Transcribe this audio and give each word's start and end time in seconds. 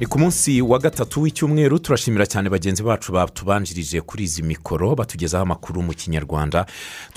ni 0.00 0.06
ku 0.06 0.18
munsi 0.18 0.62
wa 0.62 0.78
gatatu 0.78 1.20
w'icyumweru 1.22 1.78
turashimira 1.78 2.26
cyane 2.26 2.50
bagenzi 2.50 2.82
bacu 2.82 3.12
batubanjirije 3.12 4.00
kuri 4.00 4.24
izi 4.24 4.42
mikoro 4.42 4.94
batugezaho 4.94 5.42
amakuru 5.42 5.82
mu 5.82 5.92
kinyarwanda. 5.94 6.66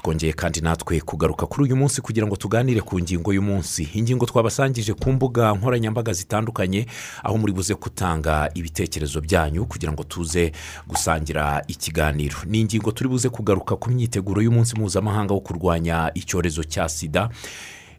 Twongeye 0.02 0.34
kandi 0.34 0.62
natwe 0.62 1.00
kugaruka 1.02 1.46
kuri 1.46 1.64
uyu 1.64 1.76
munsi 1.76 2.02
kugira 2.02 2.28
ngo 2.28 2.36
tuganire 2.36 2.82
ku 2.82 3.00
ngingo 3.00 3.34
y'umunsi. 3.34 3.90
Ingingo 3.94 4.26
twabasangije 4.26 4.94
ku 4.94 5.12
mbuga 5.12 5.52
nkoranyambaga 5.54 6.14
zitandukanye 6.14 6.86
aho 7.24 7.38
muri 7.38 7.52
buze 7.54 7.76
gutanga 7.76 8.48
ibitekerezo 8.56 9.22
byanyu 9.22 9.66
kugira 9.68 9.92
ngo 9.92 10.04
tuze 10.04 10.52
gusangira 10.88 11.62
ikiganiro. 11.68 12.38
Ni 12.48 12.60
ingingo 12.64 12.92
turi 12.96 13.10
buze 13.12 13.28
kugaruka 13.30 13.76
ku 13.76 13.90
myiteguro 13.92 14.40
y'umunsi 14.42 14.76
mpuzamahanga 14.80 15.34
wo 15.36 15.40
kurwanya 15.44 16.12
icyorezo 16.16 16.64
cya 16.64 16.88
sida. 16.90 17.28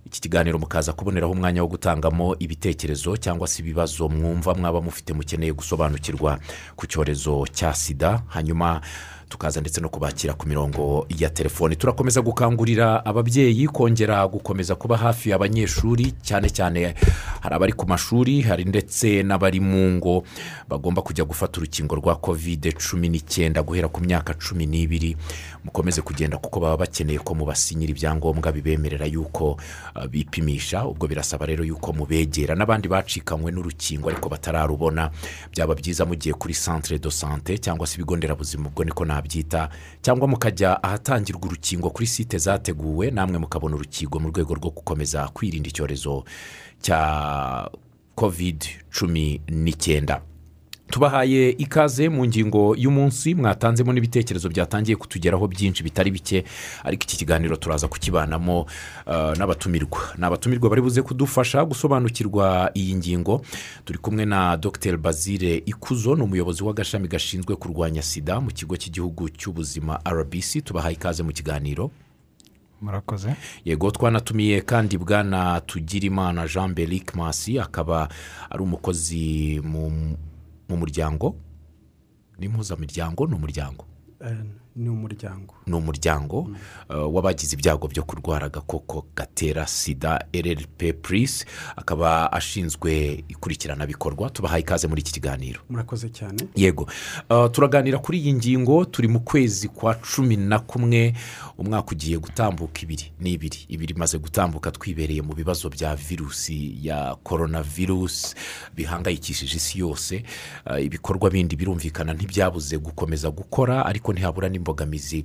Iki 0.06 0.20
kiganiro 0.20 0.58
mukaza 0.58 0.92
kuboneraho 0.92 1.32
umwanya 1.32 1.62
wo 1.62 1.68
gutangamo 1.68 2.36
ibitekerezo 2.38 3.16
cyangwa 3.16 3.48
se 3.48 3.62
ibibazo 3.62 4.08
mwumva 4.08 4.54
mwaba 4.54 4.80
mufite 4.80 5.12
mukeneye 5.12 5.52
gusobanukirwa 5.52 6.38
ku 6.76 6.86
cyorezo 6.86 7.46
cya 7.52 7.74
sida 7.74 8.22
hanyuma 8.28 8.80
tukaza 9.30 9.60
ndetse 9.60 9.80
no 9.80 9.88
kubakira 9.88 10.34
ku 10.34 10.48
mirongo 10.48 11.06
ya 11.18 11.30
telefoni. 11.30 11.76
Turakomeza 11.76 12.20
gukangurira 12.22 13.04
ababyeyi 13.06 13.66
kongera 13.68 14.26
gukomeza 14.28 14.74
kuba 14.74 14.96
hafi 14.96 15.32
abanyeshuri 15.32 16.12
cyane 16.22 16.50
cyane 16.50 16.94
hari 17.40 17.54
abari 17.54 17.72
ku 17.72 17.86
mashuri 17.88 18.42
hari 18.42 18.64
ndetse 18.64 19.22
n'abari 19.22 19.60
mu 19.60 19.90
ngo. 19.96 20.24
Bagomba 20.68 21.02
kujya 21.02 21.24
gufata 21.24 21.60
urukingo 21.60 21.94
rwa 21.94 22.16
kovide 22.16 22.72
cumi 22.72 23.08
n'icyenda 23.08 23.62
guhera 23.62 23.88
ku 23.88 24.00
myaka 24.02 24.34
cumi 24.34 24.66
n'ibiri. 24.66 25.16
Mukomeze 25.64 26.02
kugenda 26.02 26.36
kuko 26.38 26.60
baba 26.60 26.76
bakeneye 26.76 27.18
ko 27.22 27.34
mubasinyira 27.34 27.90
ibyangombwa 27.94 28.52
bibemerera 28.52 29.06
yuko 29.06 29.60
uh, 29.96 30.06
bipimisha. 30.10 30.84
Ubwo 30.86 31.06
birasaba 31.06 31.46
rero 31.46 31.62
yuko 31.64 31.92
mubegera. 31.92 32.54
N'abandi 32.58 32.88
bacikanywe 32.88 33.52
n'urukingo 33.54 34.08
ariko 34.10 34.28
batararubona. 34.28 35.10
Byaba 35.54 35.74
byiza 35.78 36.02
mugiye 36.04 36.34
kuri 36.34 36.54
centre 36.54 36.98
de 36.98 37.10
sante 37.10 37.58
cyangwa 37.58 37.86
se 37.86 37.94
ibigo 37.94 38.16
nderabuzima 38.16 38.66
ubwo 38.68 38.84
niko 38.84 39.04
nabyita 39.20 39.68
cyangwa 40.02 40.28
mukajya 40.28 40.82
ahatangirwa 40.82 41.46
urukingo 41.46 41.90
kuri 41.90 42.06
site 42.06 42.38
zateguwe 42.38 43.10
namwe 43.10 43.38
mukabona 43.38 43.76
urukingo 43.76 44.18
mu 44.20 44.28
rwego 44.32 44.54
rwo 44.54 44.70
gukomeza 44.70 45.28
kwirinda 45.28 45.68
icyorezo 45.68 46.24
cya 46.80 47.70
kovide 48.14 48.66
cumi 48.98 49.40
n'icyenda 49.48 50.20
tubahaye 50.90 51.50
ikaze 51.50 52.08
mu 52.08 52.26
ngingo 52.26 52.74
y'umunsi 52.78 53.34
mwatanzemo 53.34 53.92
n'ibitekerezo 53.92 54.48
byatangiye 54.48 54.96
kutugeraho 54.96 55.46
byinshi 55.48 55.82
bitari 55.82 56.10
bike 56.10 56.44
ariko 56.84 57.02
iki 57.04 57.16
kiganiro 57.16 57.56
turaza 57.56 57.88
kukibanamo 57.88 58.60
uh, 59.06 59.32
n'abatumirwa. 59.38 60.00
Ni 60.18 60.24
abatumirwa 60.24 60.70
bari 60.70 60.82
buze 60.82 61.02
kudufasha 61.02 61.64
gusobanukirwa 61.64 62.70
iyi 62.74 62.94
ngingo. 62.94 63.42
Turi 63.84 63.98
kumwe 63.98 64.24
na 64.24 64.56
dr. 64.56 64.96
Bazire 64.96 65.62
ikuzo 65.66 66.14
ni 66.16 66.22
umuyobozi 66.22 66.62
w'agashami 66.64 67.08
gashinzwe 67.08 67.56
kurwanya 67.56 68.02
sida 68.02 68.40
mu 68.40 68.50
kigo 68.50 68.76
cy'igihugu 68.76 69.28
cy'ubuzima 69.28 70.00
rbc 70.04 70.64
tubahaye 70.64 70.94
ikaze 70.94 71.22
mu 71.22 71.32
kiganiro. 71.32 71.90
Murakoze. 72.82 73.34
Yego 73.64 73.90
twanatumiye 73.90 74.60
kandi 74.60 74.98
bwana 74.98 75.60
tugirimana 75.60 76.48
jean 76.48 76.74
beric 76.74 77.14
masi 77.14 77.58
akaba 77.60 78.08
ari 78.50 78.62
umukozi 78.62 79.60
mu 79.64 80.16
mu 80.70 80.76
muryango 80.76 81.34
ni 82.38 82.46
impuzamiryango 82.46 83.26
ni 83.26 83.34
umuryango. 83.34 83.84
Ni 84.76 84.88
umuryango 84.88 85.54
ni 85.66 85.74
umuryango 85.74 86.50
w'abagize 86.88 87.54
ibyago 87.56 87.88
byo 87.88 88.02
kurwara 88.02 88.46
agakoko 88.46 89.06
gatera 89.16 89.66
sida 89.66 90.24
rrp 90.36 91.02
purisi 91.02 91.44
akaba 91.76 92.32
ashinzwe 92.32 93.24
ikurikiranabikorwa. 93.28 94.30
Tubahaye 94.30 94.60
ikaze 94.62 94.88
muri 94.88 95.00
iki 95.00 95.12
kiganiro. 95.12 95.60
Murakoze 95.70 96.08
cyane. 96.08 96.46
Yego. 96.56 96.86
Turaganira 97.52 97.98
kuri 97.98 98.18
iyi 98.18 98.34
ngingo 98.34 98.84
turi 98.84 99.08
mu 99.08 99.20
kwezi 99.20 99.68
kwa 99.68 99.94
cumi 99.94 100.36
na 100.36 100.58
kumwe 100.58 101.14
umwaka 101.58 101.90
ugiye 101.92 102.18
gutambuka 102.18 102.80
ibiri. 102.82 103.12
Ni 103.20 103.32
ibiri. 103.32 103.58
Ibiri 103.68 103.94
imaze 103.94 104.18
gutambuka 104.18 104.70
twibereye 104.70 105.22
mu 105.22 105.34
bibazo 105.34 105.68
bya 105.68 105.96
virusi 105.96 106.78
ya 106.82 107.14
korona 107.22 107.62
virusi 107.62 108.34
bihangayikishije 108.76 109.56
isi 109.56 109.78
yose. 109.78 110.22
Ibikorwa 110.82 111.30
bindi 111.30 111.56
birumvikana 111.56 112.14
ntibyabuze 112.14 112.78
gukomeza 112.78 113.30
gukora 113.30 113.86
ariko 113.86 114.12
ntihabura 114.12 114.48
n'imbogamizi 114.60 115.24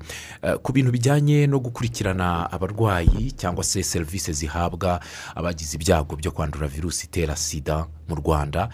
ku 0.64 0.72
bintu 0.72 0.92
bijyanye 0.96 1.44
no 1.48 1.60
gukurikirana 1.60 2.48
abarwayi 2.52 3.32
cyangwa 3.36 3.64
se 3.64 3.84
serivisi 3.84 4.32
zihabwa 4.34 5.00
abagize 5.36 5.76
ibyago 5.76 6.16
byo 6.16 6.32
kwandura 6.32 6.68
virusi 6.68 7.06
itera 7.12 7.36
sida 7.36 7.86
mu 8.08 8.16
rwanda 8.16 8.70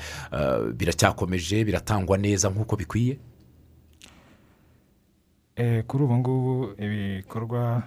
biracyakomeje 0.78 1.66
biratangwa 1.66 2.18
neza 2.18 2.50
nk'uko 2.50 2.76
bikwiye? 2.78 3.18
Kuri 5.88 6.04
ubu 6.04 6.16
ngubu 6.18 6.54
ibikorwa 6.82 7.84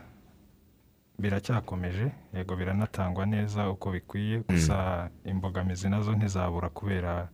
biracyakomeje 1.19 2.11
yego 2.35 2.57
biranatangwa 2.57 3.27
neza 3.27 3.71
uko 3.71 3.91
bikwiye 3.91 4.43
gusa 4.49 5.09
imbogamizi 5.25 5.89
na 5.89 6.01
zo 6.03 6.13
ntizabura 6.15 6.69
kubera 6.69 7.29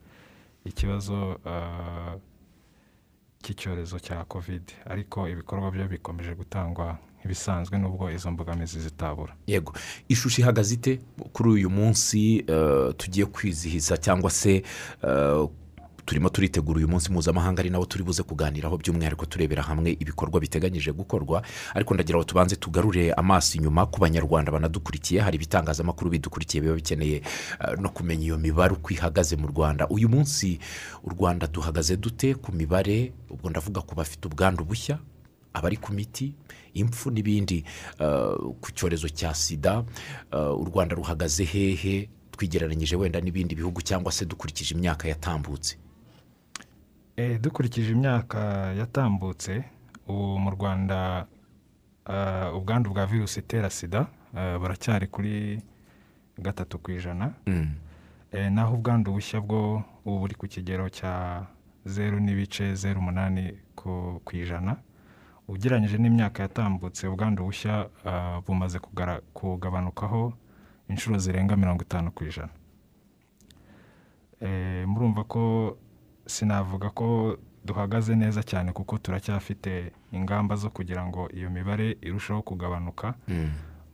ikibazo 0.65 1.41
cy'icyorezo 3.43 3.99
cya 3.99 4.25
kovide 4.25 4.73
ariko 4.87 5.29
ibikorwa 5.29 5.71
byo 5.71 5.89
bikomeje 5.89 6.35
gutangwa 6.35 6.99
nk'ibisanzwe 7.21 7.79
n'ubwo 7.79 8.11
izo 8.11 8.31
mbogamizi 8.31 8.81
zitabura. 8.81 9.37
Yego. 9.47 9.73
Ishusho 10.09 10.41
ihagaze 10.43 10.75
ite 10.75 11.01
kuri 11.33 11.49
uyu 11.51 11.71
munsi 11.71 12.45
tugiye 12.97 13.27
kwizihiza 13.27 13.97
cyangwa 13.97 14.31
se 14.31 14.63
turimo 16.07 16.29
turitegura 16.29 16.79
uyu 16.79 16.89
munsi 16.89 17.11
mpuzamahanga 17.13 17.61
ari 17.61 17.71
nawo 17.71 17.85
turi 17.87 18.05
buze 18.05 18.23
kuganiraho 18.23 18.77
by'umwihariko 18.79 19.27
turebera 19.27 19.63
hamwe 19.63 19.93
ibikorwa 20.01 20.41
biteganyije 20.41 20.93
gukorwa. 20.93 21.43
Ariko 21.75 21.95
ndagira 21.95 22.19
ngo 22.19 22.25
tubanze 22.25 22.57
tugarure 22.57 23.13
amaso 23.13 23.59
inyuma 23.59 23.87
ku 23.87 24.01
banyarwanda 24.01 24.53
banadukurikiye 24.53 25.21
hari 25.21 25.37
ibitangazamakuru 25.37 26.11
bidukurikiye 26.11 26.61
biba 26.63 26.75
bikeneye 26.75 27.23
no 27.79 27.89
kumenya 27.91 28.25
iyo 28.25 28.39
mibare 28.39 28.73
uko 28.75 28.91
ihagaze 28.95 29.37
mu 29.37 29.47
rwanda. 29.47 29.89
Uyu 29.89 30.09
munsi 30.09 30.59
u 31.05 31.11
rwanda 31.11 31.47
duhagaze 31.47 31.97
dute 31.97 32.35
ku 32.35 32.53
mibare? 32.53 33.13
Ubwo 33.31 33.51
ndavuga 33.51 33.81
ku 33.81 33.95
bafite 33.95 34.27
ubwandu 34.29 34.65
bushya 34.65 34.99
abari 35.53 35.77
ku 35.77 35.93
miti 35.93 36.35
impfu 36.75 37.11
n'ibindi 37.11 37.65
ku 38.61 38.69
cyorezo 38.75 39.09
cya 39.09 39.35
sida. 39.35 39.85
U 40.33 40.65
rwanda 40.65 40.95
ruhagaze 40.97 41.45
hehe 41.45 42.09
twigereranyije 42.35 42.97
wenda 42.97 43.21
n'ibindi 43.21 43.55
bihugu 43.55 43.83
cyangwa 43.83 44.13
se 44.13 44.25
dukurikije 44.25 44.75
imyaka 44.75 45.09
yatambutse. 45.09 45.77
Dukurikije 47.41 47.93
imyaka 47.93 48.41
yatambutse 48.79 49.65
ubu 50.09 50.39
mu 50.39 50.51
rwanda 50.51 51.27
ubwandu 52.55 52.91
bwa 52.91 53.07
virusi 53.07 53.41
itera 53.41 53.71
sida 53.71 54.07
buracyari 54.61 55.07
kuri 55.07 55.63
gatatu 56.39 56.79
ku 56.79 56.91
ijana. 56.91 57.33
Naho 58.51 58.75
ubwandu 58.75 59.13
bushya 59.13 59.41
bwo 59.41 59.83
ubu 60.05 60.19
buri 60.19 60.35
ku 60.35 60.47
kigero 60.47 60.89
cya 60.89 61.47
zeru 61.85 62.21
n'ibice 62.21 62.75
zeru 62.75 63.01
umunani 63.01 63.55
ku 63.75 64.21
ijana. 64.33 64.77
Ugereranyije 65.49 65.99
n'imyaka 65.99 66.43
yatambutse 66.43 67.09
ubwandu 67.09 67.45
bushya 67.45 67.89
bumaze 68.47 68.79
kugabanukaho 69.35 70.33
inshuro 70.89 71.19
zirenga 71.19 71.57
mirongo 71.57 71.83
itanu 71.83 72.11
ku 72.13 72.25
ijana. 72.25 72.53
Murumva 74.87 75.25
ko 75.25 75.77
sinavuga 76.31 76.91
ko 76.95 77.37
duhagaze 77.65 78.15
neza 78.17 78.43
cyane 78.43 78.73
kuko 78.73 78.99
turacyafite 78.99 79.93
ingamba 80.13 80.57
zo 80.57 80.71
kugira 80.71 81.03
ngo 81.07 81.29
iyo 81.35 81.51
mibare 81.51 81.97
irusheho 82.03 82.43
kugabanuka 82.43 83.15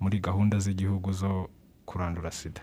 muri 0.00 0.20
gahunda 0.20 0.58
z'igihugu 0.58 1.12
zo 1.12 1.48
kurandura 1.88 2.30
sida. 2.30 2.60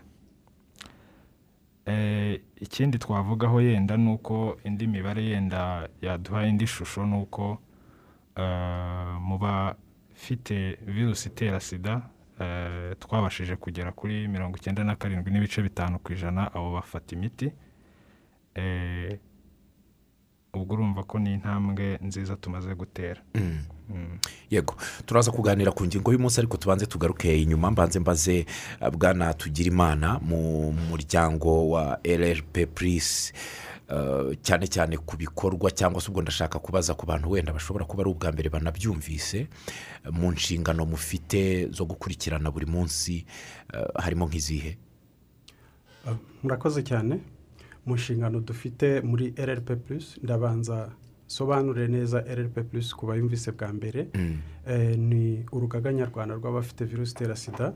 Ikindi 2.62 2.98
twavugaho 3.00 3.62
yenda 3.62 3.98
ni 3.98 4.12
uko 4.14 4.58
indi 4.64 4.88
mibare 4.88 5.24
yenda 5.26 5.90
yaduha 6.02 6.46
indi 6.48 6.68
shusho 6.68 7.06
ni 7.06 7.16
uko 7.22 7.60
mu 9.20 9.38
bafite 9.38 10.78
virusi 10.88 11.30
itera 11.30 11.60
sida 11.60 12.02
twabashije 13.00 13.56
kugera 13.56 13.92
kuri 13.92 14.28
mirongo 14.28 14.58
icyenda 14.58 14.84
na 14.84 14.96
karindwi 14.96 15.32
n'ibice 15.32 15.62
bitanu 15.62 16.00
ku 16.00 16.14
ijana 16.14 16.48
abo 16.54 16.72
bafata 16.74 17.16
imiti. 17.16 17.52
Ubwo 20.54 20.74
urumva 20.76 21.04
ko 21.04 21.20
ni 21.20 21.34
intambwe 21.34 21.98
nziza 22.02 22.36
tumaze 22.36 22.76
gutera. 22.76 23.22
Yego. 24.50 24.76
Turaza 25.06 25.32
kuganira 25.32 25.72
ku 25.72 25.86
ngingo 25.86 26.12
y'umunsi 26.14 26.40
ariko 26.40 26.58
tubanze 26.58 26.86
tugaruke 26.86 27.42
inyuma. 27.42 27.72
Mbanze 27.72 28.00
mbaze 28.00 28.46
bwana 28.94 29.34
tugira 29.34 29.68
imana 29.68 30.20
mu 30.22 30.72
muryango 30.72 31.70
wa 31.70 31.98
rrp 32.06 32.70
purisi 32.76 33.34
cyane 34.42 34.68
cyane 34.70 34.98
ku 34.98 35.18
bikorwa 35.18 35.72
cyangwa 35.72 36.02
se 36.02 36.10
ubwo 36.10 36.22
ndashaka 36.22 36.60
kubaza 36.60 36.94
ku 36.94 37.06
bantu 37.06 37.32
wenda 37.32 37.54
bashobora 37.54 37.86
kuba 37.86 38.04
ari 38.06 38.10
ubwa 38.14 38.32
mbere 38.32 38.50
banabyumvise 38.50 39.48
mu 40.12 40.32
nshingano 40.32 40.86
mufite 40.86 41.68
zo 41.74 41.86
gukurikirana 41.86 42.52
buri 42.54 42.66
munsi 42.70 43.26
harimo 43.98 44.26
nk'izihe? 44.30 44.78
Murakoze 46.44 46.84
cyane. 46.86 47.20
Mu 47.86 47.96
nshingano 47.96 48.40
dufite 48.40 49.02
muri 49.02 49.34
rrp 49.38 49.70
plus 49.86 50.18
ndabanza 50.24 50.90
sobanure 51.28 51.88
neza 51.88 52.20
rrp 52.22 52.64
plus 52.70 52.94
ku 52.96 53.06
bayumvise 53.08 53.52
bwa 53.52 53.74
mbere. 53.74 54.08
Eh, 54.68 54.98
ni 55.00 55.46
urugaga 55.52 55.94
nyarwanda 55.94 56.36
rw'abafite 56.36 56.86
virusi 56.86 57.12
itera 57.14 57.36
sida. 57.36 57.74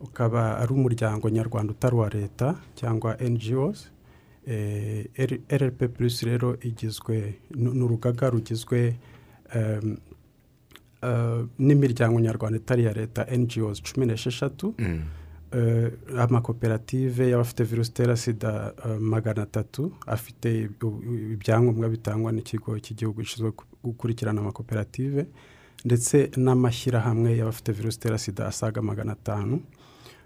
Ukaba 0.00 0.58
ari 0.58 0.72
umuryango 0.72 1.30
nyarwanda 1.30 1.72
utari 1.72 1.94
uwa 1.94 2.08
leta 2.08 2.56
cyangwa 2.74 3.16
ngos 3.22 3.90
Eh, 4.46 5.06
R- 5.14 5.40
rrp 5.58 5.88
plus 5.94 6.22
rero 6.22 6.56
igizwe 6.60 7.34
ni 7.54 7.70
ni 7.70 7.82
urugaga 7.84 8.30
rugizwe 8.30 8.96
eh, 9.54 9.80
n'imiryango 11.58 12.20
nyarwanda 12.20 12.58
itari 12.58 12.82
iya 12.82 12.92
leta 12.92 13.26
ngos 13.38 13.82
cumi 13.82 14.06
n'esheshatu. 14.06 14.74
Eh, 14.78 15.00
amakoperative 16.18 17.30
y'abafite 17.30 17.64
virusi 17.64 17.90
itera 17.90 18.16
sida 18.16 18.74
eh, 18.84 18.98
magana 19.00 19.42
atatu 19.42 19.92
afite 20.06 20.68
ibyangombwa 21.34 21.88
bitangwa 21.88 22.32
n'ikigo 22.32 22.78
cy'igihugu 22.78 23.20
gishinzwe 23.22 23.50
gu- 23.50 23.64
gukurikirana 23.84 24.40
amakoperative 24.40 25.26
ndetse 25.84 26.30
n'amashyirahamwe 26.36 27.36
y'abafite 27.38 27.72
virusi 27.72 27.98
itera 27.98 28.18
sida 28.18 28.46
asaga 28.46 28.82
magana 28.82 29.12
atanu. 29.12 29.60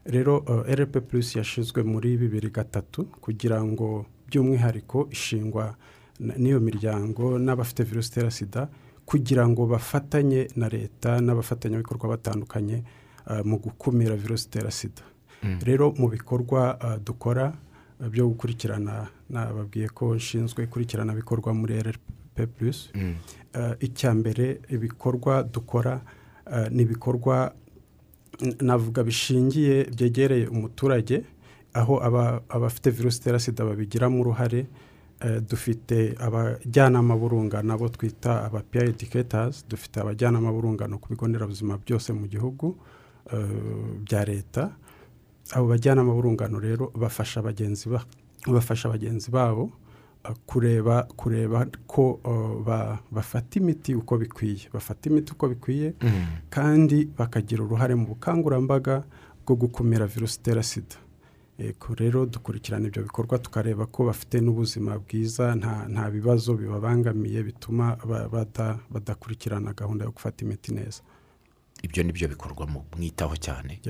Rero 0.04 0.44
eh, 0.68 0.74
rp 0.78 1.00
plus 1.08 1.36
yashyizwe 1.36 1.82
muri 1.82 2.16
bibiri 2.16 2.50
gatatu 2.50 3.04
kugira 3.20 3.62
ngo 3.64 4.06
by'umwihariko 4.28 5.08
ishingwa 5.10 5.74
n'iyo 6.20 6.60
miryango 6.60 7.38
n'abafite 7.38 7.82
virusi 7.84 8.10
itera 8.10 8.30
sida 8.30 8.68
kugira 9.06 9.48
ngo 9.48 9.66
bafatanye 9.66 10.48
na 10.56 10.68
leta 10.68 11.20
n'abafatanyabikorwa 11.20 12.08
batandukanye 12.08 12.76
eh, 13.30 13.42
mu 13.44 13.56
gukumira 13.58 14.14
virusi 14.16 14.46
itera 14.46 14.70
sida. 14.70 15.02
Rero 15.64 15.94
mu 15.98 16.08
bikorwa 16.08 16.78
eh, 16.84 16.98
dukora 17.04 17.52
eh, 18.00 18.08
byo 18.08 18.28
gukurikirana 18.28 19.08
nababwiye 19.30 19.88
ko 19.88 20.14
nshinzwe 20.14 20.64
ikurikirana 20.64 21.14
bikorwa 21.14 21.54
muri 21.54 21.78
rp 21.82 22.36
plus. 22.56 22.90
Eh, 22.94 23.74
icya 23.80 24.14
mbere 24.14 24.60
ibikorwa 24.68 25.42
dukora 25.42 26.00
ni 26.70 26.82
ibikorwa 26.82 27.52
navuga 28.60 29.02
bishingiye 29.04 29.84
byegereye 29.96 30.46
umuturage 30.48 31.24
aho 31.74 31.94
aba- 32.04 32.40
abafite 32.48 32.90
virusi 32.90 33.18
itera 33.20 33.38
sida 33.38 33.64
babigiramo 33.64 34.20
uruhare 34.20 34.66
dufite 35.48 36.14
abajyanama 36.20 37.16
b'urungano 37.16 37.72
abo 37.74 37.88
twita 37.88 38.44
aba 38.44 38.60
peer 38.70 38.84
educators 38.92 39.64
dufite 39.68 39.96
abajyanama 40.00 40.52
b'urungano 40.52 40.98
ku 41.00 41.08
bigo 41.08 41.24
nderabuzima 41.28 41.78
byose 41.84 42.12
mu 42.12 42.26
gihugu 42.28 42.76
bya 44.04 44.24
leta. 44.24 44.76
Abo 45.52 45.66
bajyanama 45.68 46.12
b'urungano 46.14 46.58
rero 46.60 46.92
bafasha 46.94 47.42
bagenzi 47.42 47.88
ba- 47.88 48.04
bafasha 48.46 48.88
bagenzi 48.88 49.30
babo 49.30 49.70
uh, 50.24 50.34
kureba 50.46 51.02
kureba 51.16 51.66
ko 51.86 52.20
ba- 52.66 52.98
bafata 53.10 53.58
imiti 53.60 53.94
uko 53.94 54.18
bikwiye. 54.18 54.68
Bafata 54.72 55.10
imiti 55.10 55.32
uko 55.32 55.48
bikwiye 55.48 55.94
kandi 56.50 57.08
bakagira 57.18 57.62
uruhare 57.64 57.94
mu 57.94 58.06
bukangurambaga 58.06 59.04
bwo 59.46 59.54
gukumira 59.56 60.06
virusi 60.06 60.38
itera 60.40 60.62
sida. 60.62 60.96
Rero 61.96 62.26
dukurikirana 62.26 62.86
ibyo 62.88 63.02
bikorwa 63.02 63.38
tukareba 63.38 63.86
ko 63.86 64.04
bafite 64.04 64.40
n'ubuzima 64.44 64.98
bwiza 64.98 65.54
nta 65.88 66.10
bibazo 66.10 66.54
bibabangamiye 66.54 67.42
bituma 67.42 67.96
ba- 68.04 68.28
bada- 68.28 68.78
badakurikirana 68.90 69.72
gahunda 69.72 70.04
yo 70.04 70.10
gufata 70.10 70.44
imiti 70.44 70.74
neza. 70.74 71.00
Ibyo 71.82 72.02
ni 72.02 72.12
byo 72.12 72.28
bikorwa 72.28 72.66
mu 72.66 72.84
mwitaho 72.96 73.36
cyane. 73.36 73.80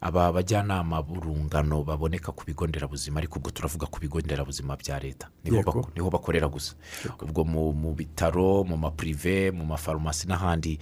Aba 0.00 0.32
bajyanama 0.32 1.02
b'urungano 1.02 1.82
baboneka 1.84 2.32
ku 2.32 2.44
bigo 2.46 2.66
nderabuzima 2.66 3.18
ariko 3.18 3.38
ubwo 3.38 3.50
turavuga 3.50 3.86
ku 3.86 3.98
bigo 4.00 4.20
nderabuzima 4.20 4.76
bya 4.76 4.98
leta. 4.98 5.28
Niho 5.44 6.10
bakorera 6.10 6.48
gusa. 6.48 6.74
Ubwo 7.22 7.44
mu 7.44 7.94
bitaro 7.94 8.64
mu 8.64 8.76
mapurive 8.76 9.50
mu 9.50 9.64
mafarumasi 9.66 10.26
n'ahandi 10.28 10.78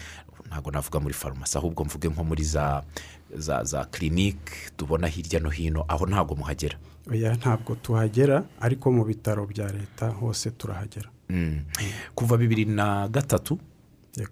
ntabwo 0.46 0.70
navuga 0.70 1.00
muri 1.00 1.14
farumasi 1.14 1.58
ahubwo 1.58 1.84
mvuge 1.84 2.08
nko 2.08 2.25
muri 2.25 2.44
za 2.44 2.82
za 3.34 3.64
za 3.64 3.84
kirinike 3.84 4.70
tubona 4.76 5.08
hirya 5.08 5.40
no 5.40 5.50
hino 5.50 5.84
aho 5.88 6.06
ntabwo 6.06 6.37
muhagera. 6.37 6.76
Oya 7.10 7.34
ntabwo 7.34 7.75
tuhagera 7.75 8.44
ariko 8.60 8.92
mu 8.92 9.04
bitaro 9.04 9.46
bya 9.46 9.66
leta 9.72 10.08
hose 10.12 10.50
turahagera. 10.50 11.10
Mm. 11.28 11.64
kuva 12.14 12.37
bibiri 12.37 12.64
na 12.64 13.08
gatatu 13.08 13.58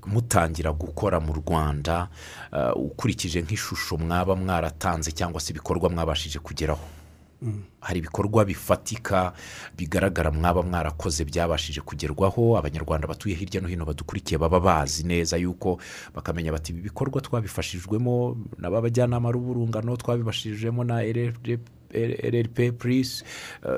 mutangira 0.07 0.73
gukora 0.73 1.21
mu 1.21 1.33
rwanda 1.33 2.09
uh, 2.53 2.77
ukurikije 2.87 3.43
nk'ishusho 3.43 3.97
mwaba 3.97 4.37
mwaratanze 4.37 5.13
cyangwa 5.13 5.41
se 5.41 5.51
ibikorwa 5.53 5.91
mwabashije 5.91 6.39
kugeraho. 6.39 6.81
Hari 7.81 7.99
ibikorwa 7.99 8.45
bifatika 8.45 9.33
bigaragara 9.77 10.31
mwaba 10.31 10.63
mwarakoze 10.63 11.25
byabashije 11.25 11.81
kugerwaho 11.81 12.57
abanyarwanda 12.59 13.09
batuye 13.09 13.35
hirya 13.37 13.61
no 13.61 13.69
hino 13.69 13.85
badukurikiye 13.85 14.39
baba 14.39 14.61
bazi 14.61 15.05
neza 15.05 15.37
yuko 15.37 15.77
bakamenya 16.15 16.53
bati 16.53 16.73
ibi 16.73 16.81
bikorwa 16.89 17.21
twabifashijwemo 17.21 18.37
n'aba 18.59 18.81
bajyanama 18.81 19.29
b'urungano 19.33 19.97
twabibashijemo 19.97 20.85
na 20.85 21.03
RRP 21.05 21.61
rrp 21.95 22.73
purisi 22.79 23.25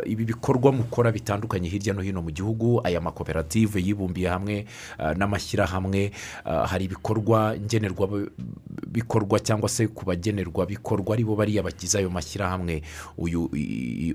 ibi 0.07 0.25
bikorwa 0.25 0.73
mukora 0.73 1.13
bitandukanye 1.13 1.69
hirya 1.69 1.95
no 1.95 2.01
hino 2.03 2.23
mu 2.23 2.31
gihugu 2.31 2.81
aya 2.85 3.01
makoperative 3.01 3.81
yibumbiye 3.81 4.29
hamwe 4.29 4.67
eh, 4.99 5.13
n'amashyirahamwe 5.17 6.01
eh, 6.47 6.65
hari 6.67 6.85
ibikorwa 6.85 7.57
ngenerwa 7.61 8.27
bikorwa 8.89 9.41
cyangwa 9.41 9.69
se 9.69 9.87
ku 9.89 10.05
bagenerwa 10.05 10.67
bikorwa 10.67 11.15
ari 11.15 11.25
bo 11.25 11.37
bariya 11.37 11.63
bagize 11.63 11.99
ayo 11.99 12.11
mashyirahamwe. 12.11 12.83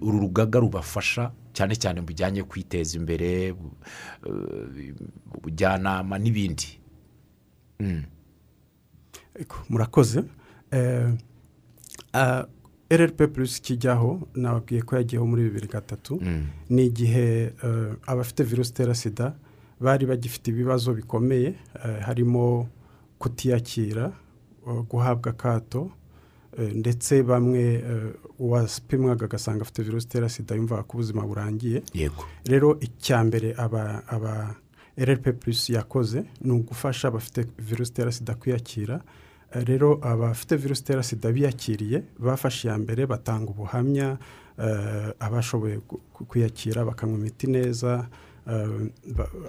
Uru 0.01 0.19
rugaga 0.19 0.59
rubafasha 0.59 1.31
cyane 1.53 1.75
cyane 1.75 2.01
mu 2.01 2.07
bijyanye 2.07 2.44
kwiteza 2.44 2.98
imbere 2.98 3.53
bu- 3.53 3.75
eh, 4.25 4.94
ubujyanama 5.38 6.18
n'ibindi. 6.19 6.80
Mm. 7.80 8.03
Ego, 9.36 9.56
murakoze. 9.69 10.24
Rrp 12.91 13.33
plus 13.33 13.61
kijyaho 13.61 14.19
nababwiye 14.35 14.81
ko 14.81 14.95
yagiyeho 14.95 15.25
muri 15.27 15.43
bibiri 15.43 15.67
gatatu 15.67 16.19
Mm. 16.21 16.45
ni 16.69 16.85
igihe 16.85 17.53
eh, 17.63 17.93
abafite 18.05 18.43
virusi 18.43 18.71
itera 18.71 18.95
sida 18.95 19.35
bari 19.79 20.05
bagifite 20.05 20.47
ibibazo 20.51 20.93
bikomeye 20.93 21.47
eh, 21.85 21.99
harimo 22.05 22.67
kutiyakira 23.19 24.11
eh, 24.67 24.83
guhabwa 24.89 25.31
akato 25.31 25.91
ndetse 26.75 27.23
bamwe 27.23 27.83
uwapimwaga 28.39 29.25
agasanga 29.25 29.61
afite 29.61 29.83
virusi 29.83 30.07
itera 30.07 30.29
sida 30.29 30.55
yumvaga 30.55 30.83
ko 30.83 30.97
ubuzima 30.97 31.21
burangiye 31.27 31.83
yego 31.93 32.23
rero 32.45 32.77
icya 32.79 33.23
mbere 33.23 33.55
aba 33.57 34.03
aba 34.07 34.55
rrp 35.00 35.39
plus 35.39 35.69
yakoze 35.69 36.24
ni 36.41 36.51
ugufasha 36.51 37.07
abafite 37.07 37.45
virusi 37.60 37.91
itera 37.91 38.12
sida 38.12 38.36
kwiyakira 38.36 39.01
rero 39.51 40.00
abafite 40.01 40.55
virusi 40.58 40.81
itera 40.81 41.03
sida 41.03 41.31
biyakiriye 41.31 42.03
bafashe 42.20 42.67
iya 42.67 42.77
mbere 42.77 43.05
batanga 43.05 43.51
ubuhamya 43.51 44.17
eh, 44.60 45.10
abashoboye 45.20 45.79
kwiyakira 46.27 46.86
bakanywa 46.86 47.17
imiti 47.20 47.48
neza 47.48 48.08
eh, 48.48 48.91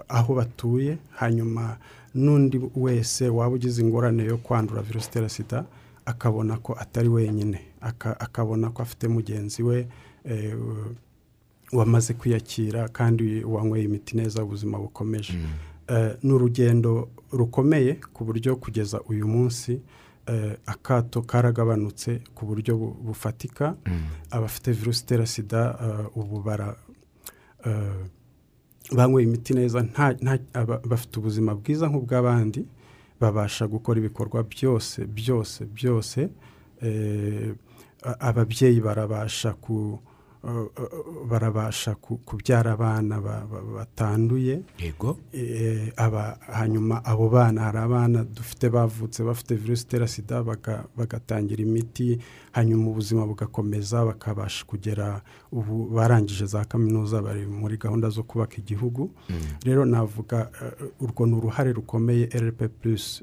aho 0.09 0.35
batuye 0.35 0.99
hanyuma 1.11 1.77
n'undi 2.15 2.61
wese 2.77 3.29
waba 3.29 3.55
ugize 3.55 3.83
ingorane 3.83 4.25
yo 4.25 4.37
kwandura 4.37 4.83
virusi 4.83 5.09
itera 5.09 5.29
sida 5.29 5.65
akabona 6.05 6.57
ko 6.59 6.75
atari 6.81 7.09
wenyine. 7.09 7.61
Aka- 7.81 8.21
akabona 8.21 8.71
ko 8.71 8.83
afite 8.83 9.09
mugenzi 9.09 9.63
we 9.63 9.87
eh, 10.25 10.57
wamaze 11.73 12.15
kwiyakira 12.15 12.89
kandi 12.89 13.45
wanyweye 13.45 13.85
imiti 13.85 14.17
neza 14.17 14.43
ubuzima 14.45 14.79
bukomeje. 14.79 15.33
Eh, 15.33 15.41
ni 16.23 16.33
urugendo 16.33 17.09
rukomeye 17.33 17.95
ku 18.13 18.25
buryo 18.25 18.57
kugeza 18.57 19.01
uyu 19.09 19.27
munsi 19.29 19.81
eh, 20.27 20.57
akato 20.67 21.23
karagabanutse 21.23 22.21
ku 22.35 22.47
buryo 22.47 22.77
bu- 22.77 22.95
bufatika. 23.05 23.77
Abafite 24.31 24.73
virusi 24.73 25.03
itera 25.03 25.27
sida 25.27 25.79
eh, 25.83 26.17
ubu 26.19 26.43
bara 26.43 26.77
eh, 27.67 28.07
banyweye 28.93 29.27
imiti 29.29 29.55
neza. 29.55 29.85
Bafite 30.89 31.19
ubuzima 31.19 31.55
bwiza 31.55 31.89
nk'ubw'abandi. 31.89 32.67
Babasha 33.21 33.67
gukora 33.67 33.99
ibikorwa 34.01 34.43
byose 34.43 35.05
byose 35.07 35.65
byose. 35.67 36.29
Eh, 36.83 37.55
ababyeyi 38.19 38.81
barabasha 38.81 39.53
ku 39.53 39.75
eh, 39.75 39.99
eh, 39.99 40.12
barabasha 41.29 41.95
ku- 41.95 42.19
kubyara 42.25 42.73
abana 42.73 43.21
ba- 43.21 43.47
ba- 43.51 43.63
batanduye. 43.63 44.63
Yego. 44.79 45.19
Eh, 45.33 45.93
aba 45.97 46.39
hanyuma 46.53 47.05
abo 47.05 47.29
bana 47.29 47.61
hari 47.63 47.79
abana 47.79 48.25
dufite 48.25 48.69
bavutse 48.71 49.23
bafite 49.23 49.55
virusi 49.55 49.85
itera 49.87 50.07
sida 50.09 50.43
baga- 50.43 50.85
bagatangira 50.97 51.63
imiti 51.63 52.19
hanyuma 52.53 52.91
ubuzima 52.91 53.27
bugakomeza 53.27 54.05
bakabasha 54.05 54.65
kugera 54.65 55.23
ubu 55.53 55.89
barangije 55.89 56.47
za 56.47 56.65
kaminuza 56.65 57.23
bari 57.23 57.47
muri 57.47 57.77
gahunda 57.77 58.09
zo 58.11 58.23
kubaka 58.23 58.57
igihugu. 58.57 59.11
Rero 59.65 59.85
navuga 59.85 60.51
eh, 60.63 60.89
urwo 61.01 61.27
ni 61.27 61.35
uruhare 61.35 61.73
rukomeye 61.73 62.25
rp 62.27 62.61
plus 62.81 63.23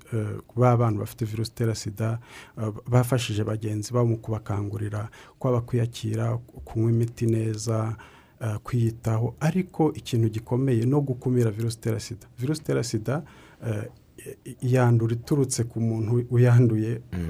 ba 0.56 0.78
bantu 0.78 1.00
bafite 1.00 1.26
virusi 1.26 1.52
itera 1.52 1.76
sida 1.76 2.20
eh, 2.58 2.72
bafashije 2.90 3.44
bagenzi 3.44 3.94
babo 3.94 4.08
mu 4.08 4.18
kubakangurira 4.18 5.10
kwaba 5.40 5.62
kwiyakira 5.62 6.38
kunywa 6.66 6.92
imiti 6.92 7.26
neza 7.26 7.96
eh, 8.42 8.58
kwiyitaho. 8.64 9.36
Ariko 9.40 9.94
ikintu 9.94 10.30
gikomeye 10.30 10.86
no 10.86 11.02
gukumira 11.02 11.52
virusi 11.52 11.78
itera 11.78 12.00
sida. 12.00 12.28
Virusi 12.40 12.62
itera 12.62 12.84
sida 12.84 13.24
eh, 13.68 13.84
yandura 14.62 15.14
iturutse 15.14 15.64
ku 15.64 15.80
muntu 15.82 16.26
uyanduye. 16.32 16.92
Eh, 17.12 17.30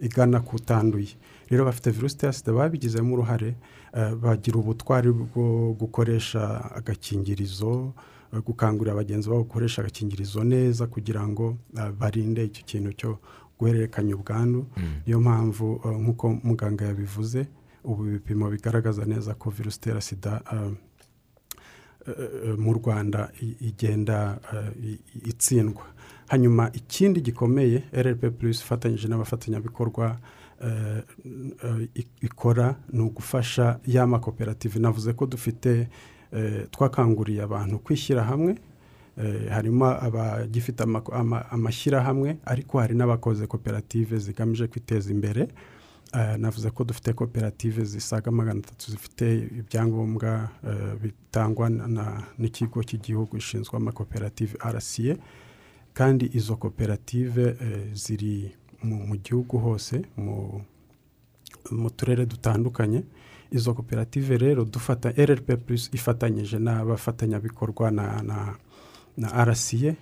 igana 0.00 0.40
ku 0.40 0.56
utanduye 0.56 1.14
rero 1.50 1.64
bafite 1.64 1.90
virusi 1.90 2.14
itera 2.16 2.32
sida 2.32 2.52
babigizemo 2.52 3.14
uruhare 3.14 3.54
eh, 3.94 4.14
bagira 4.14 4.56
ubutwari 4.58 5.10
bwo 5.12 5.72
gukoresha 5.78 6.70
agakingirizo 6.76 7.92
eh, 8.32 8.40
gukangurira 8.44 8.94
bagenzi 8.94 9.28
babo 9.28 9.42
gukoresha 9.42 9.82
agakingirizo 9.82 10.44
neza 10.44 10.86
kugira 10.86 11.26
ngo 11.28 11.56
eh, 11.78 11.90
barinde 11.98 12.44
icyo 12.44 12.62
kintu 12.66 12.92
cyo 12.92 13.18
guhererekanya 13.58 14.14
ubwandu. 14.16 14.66
Niyo 15.06 15.20
mpamvu 15.20 15.80
eh, 15.84 15.96
nk'uko 16.00 16.38
muganga 16.44 16.84
yabivuze 16.84 17.46
ubu 17.84 18.06
ibipimo 18.06 18.50
bigaragaza 18.50 19.04
neza 19.04 19.34
ko 19.34 19.50
virusi 19.50 19.78
itera 19.78 20.00
sida 20.00 20.42
eh, 20.52 20.58
eh, 20.62 20.72
mu 22.58 22.72
rwanda 22.72 23.30
igenda 23.60 24.38
eh, 24.52 24.98
itsindwa. 25.24 25.82
Hanyuma 26.28 26.70
ikindi 26.72 27.20
gikomeye 27.20 27.82
rp 27.92 28.30
plus 28.38 28.60
ifatanyije 28.60 29.08
n'abafatanyabikorwa 29.08 30.18
eh, 30.64 31.02
eh, 31.64 32.04
ikora 32.22 32.74
ni 32.92 33.00
ugufasha 33.02 33.80
ya 33.86 34.06
makoperative. 34.06 34.78
Navuze 34.78 35.12
ko 35.12 35.26
dufite 35.26 35.88
eh, 36.32 36.66
twakanguriye 36.70 37.42
abantu 37.42 37.78
kwishyira 37.78 38.24
hamwe 38.24 38.54
Eh, 39.18 39.48
harimo 39.50 39.86
abagifite 39.86 40.80
amashyirahamwe 41.50 42.36
ariko 42.44 42.78
hari 42.78 42.94
n'abakoze 42.94 43.46
koperative 43.46 44.18
zigamije 44.18 44.66
kwiteza 44.66 45.10
imbere. 45.10 45.40
Eh, 45.42 45.48
navuze 46.38 46.70
ko 46.70 46.84
dufite 46.84 47.12
koperative 47.12 47.84
zisaga 47.84 48.30
magana 48.30 48.60
atatu 48.60 48.90
zifite 48.90 49.48
ibyangombwa 49.58 50.48
eh, 50.64 50.94
bitangwa 51.02 51.70
n'ikigo 52.38 52.82
cy'igihugu 52.82 53.36
gishinzwe 53.36 53.76
amakoperative 53.76 54.56
rca 54.64 55.16
kandi 55.92 56.30
izo 56.34 56.56
koperative 56.56 57.56
eh, 57.60 57.92
ziri 57.94 58.54
mu 58.82 59.16
gihugu 59.16 59.58
hose 59.58 60.02
mu 61.70 61.90
turere 61.90 62.26
dutandukanye. 62.26 63.02
Izo 63.50 63.74
koperative 63.74 64.36
rero 64.38 64.64
dufata 64.64 65.08
rp 65.10 65.56
plus 65.66 65.90
ifatanyije 65.92 66.58
n'abafatanyabikorwa 66.58 67.90
na 67.90 69.44
rca 69.44 69.94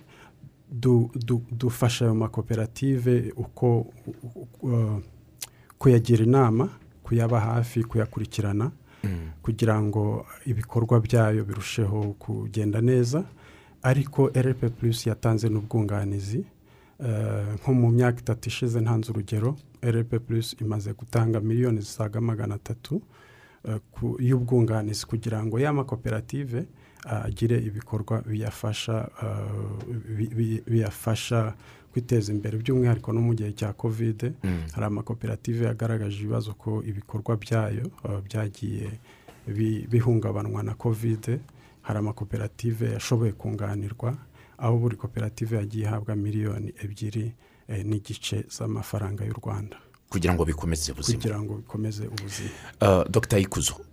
du, 0.71 1.09
du, 1.15 1.41
dufasha 1.51 2.05
ayo 2.05 2.15
makoperative 2.15 3.33
uko 3.35 3.87
kuyagira 5.79 6.23
inama 6.23 6.69
kuyaba 7.03 7.39
hafi 7.39 7.83
kuyakurikirana 7.83 8.71
kugira 9.41 9.81
ngo 9.81 10.25
ibikorwa 10.45 10.99
byayo 10.99 11.45
birusheho 11.45 12.13
kugenda 12.19 12.81
neza. 12.81 13.23
Ariko 13.83 14.27
rp 14.27 14.69
plus 14.79 15.07
yatanze 15.07 15.49
n'ubwunganizi 15.49 16.45
Eh, 16.99 17.45
nko 17.61 17.73
mu 17.73 17.91
myaka 17.91 18.19
itatu 18.19 18.49
ishize 18.49 18.81
ntanze 18.81 19.11
urugero 19.11 19.55
rp 19.85 20.17
plus 20.27 20.55
imaze 20.61 20.93
gutanga 20.93 21.39
miliyoni 21.39 21.79
zisaga 21.81 22.21
magana 22.21 22.55
atatu 22.55 23.01
eh, 23.63 23.77
y'ubwunganizi 24.19 25.05
kugira 25.05 25.45
ngo 25.45 25.59
ya 25.59 25.73
makoperative 25.73 26.65
ah, 27.05 27.21
agire 27.25 27.57
ibikorwa 27.61 28.21
biyafasha 28.21 29.09
bi- 30.17 30.27
bi- 30.35 30.61
biyafasha 30.67 31.53
kwiteza 31.97 32.29
imbere 32.31 32.57
by'umwihariko 32.61 33.09
no 33.13 33.21
mu 33.21 33.33
gihe 33.33 33.51
cya 33.57 33.73
kovide 33.73 34.33
hari 34.73 34.85
amakoperative 34.85 35.65
yagaragaje 35.65 36.17
ibibazo 36.21 36.53
ko 36.53 36.83
ibikorwa 36.85 37.33
byayo 37.37 37.89
ah, 38.05 38.21
byagiye 38.21 38.89
bi- 39.47 39.87
bihungabanwa 39.89 40.63
na 40.63 40.73
kovide 40.77 41.39
hari 41.81 41.99
amakoperative 41.99 42.85
yashoboye 42.93 43.31
kunganirwa 43.33 44.13
aho 44.57 44.77
buri 44.77 44.95
koperative 44.95 45.55
yagiye 45.57 45.85
ihabwa 45.85 46.15
miliyoni 46.15 46.73
ebyiri 46.83 47.33
eh, 47.67 47.85
n'igice 47.85 48.45
z'amafaranga 48.49 49.25
y'u 49.25 49.33
rwanda. 49.33 49.77
Kugira 50.09 50.33
ngo 50.33 50.45
bikomeze 50.45 50.91
ubuzima. 50.91 51.17
Kugira 51.17 51.41
ngo 51.41 51.53
bikomeze 51.57 52.07
ubuzima. 52.07 52.49
Uh, 52.81 53.03
dr. 53.09 53.37
Ikuzo 53.39 53.73
uh, 53.73 53.85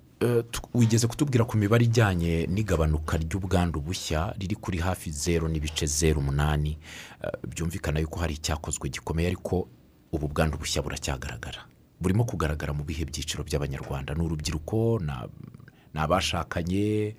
wigeze 0.75 1.07
kutubwira 1.07 1.45
ku 1.45 1.57
mibare 1.57 1.85
ijyanye 1.85 2.47
n'igabanuka 2.47 3.17
ry'ubwandu 3.17 3.81
bushya 3.81 4.35
riri 4.39 4.57
kuri 4.57 4.79
hafi 4.79 5.11
zeru 5.11 5.49
n'ibice 5.49 5.87
zeru 5.87 6.21
umunani. 6.21 6.79
Uh, 7.25 7.49
byumvikana 7.49 8.01
yuko 8.01 8.21
hari 8.21 8.35
icyakozwe 8.35 8.89
gikomeye 8.89 9.29
ariko 9.29 9.69
ubu 10.13 10.29
bwandu 10.29 10.59
bushya 10.59 10.83
buracyagaragara. 10.83 11.65
Burimo 12.01 12.25
kugaragara 12.25 12.73
mu 12.73 12.85
bihe 12.85 13.05
byiciro 13.05 13.45
by'abanyarwanda. 13.45 14.15
Ni 14.15 14.23
urubyiruko 14.25 15.01
ni 15.95 16.01
abashakanye 16.01 17.15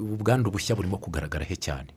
ubu 0.00 0.16
bwandu 0.16 0.50
bushya 0.50 0.76
burimo 0.76 0.96
kugaragara 0.98 1.44
he 1.44 1.56
cyane? 1.56 1.90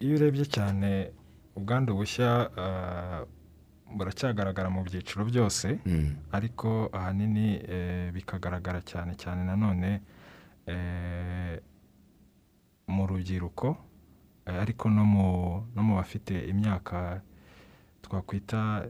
Iyo 0.00 0.16
urebye 0.16 0.44
cyane 0.46 1.10
ubwandu 1.56 1.94
bushya 1.94 2.50
buracyagaragara 3.94 4.70
mu 4.70 4.82
byiciro 4.82 5.24
byose 5.24 5.78
Mm, 5.86 6.16
ariko 6.32 6.90
ahanini 6.92 7.60
eh, 7.68 8.12
bikagaragara 8.12 8.80
cyane 8.82 9.14
cyane 9.14 9.44
nanone 9.44 10.00
eh, 10.66 11.60
mu 12.86 13.06
rubyiruko 13.06 13.76
eh, 14.46 14.60
ariko 14.60 14.90
no 14.90 15.04
mu 15.04 15.26
no 15.74 15.82
mu 15.82 15.94
bafite 15.96 16.34
imyaka 16.50 17.20
twakwita 18.02 18.86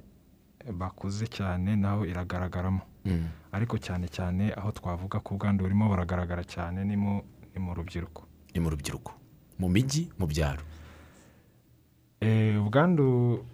bakuze 0.73 1.26
cyane 1.28 1.76
naho 1.76 2.06
iragaragaramo. 2.06 2.80
Mm. 3.04 3.28
ariko 3.52 3.76
cyane 3.78 4.08
cyane 4.08 4.49
aho 4.56 4.73
twavuga 4.73 5.20
ko 5.20 5.34
ubwandu 5.37 5.62
burimo 5.64 5.84
buragaragara 5.88 6.40
cyane 6.44 6.84
ni 6.84 6.96
mu 6.96 7.20
ni 7.52 7.61
mu 7.61 7.75
rubyiruko. 7.76 8.25
Ni 8.54 8.61
mu 8.61 8.70
rubyiruko. 8.73 9.12
Mu 9.61 9.68
mijyi 9.68 10.08
mu 10.18 10.26
byaro. 10.26 10.64
Ubwandu 12.64 13.44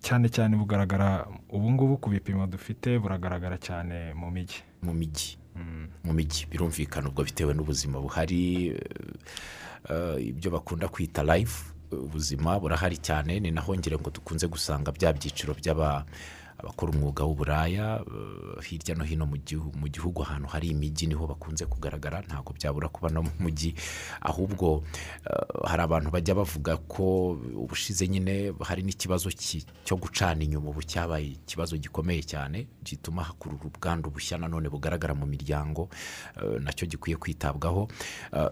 cyane 0.00 0.28
cyane 0.28 0.56
bugaragara 0.56 1.26
ubu 1.48 1.70
ngubu 1.70 1.96
ku 1.96 2.10
bipimo 2.10 2.46
dufite 2.46 2.98
buragaragara 2.98 3.58
cyane 3.58 4.14
mu 4.14 4.30
mijyi. 4.30 4.60
Mu 4.82 4.92
mijyi. 4.94 5.36
Mm. 5.56 5.88
mu 6.04 6.12
mijyi. 6.12 6.46
Birumvikana 6.50 7.08
ubwo 7.08 7.24
bitewe 7.24 7.54
n'ubuzima 7.54 8.00
buhari 8.00 8.68
eh, 8.68 8.80
eh, 9.90 10.26
ibyo 10.26 10.50
bakunda 10.50 10.88
kwita 10.88 11.22
life 11.22 11.74
ubuzima 11.92 12.60
burahari 12.60 12.96
cyane 12.96 13.40
ni 13.40 13.50
naho 13.50 13.74
ngira 13.76 13.98
ngo 13.98 14.10
dukunze 14.10 14.46
gusanga 14.46 14.92
bya 14.92 15.12
byiciro 15.12 15.54
by'aba 15.54 16.04
abakora 16.60 16.92
umwuga 16.92 17.24
w'uburaya 17.24 18.04
eh, 18.06 18.64
hirya 18.64 18.94
no 18.94 19.04
hino 19.04 19.26
mu 19.26 19.36
gihu- 19.36 19.72
mu 19.76 19.88
gihugu 19.88 20.22
ahantu 20.22 20.48
hari 20.48 20.68
imijyi 20.68 21.06
ni 21.06 21.14
ho 21.14 21.26
bakunze 21.26 21.66
kugaragara 21.66 22.20
ntabwo 22.20 22.52
byabura 22.52 22.88
kuba 22.88 23.08
no 23.08 23.22
mu 23.22 23.30
mujyi 23.40 23.74
ahubwo 24.20 24.84
eh, 25.24 25.46
hari 25.64 25.82
abantu 25.82 26.10
bajya 26.10 26.34
bavuga 26.34 26.76
ko 26.76 27.30
ubushize 27.56 28.08
nyine 28.08 28.52
hari 28.60 28.82
n'ikibazo 28.82 29.30
ki- 29.32 29.64
cyo 29.84 29.96
gucana 29.96 30.44
inyuma 30.44 30.70
ubu 30.70 30.82
cyabaye 30.84 31.26
ikibazo 31.40 31.76
gikomeye 31.76 32.22
cyane 32.22 32.66
gituma 32.84 33.22
hakurura 33.24 33.64
ubwandu 33.64 34.10
bushya 34.10 34.38
nanone 34.38 34.68
bugaragara 34.68 35.14
mu 35.14 35.26
miryango 35.26 35.88
eh, 36.36 36.60
na 36.60 36.72
cyo 36.72 36.86
gikwiye 36.86 37.16
kwitabwaho. 37.16 37.88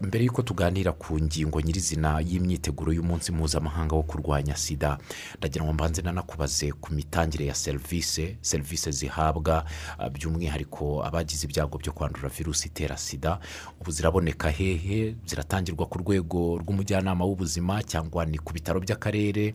Mbere 0.00 0.24
y'uko 0.24 0.42
tuganira 0.42 0.92
ku 0.92 1.18
ngingo 1.20 1.60
nyirizina 1.60 2.20
y'imyiteguro 2.20 2.92
y'umunsi 2.92 3.32
mpuzamahanga 3.32 3.96
wo 3.96 4.02
kurwanya 4.02 4.56
sida 4.56 4.98
ndagira 5.38 5.64
ngo 5.64 5.72
mbanze 5.72 6.02
nanakubaze 6.02 6.72
ku 6.72 6.94
mitangire 6.94 7.46
ya 7.46 7.54
serivisi 7.54 7.97
serivisi 8.40 8.92
zihabwa 8.92 9.64
eh, 10.00 10.10
by'umwihariko 10.10 11.04
abagize 11.04 11.46
ibyago 11.46 11.78
byo 11.78 11.92
kwandura 11.92 12.28
virusi 12.28 12.68
itera 12.68 12.96
sida. 12.96 13.38
Ubu 13.80 13.90
ziraboneka 13.90 14.50
hehe 14.50 15.16
ziratangirwa 15.26 15.86
ku 15.86 15.98
rwego 15.98 16.58
rw'umujyanama 16.58 17.24
w'ubuzima 17.24 17.82
cyangwa 17.82 18.24
ni 18.26 18.38
ku 18.38 18.52
bitaro 18.52 18.80
by'akarere. 18.80 19.52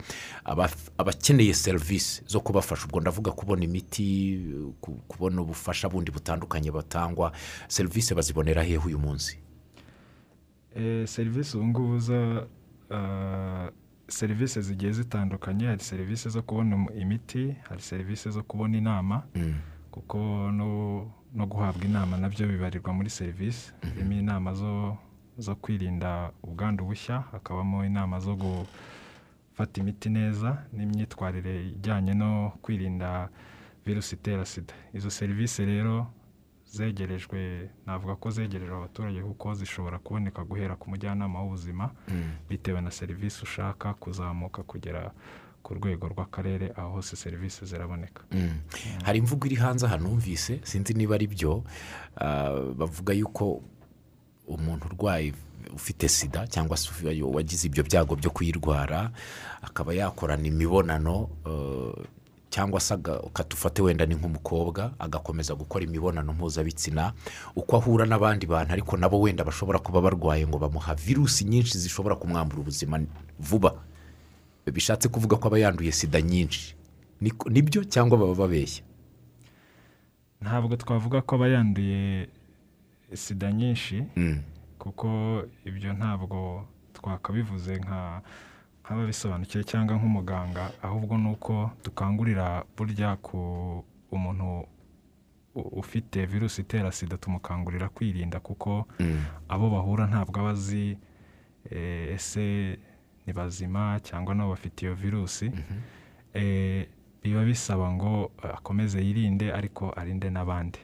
Abakeneye 0.98 1.54
serivisi 1.54 2.24
zo 2.28 2.40
kubafasha 2.40 2.86
ubwo 2.86 3.00
ndavuga 3.02 3.32
kubona 3.32 3.64
imiti 3.64 4.40
ku- 4.82 5.00
kubona 5.08 5.42
ubufasha 5.42 5.90
bundi 5.90 6.12
butandukanye 6.12 6.72
batangwa 6.72 7.32
serivisi 7.68 8.16
bazibonera 8.16 8.64
hehe 8.64 8.78
uyu 8.78 9.00
munsi? 9.00 9.40
Eh, 10.76 11.08
serivisi 11.08 11.58
ubu 11.58 11.68
ngubu 11.68 12.00
zo 12.00 12.48
ah, 12.92 13.70
serivisi 14.14 14.62
zigiye 14.62 14.92
zitandukanye 14.92 15.66
hari 15.68 15.84
serivisi 15.84 16.30
zo 16.30 16.42
kubona 16.42 16.76
im- 16.76 17.02
imiti 17.02 17.56
hari 17.70 17.82
serivisi 17.82 18.30
zo 18.32 18.44
kubona 18.44 18.78
inama 18.78 19.24
Mm, 19.36 19.54
kuko 19.92 20.18
no, 20.52 21.12
guhabwa 21.46 21.86
inama 21.86 22.18
na 22.18 22.30
byo 22.30 22.48
bibarirwa 22.48 22.94
muri 22.94 23.10
serivisi. 23.10 23.74
Harimo 23.82 24.14
inama 24.14 24.54
zo 25.38 25.56
kwirinda 25.56 26.32
ubwandu 26.44 26.86
bushya 26.86 27.20
hakabamo 27.32 27.86
inama 27.86 28.20
zo 28.20 28.36
gufata 28.36 29.82
imiti 29.82 30.10
neza 30.10 30.64
n'imyitwarire 30.74 31.68
ijyanye 31.68 32.14
no 32.14 32.52
kwirinda 32.62 33.30
virusi 33.86 34.16
itera 34.16 34.46
sida. 34.46 34.74
Izo 34.94 35.10
serivisi 35.10 35.66
rero 35.66 36.08
zegerejwe 36.74 37.70
navuga 37.86 38.16
ko 38.16 38.32
zegerejwe 38.32 38.76
abaturage 38.76 39.22
kuko 39.22 39.54
zishobora 39.54 40.00
kuboneka 40.00 40.42
guhera 40.44 40.76
ku 40.76 40.90
mujyanama 40.90 41.42
w'ubuzima 41.42 41.92
mm, 42.10 42.50
bitewe 42.50 42.82
na 42.82 42.92
serivisi 42.92 43.44
ushaka 43.44 43.94
kuzamuka 43.94 44.64
kugera 44.64 45.12
ku 45.64 45.74
rwego 45.74 46.08
rw'akarere 46.08 46.74
aho 46.76 46.90
hose 46.90 47.16
serivisi 47.16 47.66
ziraboneka. 47.66 48.24
Mm. 48.32 48.58
hari 49.04 49.20
imvugo 49.20 49.46
iri 49.46 49.56
hanze 49.56 49.86
aha 49.86 49.98
numvise 49.98 50.60
sinzi 50.64 50.94
niba 50.94 51.16
ari 51.16 51.28
byo. 51.28 51.64
Ah, 52.18 52.52
bavuga 52.76 53.14
yuko 53.14 53.62
umuntu 54.48 54.86
urwaye 54.86 55.34
ufite 55.76 56.10
sida 56.10 56.48
cyangwa 56.48 56.78
se 56.78 56.90
wagize 57.24 57.68
ibyo 57.68 57.84
byago 57.84 58.16
byo 58.16 58.30
kuyirwara 58.32 59.12
akaba 59.62 59.94
yakorana 59.94 60.48
imibonano 60.48 61.30
eh, 61.46 62.06
cyangwa 62.54 62.78
se 62.80 62.94
ukatufate 63.24 63.82
wenda 63.82 64.06
ni 64.06 64.14
nk'umukobwa 64.16 64.94
agakomeza 65.02 65.56
gukora 65.58 65.86
imibonano 65.90 66.34
mpuzabitsina 66.38 67.14
uko 67.58 67.76
ahura 67.82 68.06
n'abandi 68.06 68.46
bantu 68.46 68.74
ariko 68.78 68.94
nabo 68.98 69.18
wenda 69.26 69.42
bashobora 69.44 69.80
kuba 69.82 70.02
barwaye 70.06 70.46
ngo 70.48 70.58
bamuha 70.62 70.94
virusi 70.96 71.46
nyinshi 71.50 71.78
zishobora 71.82 72.14
kumwambura 72.16 72.62
ubuzima 72.62 73.02
vuba. 73.42 73.74
Bishatse 74.70 75.10
kuvuga 75.10 75.38
ko 75.42 75.48
aba 75.50 75.58
yanduye 75.60 75.92
sida 75.92 76.22
nyinshi. 76.22 76.76
Nibyo 77.50 77.84
cyangwa 77.90 78.18
baba 78.22 78.36
babeshya? 78.36 78.84
Ntabwo 80.42 80.76
twavuga 80.78 81.22
ko 81.26 81.36
aba 81.36 81.48
yanduye 81.48 82.30
sida 83.14 83.52
nyinshi 83.52 84.04
Mm. 84.16 84.40
kuko 84.80 85.08
ibyo 85.66 85.94
ntabwo 85.94 86.66
twakabivuze 86.94 87.76
nka 87.82 88.22
nk'ababisobanukiwe 88.84 89.64
cyangwa 89.64 89.96
nk'umuganga 89.98 90.72
ahubwo 90.84 91.18
ni 91.18 91.30
uko 91.32 91.72
dukangurira 91.84 92.64
burya 92.78 93.16
ku 93.16 93.84
umuntu 94.12 94.68
ufite 95.56 96.26
virusi 96.26 96.62
itera 96.62 96.92
sida 96.92 97.18
tumukangurira 97.18 97.90
kwirinda 97.90 98.40
kuko 98.40 98.88
Mm. 99.00 99.24
abo 99.50 99.70
bahura 99.70 100.08
ntabwo 100.08 100.40
aba 100.40 100.50
azi 100.50 100.98
eh, 101.72 102.14
ese 102.16 102.78
ni 103.26 103.34
bazima 103.34 104.00
cyangwa 104.04 104.36
nabo 104.36 104.50
bafite 104.50 104.82
iyo 104.86 104.96
virusi. 104.96 105.52
Eh, 106.34 106.88
biba 107.24 107.46
bisaba 107.46 107.92
ngo 107.94 108.32
akomeze 108.44 109.00
yirinde 109.00 109.54
ariko 109.54 109.94
arinde 109.96 110.30
n'abandi. 110.30 110.80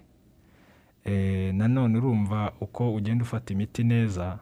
Eh, 1.04 1.52
nanone 1.54 1.98
urumva 1.98 2.54
uko 2.62 2.94
ugenda 2.96 3.24
ufata 3.24 3.54
imiti 3.54 3.84
neza 3.84 4.40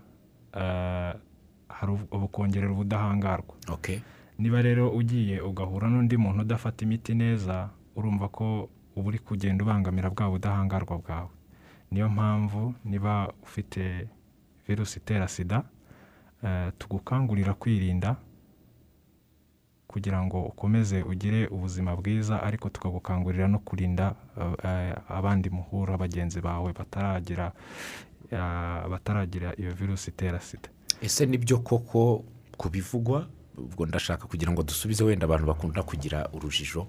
ubukongerera 2.11 2.71
ubudahangarwa 2.71 3.55
Okay. 3.73 3.99
niba 4.39 4.61
rero 4.61 4.89
ugiye 4.91 5.41
ugahura 5.41 5.87
n'undi 5.89 6.17
muntu 6.17 6.41
udafata 6.41 6.85
imiti 6.85 7.13
neza 7.15 7.69
urumva 7.95 8.27
ko 8.29 8.69
uba 8.95 9.07
uri 9.09 9.19
kugenda 9.19 9.63
ubangamira 9.63 10.09
bwa 10.09 10.29
budahangarwa 10.29 10.97
bwawe. 10.97 11.29
Niyo 11.91 12.09
mpamvu 12.09 12.73
niba 12.85 13.33
ufite 13.43 14.07
virusi 14.67 14.99
itera 14.99 15.27
sida 15.27 15.63
eh, 16.43 16.71
tugukangurira 16.77 17.53
kwirinda 17.53 18.15
kugira 19.87 20.19
ngo 20.25 20.43
ukomeze 20.51 21.01
ugire 21.01 21.47
ubuzima 21.47 21.95
bwiza 21.95 22.43
ariko 22.43 22.69
tukagukangurira 22.69 23.47
no 23.47 23.59
kurinda 23.59 24.15
eh, 24.63 24.93
abandi 25.09 25.49
muhura 25.49 25.97
bagenzi 25.97 26.41
bawe 26.41 26.73
bataragira 26.73 27.51
eh, 28.31 28.81
bataragira 28.91 29.53
iyo 29.57 29.71
virusi 29.73 30.09
itera 30.11 30.39
sida. 30.39 30.69
Ese 31.01 31.25
ni 31.25 31.37
byo 31.37 31.57
koko 31.59 32.25
ku 32.57 32.69
bivugwa 32.69 33.27
ubwo 33.57 33.85
ndashaka 33.85 34.27
kugira 34.27 34.51
ngo 34.51 34.63
dusubize 34.63 35.03
wenda 35.03 35.25
abantu 35.25 35.47
bakunda 35.47 35.83
kugira 35.83 36.29
urujijo 36.33 36.87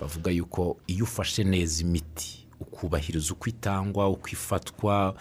bavuga 0.00 0.30
yuko 0.30 0.76
iyo 0.86 1.04
ufashe 1.04 1.44
neza 1.44 1.82
imiti 1.82 2.46
ukubahiriza 2.60 3.32
uko 3.32 3.48
itangwa 3.48 4.08
uko 4.08 4.28
ifatwa 4.28 5.14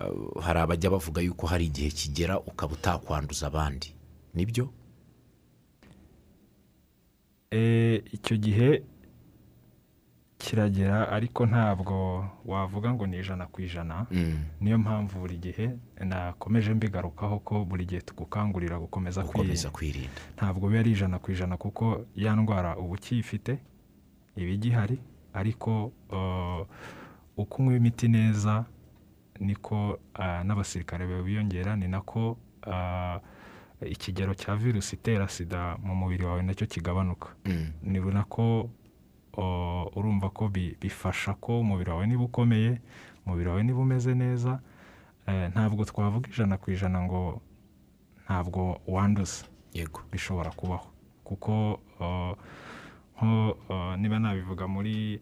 eh, 0.00 0.12
hari 0.42 0.58
abajya 0.60 0.90
bavuga 0.90 1.20
yuko 1.22 1.46
hari 1.46 1.66
igihe 1.66 1.90
kigera 1.90 2.40
ukaba 2.40 2.72
utakwanduza 2.72 3.46
abandi. 3.46 3.94
Nibyo? 4.34 4.68
Eh, 7.50 8.02
icyo 8.12 8.36
gihe 8.36 8.82
kiragera 10.44 11.08
ariko 11.08 11.46
ntabwo 11.46 12.24
wavuga 12.44 12.92
ngo 12.94 13.06
ni 13.06 13.18
ijana 13.18 13.46
ku 13.46 13.62
ijana 13.62 14.06
Mm. 14.10 14.44
niyo 14.60 14.78
mpamvu 14.78 15.18
buri 15.20 15.36
gihe 15.40 15.66
nakomeje 16.04 16.74
mbigarukaho 16.74 17.38
ko 17.40 17.64
buri 17.64 17.84
gihe 17.86 18.00
tugukangurira 18.00 18.76
gukomeza 18.78 19.22
kwirinda 19.72 20.20
ntabwo 20.36 20.68
biba 20.68 20.80
ari 20.80 20.90
ijana 20.92 21.18
ku 21.18 21.32
ijana 21.32 21.56
kuko 21.56 22.04
ya 22.16 22.36
ndwara 22.36 22.76
uba 22.76 22.94
ukiyifite 22.94 23.58
iba 24.36 24.50
igihari 24.52 24.98
ariko 25.32 25.92
eh, 26.12 26.66
uko 27.36 27.62
unywa 27.62 27.76
imiti 27.76 28.08
neza 28.08 28.64
niko 29.40 29.98
eh, 30.20 30.44
n'abasirikare 30.44 31.06
biyongera 31.22 31.76
ni 31.76 31.88
nako 31.88 32.36
eh, 32.66 33.18
ikigero 33.90 34.34
cya 34.34 34.56
virusi 34.56 34.96
itera 34.96 35.28
sida 35.28 35.76
mu 35.82 35.94
mubiri 35.94 36.24
wawe 36.24 36.42
na 36.42 36.54
cyo 36.54 36.66
kigabanuka 36.66 37.28
Mm. 37.44 37.72
ni 37.82 37.98
nako 38.00 38.70
urumva 39.96 40.30
ko 40.30 40.48
bi- 40.48 40.76
bifasha 40.80 41.34
ko 41.34 41.60
umubiri 41.60 41.90
wawe 41.90 42.06
niba 42.06 42.22
ukomeye 42.24 42.80
umubiri 43.26 43.48
wawe 43.48 43.62
niba 43.62 43.78
umeze 43.80 44.14
neza 44.14 44.60
eh, 45.26 45.50
ntabwo 45.50 45.84
twavuga 45.84 46.28
ijana 46.28 46.56
ku 46.58 46.70
ijana 46.70 47.02
ngo 47.02 47.40
ntabwo 48.24 48.80
wanduza. 48.86 49.44
Yego. 49.72 50.00
Bishobora 50.12 50.50
kubaho. 50.50 50.86
Kuko 51.24 51.80
niba 53.98 54.18
nabivuga 54.18 54.68
muri 54.68 55.20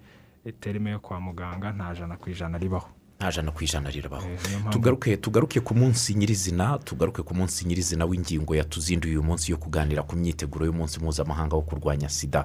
terime 0.60 0.90
yo 0.90 0.98
kwa 1.00 1.20
muganga 1.20 1.72
nta 1.72 1.94
jana 1.94 2.16
ku 2.16 2.30
ijana 2.30 2.58
ribaho. 2.58 2.88
Nta 3.18 3.30
jana 3.32 3.50
ku 3.52 3.64
ijana 3.64 3.90
rirabaho. 3.90 4.26
Eh, 4.28 4.38
tugaruke 4.70 5.16
tugaruke 5.16 5.60
ku 5.60 5.74
munsi 5.74 6.14
nyirizina 6.14 6.78
tugaruke 6.78 7.22
ku 7.22 7.34
munsi 7.34 7.64
nyirizina 7.64 8.04
w'ingingo 8.04 8.54
yatuzinduye 8.54 9.14
uyu 9.14 9.22
munsi 9.22 9.52
yo 9.52 9.56
kuganira 9.58 10.02
ku 10.02 10.16
myiteguro 10.16 10.66
y'umunsi 10.66 10.98
mpuzamahanga 11.00 11.56
wo 11.56 11.62
kurwanya 11.62 12.08
sida. 12.08 12.44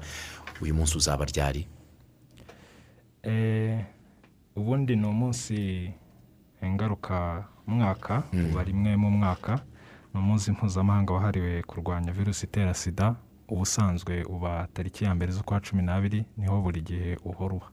Uyu 0.62 0.74
munsi 0.76 0.98
uzaba 0.98 1.26
ryari? 1.26 1.68
Eh, 3.24 3.80
ubundi 4.56 4.96
ni 4.96 5.06
umunsi 5.08 5.92
ngarukamwaka 6.66 8.24
uba 8.52 8.64
rimwe 8.64 8.96
mu 8.96 9.10
mwaka. 9.12 9.60
Ni 10.14 10.20
umunsi 10.20 10.52
mpuzamahanga 10.52 11.14
wahariwe 11.14 11.64
kurwanya 11.64 12.12
virusi 12.12 12.46
itera 12.46 12.74
sida. 12.74 13.16
Ubusanzwe 13.48 14.24
uba 14.24 14.68
tariki 14.74 15.04
ya 15.06 15.16
mbere 15.16 15.32
z'ukwa 15.32 15.60
cumi 15.62 15.82
n'abiri 15.84 16.26
ni 16.38 16.48
ho 16.48 16.62
buri 16.62 16.82
gihe 16.82 17.18
uhora 17.26 17.54
uba 17.56 17.70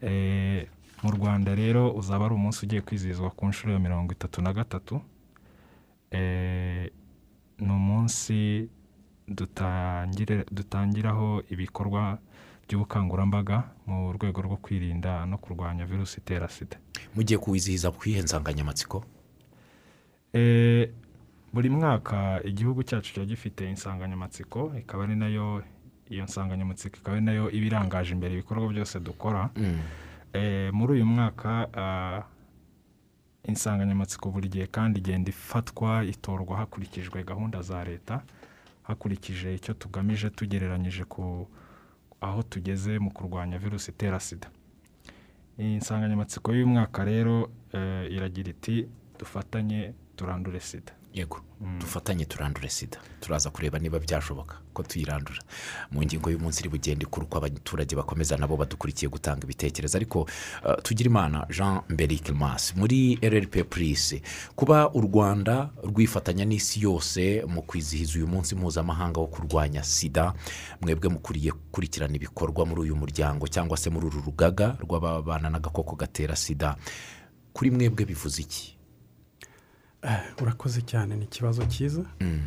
Eh, 0.00 0.66
mu 1.02 1.10
rwanda 1.10 1.54
rero 1.54 1.92
uzaba 1.92 2.24
ari 2.26 2.34
umunsi 2.34 2.64
ugiye 2.66 2.80
kwizihizwa 2.80 3.30
ku 3.30 3.46
nshuro 3.46 3.72
ya 3.72 3.78
mirongo 3.78 4.12
itatu 4.12 4.42
na 4.42 4.52
gatatu. 4.52 5.00
Eh, 6.10 6.90
ni 7.58 7.70
umunsi 7.72 8.68
dutangiraho 10.50 11.42
ibikorwa 11.50 12.18
by'ubukangurambaga 12.68 13.62
mu 13.86 14.12
rwego 14.12 14.42
rwo 14.42 14.56
kwirinda 14.56 15.26
no 15.26 15.38
kurwanya 15.38 15.84
virusi 15.86 16.20
itera 16.20 16.48
sida. 16.48 16.76
Mugiye 17.14 17.38
kuwizihiza 17.38 17.90
ku 17.90 18.08
iyihe 18.08 18.22
nsanganyamatsiko 18.22 19.04
Eh, 20.34 20.90
buri 21.52 21.70
mwaka 21.70 22.40
igihugu 22.44 22.82
cyacu 22.82 23.12
kiba 23.14 23.26
gifite 23.26 23.70
insanganyamatsiko 23.70 24.72
ikaba 24.78 25.04
ari 25.04 25.14
na 25.16 25.28
yo 25.28 25.62
iyo 26.10 26.24
nsanganyamatsiko 26.24 26.96
ikaba 26.98 27.16
ari 27.16 27.24
na 27.24 27.32
yo 27.32 27.50
iba 27.50 27.66
irangaje 27.66 28.12
imbere 28.12 28.34
ibikorwa 28.34 28.68
byose 28.68 29.00
dukora. 29.00 29.50
Mm. 29.56 29.78
Eh, 30.32 30.72
muri 30.74 30.92
uyu 30.92 31.06
mwaka 31.06 31.68
ah, 31.74 32.22
insanganyamatsiko 33.46 34.30
buri 34.30 34.48
gihe 34.48 34.66
kandi 34.66 34.98
igenda 35.00 35.30
ifatwa 35.30 36.04
itorwa 36.04 36.56
hakurikijwe 36.56 37.22
gahunda 37.24 37.62
za 37.62 37.84
leta. 37.84 38.22
Hakurikije 38.88 39.54
icyo 39.54 39.72
tugamije 39.74 40.30
tugereranyije 40.30 41.04
ku 41.04 41.48
aho 42.20 42.42
tugeze 42.42 42.98
mu 42.98 43.10
kurwanya 43.16 43.58
virusi 43.58 43.90
itera 43.90 44.20
sida. 44.20 44.48
Iyi 45.58 45.76
nsanganyamatsiko 45.76 46.52
y'uyu 46.52 46.66
mwaka 46.66 47.04
rero 47.04 47.50
eh, 47.72 48.04
iragira 48.14 48.50
iti 48.50 48.88
dufatanye 49.18 49.92
turandure 50.16 50.60
sida. 50.60 50.92
Yego 51.14 51.40
dufatanye 51.80 52.24
turandure 52.24 52.68
sida. 52.68 52.98
Turaza 53.20 53.50
kureba 53.50 53.78
niba 53.78 53.98
byashoboka 53.98 54.54
ko 54.74 54.82
tuyirandura 54.82 55.38
mu 55.90 56.02
ngingo 56.02 56.30
y'umunsi 56.30 56.60
iri 56.60 56.68
bugende 56.68 57.02
ikuru 57.06 57.26
uko 57.26 57.38
abaturage 57.38 57.96
bakomeza 57.96 58.36
nabo 58.36 58.56
badukurikiye 58.56 59.08
gutanga 59.08 59.44
ibitekerezo. 59.46 59.96
Ariko 59.98 60.20
uh, 60.20 60.74
tugira 60.82 61.06
imana 61.08 61.46
jean 61.50 61.80
mberic 61.88 62.30
mas 62.34 62.74
muri 62.76 63.16
rrp 63.22 63.62
purisi 63.70 64.22
kuba 64.56 64.90
u 64.94 65.00
rwanda 65.00 65.70
rwifatanya 65.84 66.44
n'isi 66.44 66.80
yose 66.82 67.44
mu 67.48 67.62
kwizihiza 67.62 68.18
uyu 68.18 68.26
munsi 68.26 68.54
mpuzamahanga 68.54 69.20
wo 69.20 69.26
kurwanya 69.26 69.82
sida 69.82 70.34
mwebwe 70.82 71.08
mukuriye 71.08 71.50
gukurikirana 71.52 72.16
ibikorwa 72.16 72.66
muri 72.66 72.80
uyu 72.80 72.96
muryango 72.96 73.46
cyangwa 73.48 73.76
se 73.76 73.90
muri 73.90 74.06
uru 74.06 74.20
rugaga 74.26 74.76
rw'ababana 74.82 75.48
n'agakoko 75.50 75.96
gatera 75.96 76.36
sida. 76.36 76.76
Kuri 77.54 77.70
mwebwe 77.70 78.04
bivuze 78.04 78.42
iki? 78.42 78.74
Urakoze 80.42 80.80
cyane 80.82 81.16
ni 81.16 81.24
ikibazo 81.24 81.64
cyiza 81.66 82.04
Mm. 82.20 82.40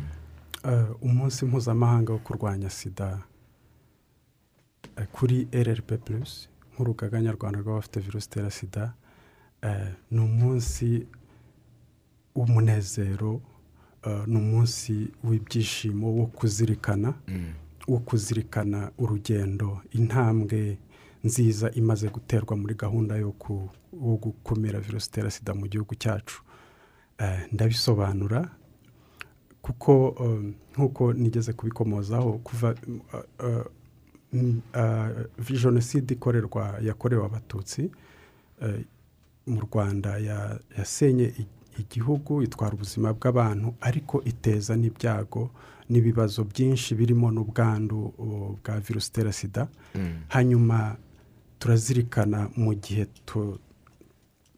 Eh, 0.64 0.86
umunsi 1.00 1.44
mpuzamahanga 1.46 2.12
wo 2.12 2.18
kurwanya 2.18 2.70
sida 2.70 3.22
eh, 4.96 5.06
kuri 5.12 5.48
rrp 5.52 5.90
plus 6.04 6.48
nk'urugaga 6.74 7.20
nyarwanda 7.20 7.58
rw'abafite 7.60 8.00
virusi 8.00 8.26
itera 8.26 8.50
sida 8.50 8.94
eh, 9.62 9.92
ni 10.10 10.20
umunsi 10.20 11.06
w'umunezero 12.34 13.40
eh, 14.06 14.22
ni 14.26 14.36
umunsi 14.36 15.08
w'ibyishimo 15.24 16.06
wo 16.18 16.26
kuzirikana 16.26 17.14
Mm. 17.28 17.52
wo 17.88 17.98
kuzirikana 17.98 18.90
urugendo 18.98 19.80
intambwe 19.90 20.78
nziza 21.24 21.70
imaze 21.72 22.08
guterwa 22.08 22.56
muri 22.56 22.74
gahunda 22.74 23.16
yo 23.16 23.30
gukumira 24.22 24.80
virusi 24.80 25.08
itera 25.08 25.30
sida 25.30 25.54
mu 25.54 25.66
gihugu 25.68 25.94
cyacu 25.94 26.42
Eh, 26.42 26.47
ndabisobanura 27.52 28.48
kuko 29.62 30.08
um, 30.08 30.54
nk'uko 30.76 31.12
nigeze 31.12 31.52
kubikomozaho 31.52 32.32
kuva 32.32 32.74
uh, 33.40 33.64
mm, 34.32 34.60
jenoside 35.62 36.14
ikorerwa 36.14 36.78
yakorewe 36.82 37.24
abatutsi 37.26 37.90
eh, 38.62 38.84
mu 39.46 39.60
rwanda 39.60 40.18
ya- 40.18 40.58
yasenye 40.78 41.34
igihugu 41.78 42.42
itwara 42.42 42.74
ubuzima 42.74 43.12
bw'abantu 43.12 43.74
ariko 43.80 44.22
iteza 44.24 44.76
n'ibyago 44.76 45.50
n'ibibazo 45.88 46.44
byinshi 46.44 46.94
birimo 46.94 47.30
n'ubwandu 47.30 48.12
bwa 48.62 48.80
virusi 48.80 49.08
itera 49.10 49.32
sida. 49.32 49.68
Hanyuma 50.28 50.96
turazirikana 51.58 52.50
mu 52.56 52.74
gihe 52.74 53.06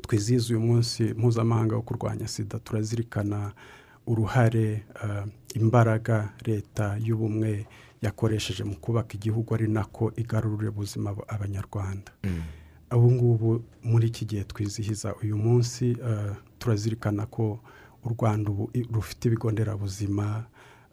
twizihiza 0.01 0.49
uyu 0.55 0.61
munsi 0.61 1.03
mpuzamahanga 1.03 1.77
wo 1.77 1.83
kurwanya 1.83 2.29
sida 2.29 2.59
turazirikana 2.59 3.53
uruhare 4.07 4.85
eh, 5.05 5.25
imbaraga 5.55 6.33
leta 6.47 6.97
y'ubumwe 7.05 7.67
yakoresheje 8.03 8.65
mu 8.65 8.77
kubaka 8.77 9.15
igihugu 9.15 9.55
ari 9.55 9.69
nako 9.69 10.13
igarurira 10.17 10.71
ubuzima 10.71 11.17
abanyarwanda. 11.29 12.13
Ubu 12.93 13.13
ngubu 13.13 13.63
muri 13.83 14.07
iki 14.09 14.25
gihe 14.25 14.45
twizihiza 14.45 15.15
uyu 15.23 15.37
munsi 15.37 15.91
eh, 16.09 16.33
turazirikana 16.59 17.27
ko 17.27 17.61
u 18.05 18.09
rwanda 18.09 18.51
ubu 18.51 18.71
rufite 18.93 19.25
ibigo 19.29 19.51
nderabuzima 19.53 20.45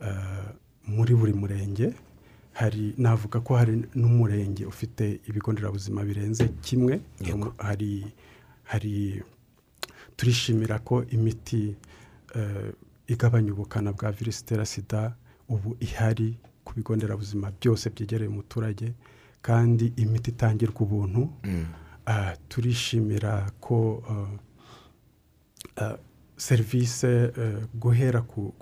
eh, 0.01 0.47
muri 0.87 1.15
buri 1.15 1.33
murenge. 1.33 1.93
Hari 2.53 2.93
navuga 2.97 3.39
ko 3.39 3.55
hari 3.55 3.83
n'umurenge 3.95 4.65
ufite 4.65 5.19
ibigo 5.29 5.51
nderabuzima 5.53 6.03
birenze 6.03 6.47
kimwe. 6.61 6.99
Hari 7.57 8.05
hari 8.71 9.23
turishimira 10.17 10.79
ko 10.79 11.03
imiti 11.09 11.75
eh, 12.35 12.71
igabanya 13.07 13.51
ubukana 13.53 13.91
bwa 13.93 14.11
virusi 14.11 14.41
itera 14.43 14.65
sida 14.65 15.15
ubu 15.49 15.77
ihari 15.79 16.37
ku 16.63 16.73
bigo 16.75 16.95
nderabuzima 16.95 17.51
byose 17.59 17.89
byegereye 17.89 18.29
umuturage 18.29 18.93
kandi 19.41 19.93
imiti 19.95 20.29
itangirwa 20.31 20.81
ubuntu. 20.81 21.21
Ah, 22.07 22.35
turishimira 22.49 23.51
ko 23.59 24.03
ah, 24.09 24.35
ah, 25.83 25.97
serivisi 26.37 27.07
eh, 27.07 27.63
guhera 27.73 28.21
ku 28.21 28.53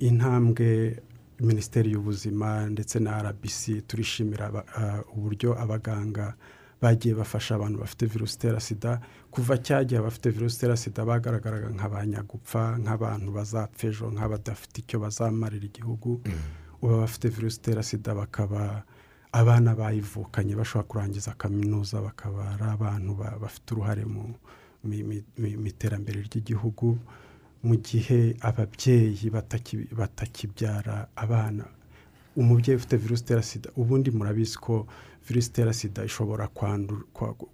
intambwe 0.00 0.98
minisiteri 1.40 1.90
y'ubuzima 1.92 2.66
ndetse 2.70 2.98
na 2.98 3.22
rbc 3.22 3.86
turishimira 3.86 4.46
uburyo 5.16 5.58
abaganga 5.62 6.34
bagiye 6.82 7.14
bafasha 7.14 7.54
abantu 7.54 7.78
bafite 7.80 8.06
virusi 8.06 8.34
itera 8.36 8.60
sida. 8.60 9.00
Kuva 9.30 9.54
cyagihe 9.62 9.98
abafite 10.00 10.28
virusi 10.30 10.56
itera 10.56 10.76
sida 10.76 11.04
bagaragaraga 11.06 11.68
nk'abanyagupfa 11.70 12.62
nk'abantu 12.82 13.28
bazapfa 13.36 13.86
ejo 13.86 14.10
nk'abadafite 14.10 14.76
icyo 14.82 14.96
bazamarira 15.00 15.66
igihugu. 15.70 16.10
Ubu 16.82 16.92
abafite 16.94 17.26
virusi 17.30 17.56
itera 17.62 17.82
sida 17.82 18.10
bakaba 18.14 18.82
abana 19.32 19.70
bayivukanye 19.78 20.52
bashobora 20.60 20.88
kurangiza 20.90 21.32
kaminuza 21.38 22.02
bakaba 22.02 22.40
ari 22.58 22.64
abantu 22.76 23.10
ba- 23.20 23.38
bafite 23.42 23.66
uruhare 23.72 24.04
mu 24.04 24.34
iterambere 25.72 26.18
ry'igihugu. 26.28 26.98
Mu 27.62 27.74
gihe 27.78 28.34
ababyeyi 28.42 29.30
bataki- 29.30 29.86
batakibyara 29.94 31.06
abana 31.14 31.64
umubyeyi 32.36 32.76
ufite 32.76 32.96
virusi 32.96 33.22
itera 33.22 33.42
sida 33.42 33.70
ubundi 33.76 34.10
murabizi 34.10 34.58
ko 34.58 34.86
virusi 35.28 35.48
itera 35.50 35.72
sida 35.72 36.04
ishobora 36.04 36.48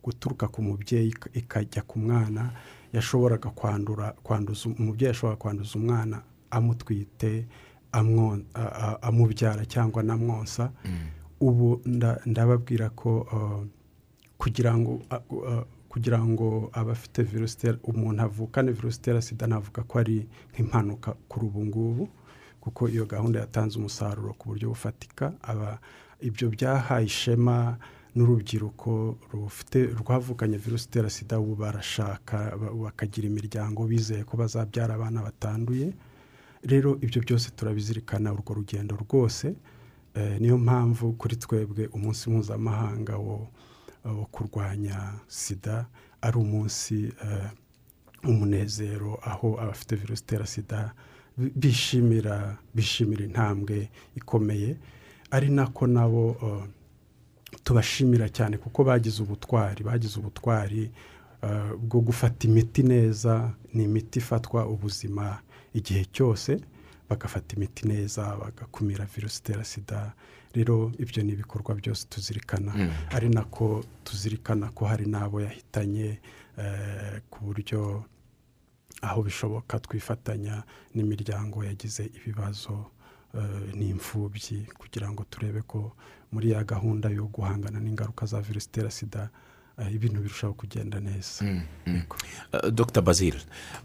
guturuka 0.02 0.48
ku 0.48 0.62
mubyeyi 0.62 1.08
ik- 1.10 1.30
ikajya 1.34 1.82
ku 1.82 1.98
mwana 1.98 2.50
yashoboraga 2.92 3.50
kwandura 3.50 4.12
kwanduza 4.22 4.68
umubyeyi 4.78 5.10
ashobora 5.10 5.36
kwanduza 5.36 5.72
umwana 5.78 6.22
amutwite 6.50 7.46
amubyara 9.02 9.64
cyangwa 9.66 10.00
anamwonsa. 10.02 10.70
Ubu 11.40 11.80
nda- 11.86 12.20
ndababwira 12.26 12.90
ko 12.90 13.20
uh, 13.32 13.64
kugira 14.38 14.74
ngo 14.78 15.02
kugira 15.88 16.18
ngo 16.24 16.70
abafite 16.72 17.22
virusi 17.22 17.68
umuntu 17.82 18.22
avukane 18.22 18.72
virusi 18.72 18.98
itera 18.98 19.22
sida 19.22 19.46
navuga 19.46 19.82
ko 19.82 19.98
ari 19.98 20.26
nk'impanuka 20.52 21.14
kuri 21.28 21.46
ubu 21.46 21.64
ngubu. 21.66 22.08
Kuko 22.60 22.88
iyo 22.88 23.06
gahunda 23.06 23.40
yatanze 23.40 23.78
umusaruro 23.78 24.32
ku 24.38 24.48
buryo 24.48 24.68
bufatika 24.74 25.32
aba 25.42 25.78
ibyo 26.20 26.50
byahaye 26.50 27.06
ishema 27.06 27.78
n'urubyiruko 28.16 29.18
rufite 29.32 29.86
rwavukanye 30.00 30.56
virusi 30.58 30.86
itera 30.88 31.10
sida 31.10 31.38
ubu 31.40 31.54
barashaka 31.56 32.56
ba- 32.60 32.74
bakagira 32.74 33.26
imiryango 33.28 33.86
bizeye 33.86 34.24
ko 34.24 34.36
bazabyara 34.36 34.94
abana 34.94 35.22
batanduye. 35.22 35.92
Rero 36.62 36.98
ibyo 37.00 37.22
byose 37.22 37.50
turabizirikana 37.56 38.32
urwo 38.32 38.54
rugendo 38.54 38.96
rwose 38.96 39.54
Eh, 40.14 40.40
niyo 40.40 40.58
mpamvu 40.58 41.12
kuri 41.12 41.36
twebwe 41.36 41.86
umunsi 41.86 42.30
mpuzamahanga 42.30 43.16
wo 43.16 43.46
kurwanya 44.34 45.12
sida 45.28 45.86
ari 46.20 46.36
umunsi 46.38 47.12
eh, 47.24 47.50
umunezero 48.24 49.20
aho 49.22 49.60
abafite 49.60 49.94
virusi 49.96 50.22
itera 50.22 50.46
sida 50.46 50.92
bishimira 51.38 52.56
bishimira 52.74 53.24
intambwe 53.24 53.88
ikomeye. 54.16 54.76
Ari 55.30 55.48
nako 55.48 55.86
nabo 55.86 56.36
eh, 56.42 56.64
tubashimira 57.64 58.28
cyane 58.28 58.56
kuko 58.58 58.84
bagize 58.84 59.22
ubutwari 59.22 59.84
bagize 59.84 60.18
ubutwari 60.20 60.90
eh, 61.42 61.72
bwo 61.78 62.00
gufata 62.00 62.48
imiti 62.48 62.82
neza. 62.82 63.50
Ni 63.74 63.84
imiti 63.84 64.18
ifatwa 64.18 64.66
ubuzima 64.66 65.38
igihe 65.74 66.04
cyose 66.04 66.60
bagafata 67.08 67.56
imiti 67.56 67.88
neza 67.88 68.36
bagakumira 68.36 69.04
virusi 69.04 69.38
itera 69.40 69.64
sida. 69.64 70.12
Rero 70.54 70.92
ibyo 70.98 71.22
ni 71.22 71.32
ibikorwa 71.32 71.74
byose 71.74 72.06
tuzirikana. 72.10 72.72
Ari 73.12 73.28
nako 73.28 73.84
tuzirikana 74.04 74.68
ko 74.74 74.84
hari 74.86 75.06
n'abo 75.06 75.40
yahitanye 75.40 76.18
eh, 76.58 77.20
ku 77.30 77.44
buryo 77.44 78.04
aho 79.02 79.22
bishoboka 79.22 79.78
twifatanya 79.78 80.62
n'imiryango 80.94 81.64
yagize 81.64 82.10
ibibazo 82.18 82.86
eh, 83.34 83.74
n'imfubyi 83.74 84.66
kugira 84.78 85.10
ngo 85.12 85.24
turebe 85.30 85.62
ko 85.62 85.92
muri 86.32 86.50
ya 86.50 86.64
gahunda 86.64 87.08
yo 87.08 87.26
guhangana 87.26 87.80
n'ingaruka 87.80 88.26
za 88.26 88.40
virusi 88.40 88.66
itera 88.68 88.90
sida 88.90 89.30
eh, 89.78 89.94
ibintu 89.94 90.20
birushaho 90.20 90.54
kugenda 90.54 91.00
neza. 91.00 91.44
Yego. 91.86 92.16
Uh, 92.52 92.70
dr 92.70 93.02
bazil 93.02 93.36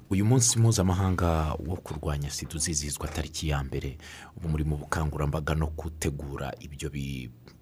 uyu 0.10 0.26
munsi 0.26 0.60
mpuzamahanga 0.60 1.54
wo 1.54 1.76
kurwanya 1.76 2.30
sida 2.32 2.56
uzizihizwa 2.56 3.08
tariki 3.08 3.49
ya 3.49 3.63
mbere 3.63 3.97
ubu 4.38 4.49
muri 4.49 4.63
mu 4.63 4.78
bukangurambaga 4.78 5.56
no 5.56 5.67
gutegura 5.67 6.52
ibyo 6.60 6.89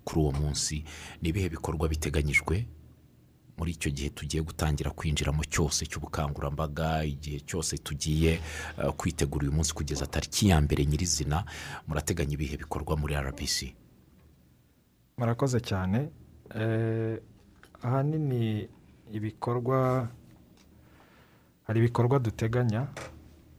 kuri 0.03 0.19
uwo 0.21 0.31
munsi 0.31 0.83
ni 1.21 1.29
ibihe 1.29 1.49
bikorwa 1.49 1.87
biteganyijwe? 1.89 2.65
Muri 3.61 3.71
icyo 3.77 3.91
gihe 3.93 4.09
tugiye 4.09 4.41
gutangira 4.43 4.89
kwinjiramo 4.89 5.43
cyose 5.45 5.85
cy'ubukangurambaga 5.85 7.05
igihe 7.05 7.39
cyose 7.45 7.77
tugiye 7.77 8.41
uh, 8.81 8.89
kwitegura 8.97 9.43
uyu 9.45 9.53
munsi 9.53 9.69
kugeza 9.77 10.07
tariki 10.09 10.49
ya 10.49 10.57
mbere 10.61 10.81
nyirizina 10.85 11.45
murateganya 11.87 12.33
ibihe 12.33 12.57
bikorwa 12.57 12.97
muri 12.97 13.13
rbc 13.15 13.57
murakoze 15.17 15.59
cyane. 15.61 16.09
Eh, 16.55 17.21
ahanini 17.85 18.67
ibikorwa 19.13 20.09
hari 21.63 21.79
ibikorwa 21.79 22.19
duteganya 22.19 22.87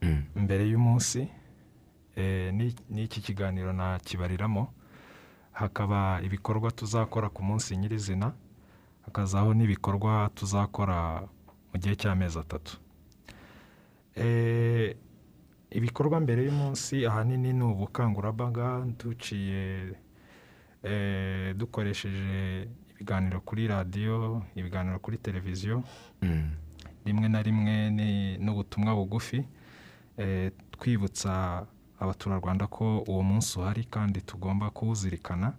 Mm. 0.03 0.25
mbere 0.35 0.67
y'umunsi. 0.69 1.29
Eh, 2.17 2.51
ni- 2.55 2.75
n'iki 2.91 3.21
kiganiro 3.23 3.73
nakibariramo? 3.73 4.75
Hakaba 5.53 6.21
ibikorwa 6.27 6.71
tuzakora 6.71 7.29
ku 7.31 7.43
munsi 7.43 7.77
nyirizina. 7.77 8.33
Hakazaho 9.13 9.53
n'ibikorwa 9.55 10.31
tuzakora 10.35 11.29
mu 11.71 11.77
gihe 11.81 11.95
cy'amezi 12.01 12.39
atatu. 12.41 12.81
Eh, 14.17 14.97
ibikorwa 15.71 16.17
mbere 16.21 16.45
y'umunsi 16.49 17.05
ahanini 17.07 17.53
ni 17.53 17.65
ubukangurambaga 17.65 18.89
duciye 18.99 19.93
eh, 20.83 21.53
dukoresheje 21.57 22.69
ibiganiro 22.93 23.41
kuri 23.41 23.69
radiyo 23.69 24.43
ibiganiro 24.57 24.99
kuri 24.99 25.19
televiziyo. 25.19 25.83
Mm. 26.23 26.51
rimwe 27.05 27.29
na 27.29 27.43
rimwe 27.43 27.91
ni 27.91 28.39
n'ubutumwa 28.39 28.95
bugufi. 28.95 29.45
Eh, 30.17 30.53
twibutsa 30.71 31.67
abaturarwanda 32.01 32.67
ko 32.67 33.05
uwo 33.09 33.23
munsi 33.23 33.59
uhari 33.59 33.85
kandi 33.85 34.21
tugomba 34.21 34.71
kuwuzirikana. 34.71 35.53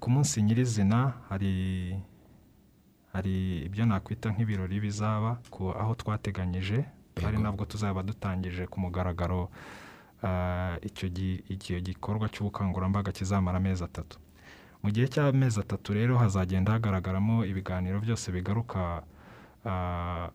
Ku 0.00 0.10
munsi 0.10 0.42
nyirizina 0.42 1.12
hari 1.28 1.96
hari 3.14 3.62
ibyo 3.66 3.86
nakwita 3.86 4.28
nk'ibirori 4.34 4.80
bizaba 4.82 5.38
ku 5.50 5.70
aho 5.70 5.94
twateganyije 5.94 6.84
ari 7.26 7.38
nabwo 7.38 7.62
tuzaba 7.64 8.02
dutangije 8.02 8.66
ku 8.66 8.76
mugaragaro 8.82 9.50
ah, 10.22 10.74
icyo 10.82 11.06
gi- 11.08 11.42
icyo 11.48 11.78
gikorwa 11.80 12.26
cy'ubukangurambaga 12.28 13.12
kizamara 13.12 13.56
amezi 13.62 13.84
atatu. 13.84 14.18
Mu 14.82 14.90
gihe 14.90 15.06
cy'amezi 15.08 15.60
atatu 15.62 15.94
rero 15.94 16.18
hazagenda 16.18 16.72
hagaragaramo 16.76 17.44
ibiganiro 17.46 18.00
byose 18.02 18.32
bigaruka 18.34 19.02
ah, 19.64 20.28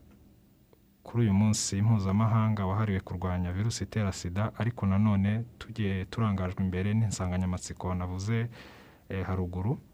kuri 1.03 1.23
uyu 1.25 1.33
munsi 1.33 1.81
mpuzamahanga 1.81 2.65
wahariwe 2.65 2.99
kurwanya 3.01 3.51
virusi 3.51 3.83
itera 3.83 4.11
sida 4.11 4.51
ariko 4.61 4.85
nanone 4.85 5.43
tugiye 5.59 6.05
turangajwe 6.05 6.63
imbere 6.63 6.93
n'insanganyamatsiko 6.93 7.93
navuze 7.95 8.47
eh, 9.09 9.25
haruguru. 9.25 9.73
Eh, 9.73 9.88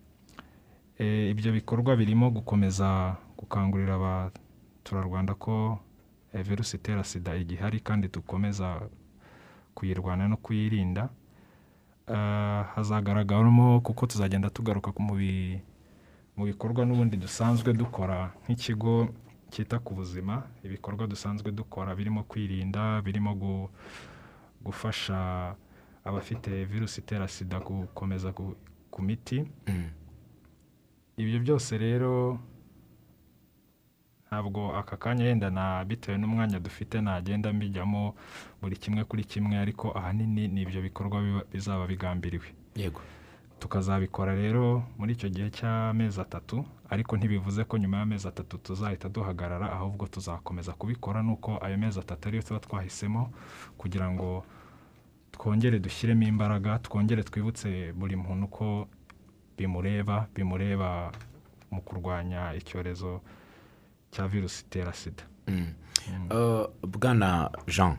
ibyo 0.99 1.51
bikorwa 1.51 1.95
birimo 1.95 2.29
gukomeza 2.31 3.15
gukangurira 3.37 3.95
abaturarwanda 3.95 5.33
ko 5.35 5.79
eh, 6.33 6.43
virusi 6.43 6.77
itera 6.77 7.03
sida 7.03 7.35
igihari 7.35 7.79
kandi 7.79 8.07
dukomeza 8.07 8.81
kuyirwanya 9.75 10.27
no 10.27 10.37
kuyirinda. 10.37 11.09
Ah, 12.07 12.63
hazagaragaramo 12.75 13.81
kuko 13.81 14.05
tuzagenda 14.07 14.49
tugaruka 14.49 14.93
mu 14.99 15.15
bi- 15.15 15.59
mu 16.37 16.45
bikorwa 16.45 16.85
n'ubundi 16.85 17.17
dusanzwe 17.17 17.73
dukora 17.73 18.31
nk'ikigo 18.45 19.09
cyita 19.51 19.79
ku 19.79 19.93
buzima. 19.97 20.43
Ibikorwa 20.63 21.07
dusanzwe 21.07 21.51
dukora 21.51 21.95
birimo 21.95 22.23
kwirinda 22.23 23.01
birimo 23.01 23.33
gu- 23.35 23.69
gufasha 24.63 25.55
abafite 26.05 26.65
virusi 26.65 27.01
itera 27.01 27.27
sida 27.27 27.59
gukomeza 27.59 28.31
ku 28.91 29.01
miti. 29.01 29.43
Mm. 29.67 29.89
Ibyo 31.17 31.39
byose 31.39 31.77
rero 31.77 32.39
ntabwo 34.27 34.75
aka 34.75 34.97
kanya 34.97 35.25
yenda 35.25 35.49
na 35.49 35.85
bitewe 35.85 36.17
n'umwanya 36.17 36.59
dufite 36.59 37.01
nagenda 37.01 37.53
mbijyamo 37.53 38.15
buri 38.61 38.75
kimwe 38.77 39.03
kuri 39.03 39.23
kimwe 39.23 39.55
ariko 39.57 39.91
ahanini 39.97 40.47
ni 40.47 40.61
ibyo 40.61 40.81
bikorwa 40.81 41.43
bizaba 41.53 41.87
bigambiriwe. 41.87 42.47
Yego. 42.75 43.01
Tukazabikora 43.59 44.35
rero 44.35 44.83
muri 44.97 45.13
icyo 45.15 45.29
gihe 45.29 45.47
cy'amezi 45.49 46.19
atatu 46.21 46.65
ariko 46.89 47.15
ntibivuze 47.17 47.63
ko 47.63 47.77
nyuma 47.77 47.97
y'amezi 47.97 48.27
atatu 48.27 48.57
tuzahita 48.57 49.09
duhagarara 49.09 49.71
ahubwo 49.71 50.07
tuzakomeza 50.07 50.73
kubikora 50.75 51.23
nuko 51.23 51.57
ayo 51.63 51.77
mezi 51.77 51.99
atatu 51.99 52.27
ariyo 52.27 52.43
tuba 52.43 52.59
twahisemo 52.59 53.31
kugira 53.77 54.11
ngo 54.11 54.43
twongere 55.31 55.79
dushyiremo 55.79 56.23
imbaraga 56.27 56.79
twongere 56.83 57.23
twibutse 57.23 57.93
buri 57.95 58.15
muntu 58.15 58.47
ko 58.51 58.87
bimureba 59.57 60.27
bimureba 60.35 61.11
mu 61.71 61.81
kurwanya 61.81 62.53
icyorezo 62.55 63.21
cya 64.11 64.27
virusi 64.27 64.63
itera 64.63 64.93
sida. 64.93 65.23
Uh, 66.31 66.65
bwana 66.87 67.49
jean 67.67 67.97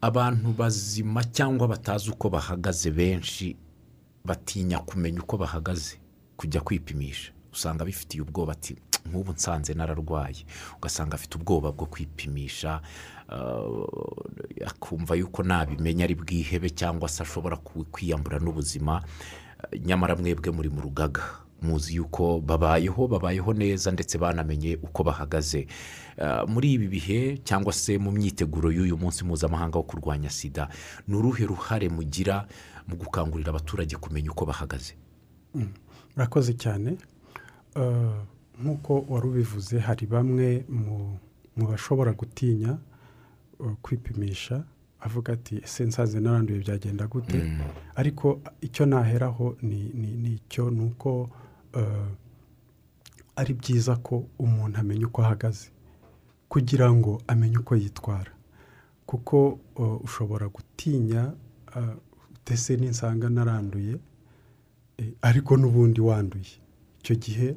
abantu 0.00 0.52
bazima 0.52 1.24
cyangwa 1.24 1.68
batazi 1.68 2.10
uko 2.10 2.28
bahagaze 2.30 2.90
benshi 2.90 3.56
batinya 4.24 4.78
kumenya 4.78 5.20
uko 5.22 5.36
bahagaze 5.38 5.98
kujya 6.36 6.60
kwipimisha. 6.60 7.32
Usanga 7.52 7.84
bifitiye 7.84 8.22
ubwoba 8.22 8.52
ati 8.52 8.76
nk'ubu 9.08 9.32
nsanze 9.32 9.74
nararwaye. 9.74 10.44
Ugasanga 10.78 11.14
afite 11.14 11.34
ubwoba 11.38 11.72
bwo 11.72 11.86
kwipimisha 11.86 12.80
uh, 13.28 13.88
akumva 14.66 15.14
yuko 15.14 15.42
nabimenya 15.42 16.04
ari 16.04 16.14
bwihebe 16.14 16.70
cyangwa 16.70 17.08
se 17.08 17.22
ashobora 17.22 17.56
kwiyambura 17.92 18.38
n'ubuzima. 18.38 19.02
Nyamara 19.84 20.16
mwebwe 20.16 20.50
muri 20.50 20.68
mu 20.68 20.80
rugaga. 20.80 21.22
Muzi 21.62 21.94
yuko 21.96 22.40
babayeho 22.40 23.06
babayeho 23.08 23.52
neza 23.54 23.90
ndetse 23.94 24.18
banamenye 24.18 24.78
uko 24.82 25.04
bahagaze. 25.04 25.66
Uh, 26.18 26.48
muri 26.50 26.72
ibi 26.72 26.88
bihe 26.88 27.38
cyangwa 27.44 27.72
se 27.72 27.98
mu 27.98 28.10
myiteguro 28.10 28.72
y'uyu 28.72 28.96
munsi 28.98 29.24
mpuzamahanga 29.24 29.78
wo 29.78 29.84
kurwanya 29.86 30.30
sida 30.30 30.68
ni 31.08 31.14
uruhe 31.16 31.46
ruhare 31.46 31.88
mugira 31.88 32.46
mu 32.88 32.96
gukangurira 32.96 33.50
abaturage 33.50 33.96
kumenya 33.96 34.30
uko 34.34 34.44
bahagaze? 34.46 34.94
Murakoze 36.16 36.52
cyane. 36.58 36.96
Eh, 37.76 38.16
nk'uko 38.62 39.04
wari 39.08 39.26
ubivuze 39.28 39.78
hari 39.78 40.06
bamwe 40.06 40.64
mu 40.68 41.16
mu 41.56 41.64
bashobora 41.70 42.12
gutinya 42.12 42.78
eh, 43.60 43.72
kwipimisha. 43.82 44.64
Avuga 45.02 45.32
ati 45.32 45.56
ese 45.64 45.84
nsanze 45.84 46.20
naranduye 46.20 46.58
byagenda 46.60 47.06
gute? 47.06 47.38
Ariko 47.94 48.40
icyo 48.60 48.86
naheraho 48.86 49.56
ni 49.62 49.90
ni- 49.94 50.16
ni 50.22 50.30
icyo 50.38 50.70
ni 50.70 50.80
uko 50.84 51.30
eh, 51.74 52.08
ari 53.36 53.54
byiza 53.54 53.96
ko 53.96 54.24
umuntu 54.38 54.78
amenya 54.80 55.06
uko 55.06 55.22
ahagaze. 55.22 55.68
Kugira 56.48 56.92
ngo 56.92 57.22
amenye 57.26 57.58
uko 57.58 57.76
yitwara. 57.76 58.30
Kuko 59.06 59.58
eh, 59.78 60.04
ushobora 60.04 60.48
gutinya 60.48 61.32
eh, 61.76 61.96
ese 62.46 62.76
ninsanga 62.76 63.28
naranduye? 63.30 63.96
Eh, 64.98 65.12
ariko 65.22 65.56
n'ubundi 65.56 66.00
wanduye. 66.00 66.52
Icyo 67.00 67.14
gihe 67.16 67.56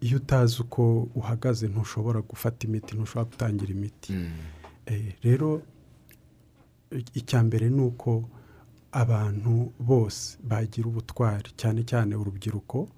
iyo 0.00 0.16
utazi 0.16 0.62
uko 0.62 1.08
uhagaze 1.14 1.68
ntushobora 1.68 2.20
gufata 2.20 2.66
imiti 2.66 2.96
ntushobora 2.96 3.24
gutangira 3.30 3.70
imiti. 3.72 4.12
Eh, 4.86 5.14
rero 5.22 5.62
icya 7.14 7.42
mbere 7.42 7.70
ni 7.70 7.80
uko 7.82 8.28
abantu 8.92 9.72
bose 9.80 10.38
bagira 10.44 10.86
ubutwari 10.88 11.50
cyane 11.56 11.80
cyane 11.84 12.12
urubyiruko 12.16 12.88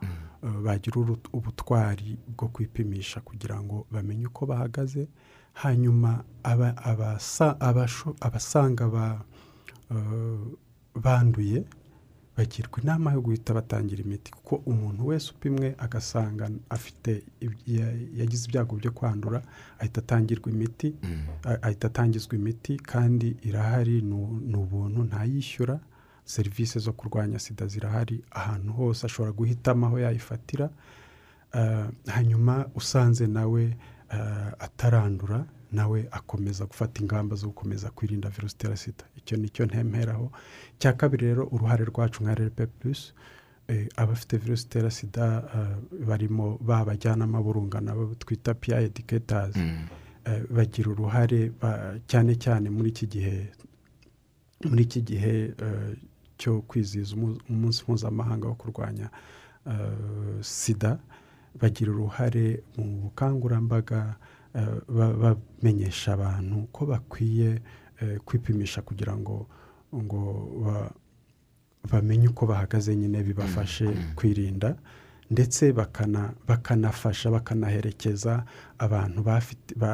eh, 0.42 0.58
bagira 0.64 0.96
ubutwari 1.32 2.18
bwo 2.36 2.48
kwipimisha 2.48 3.20
kugira 3.20 3.60
ngo 3.62 3.86
bamenye 3.90 4.26
uko 4.26 4.46
bahagaze. 4.46 5.08
Hanyuma 5.54 6.24
abasanga 8.20 8.88
ba- 8.88 9.24
eh, 9.90 10.38
banduye 10.94 11.64
bagirwa 12.36 12.80
inama 12.82 13.12
yo 13.12 13.20
guhita 13.20 13.54
batangira 13.54 14.02
imiti 14.02 14.32
kuko 14.32 14.54
umuntu 14.66 15.06
wese 15.06 15.30
upimwe 15.30 15.74
agasanga 15.78 16.50
afite 16.70 17.22
yagize 18.16 18.46
ibyago 18.48 18.76
byo 18.76 18.90
kwandura 18.92 19.42
ahita 19.78 20.00
atangirwa 20.00 20.50
imiti 20.50 20.94
a- 21.44 21.62
ahita 21.62 21.86
atangizwa 21.86 22.34
imiti 22.34 22.76
kandi 22.76 23.36
irahari 23.42 24.02
ni 24.02 24.56
ubuntu 24.56 25.04
ntayishyura 25.04 25.80
serivisi 26.24 26.78
zo 26.78 26.92
kurwanya 26.92 27.38
sida 27.38 27.66
zirahari 27.66 28.24
ahantu 28.30 28.72
hose 28.72 29.06
ashobora 29.06 29.32
guhitamo 29.32 29.86
aho 29.86 29.98
yayifatira 29.98 30.70
Eh, 31.54 31.86
hanyuma 32.06 32.66
usanze 32.74 33.26
nawe 33.26 33.64
eh, 34.10 34.52
atarandura 34.58 35.46
nawe 35.74 36.08
akomeza 36.10 36.66
gufata 36.66 37.00
ingamba 37.02 37.36
zo 37.36 37.46
gukomeza 37.48 37.90
kwirinda 37.90 38.28
virusi 38.28 38.54
itera 38.54 38.76
sida. 38.76 39.04
Icyo 39.16 39.36
ni 39.36 39.48
cyo 39.48 39.66
ntemperaho. 39.66 40.32
Icya 40.78 40.92
kabiri 40.92 41.26
rero 41.26 41.48
uruhare 41.52 41.84
rwacu 41.84 42.22
nka 42.24 42.34
rp 42.34 42.58
plus 42.78 43.14
eh, 43.68 43.88
abafite 43.96 44.36
virusi 44.36 44.64
itera 44.66 44.90
sida 44.90 45.24
eh, 45.54 46.04
barimo 46.06 46.58
ba 46.60 46.84
bajyanama 46.84 47.42
b'urungano 47.42 47.92
abo 47.92 48.14
twita 48.14 48.54
piya 48.54 48.80
ediketazi 48.80 49.60
bagira 50.50 50.90
uruhare 50.90 51.52
cyane 52.06 52.32
cyane 52.40 52.70
muri 52.70 52.88
iki 52.90 53.06
gihe 53.06 53.52
muri 54.64 54.82
iki 54.82 55.00
gihe 55.02 55.52
eh, 55.58 55.92
cyo 56.38 56.60
kwizihiza 56.68 57.14
umu- 57.16 57.40
umunsi 57.50 57.82
mpuzamahanga 57.82 58.48
wo 58.48 58.54
kurwanya 58.54 59.10
eh, 59.66 60.40
sida 60.40 60.98
bagira 61.60 61.92
uruhare 61.92 62.62
mu 62.76 62.84
bukangurambaga 63.08 64.00
eh, 64.00 64.16
ba- 64.16 64.32
bamenyesha 64.88 66.12
abantu 66.14 66.66
ko 66.72 66.86
bakwiye 66.86 67.62
eh, 68.00 68.18
kwipimisha 68.24 68.82
kugira 68.82 69.16
ngo 69.16 69.46
ngo 69.94 70.22
ba- 70.64 70.92
bamenye 71.90 72.28
uko 72.28 72.46
bahagaze 72.46 72.96
nyine 72.96 73.22
bibafashe 73.22 73.86
kwirinda 74.16 74.76
ndetse 75.30 75.72
bakana 75.72 76.32
bakanafasha 76.48 77.30
bakanaherekeza 77.30 78.44
abantu 78.78 79.22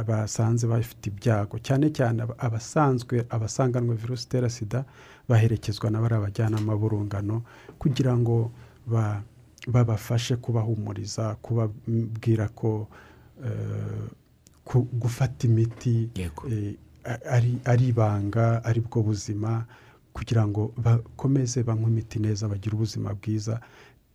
basanze 0.06 0.66
bafite 0.66 1.06
ibyago. 1.10 1.58
Cyane 1.58 1.90
cyane 1.90 2.22
aba- 2.22 2.38
abasanzwe 2.38 3.26
abasanganwe 3.30 3.94
virusi 3.96 4.24
itera 4.26 4.50
sida 4.50 4.84
baherekezwa 5.28 5.90
na 5.90 6.00
bariya 6.00 6.20
bajyanama 6.20 6.76
b'urungano 6.76 7.42
kugira 7.78 8.16
ngo 8.18 8.52
ba- 8.86 9.22
babafashe 9.68 10.36
kubahumuriza 10.36 11.34
kubabwira 11.42 12.48
ko 12.48 12.88
eh, 13.44 14.08
gufata 14.92 15.46
imiti 15.46 16.10
eh, 16.50 16.74
ari 17.30 17.58
ari 17.64 17.88
ibanga 17.88 18.64
ari 18.64 18.80
bwo 18.80 19.02
buzima 19.02 19.64
kugira 20.12 20.46
ngo 20.46 20.72
bakomeze 20.76 21.62
banywe 21.62 21.86
imiti 21.90 22.18
neza 22.18 22.48
bagire 22.48 22.74
ubuzima 22.76 23.14
bwiza. 23.14 23.60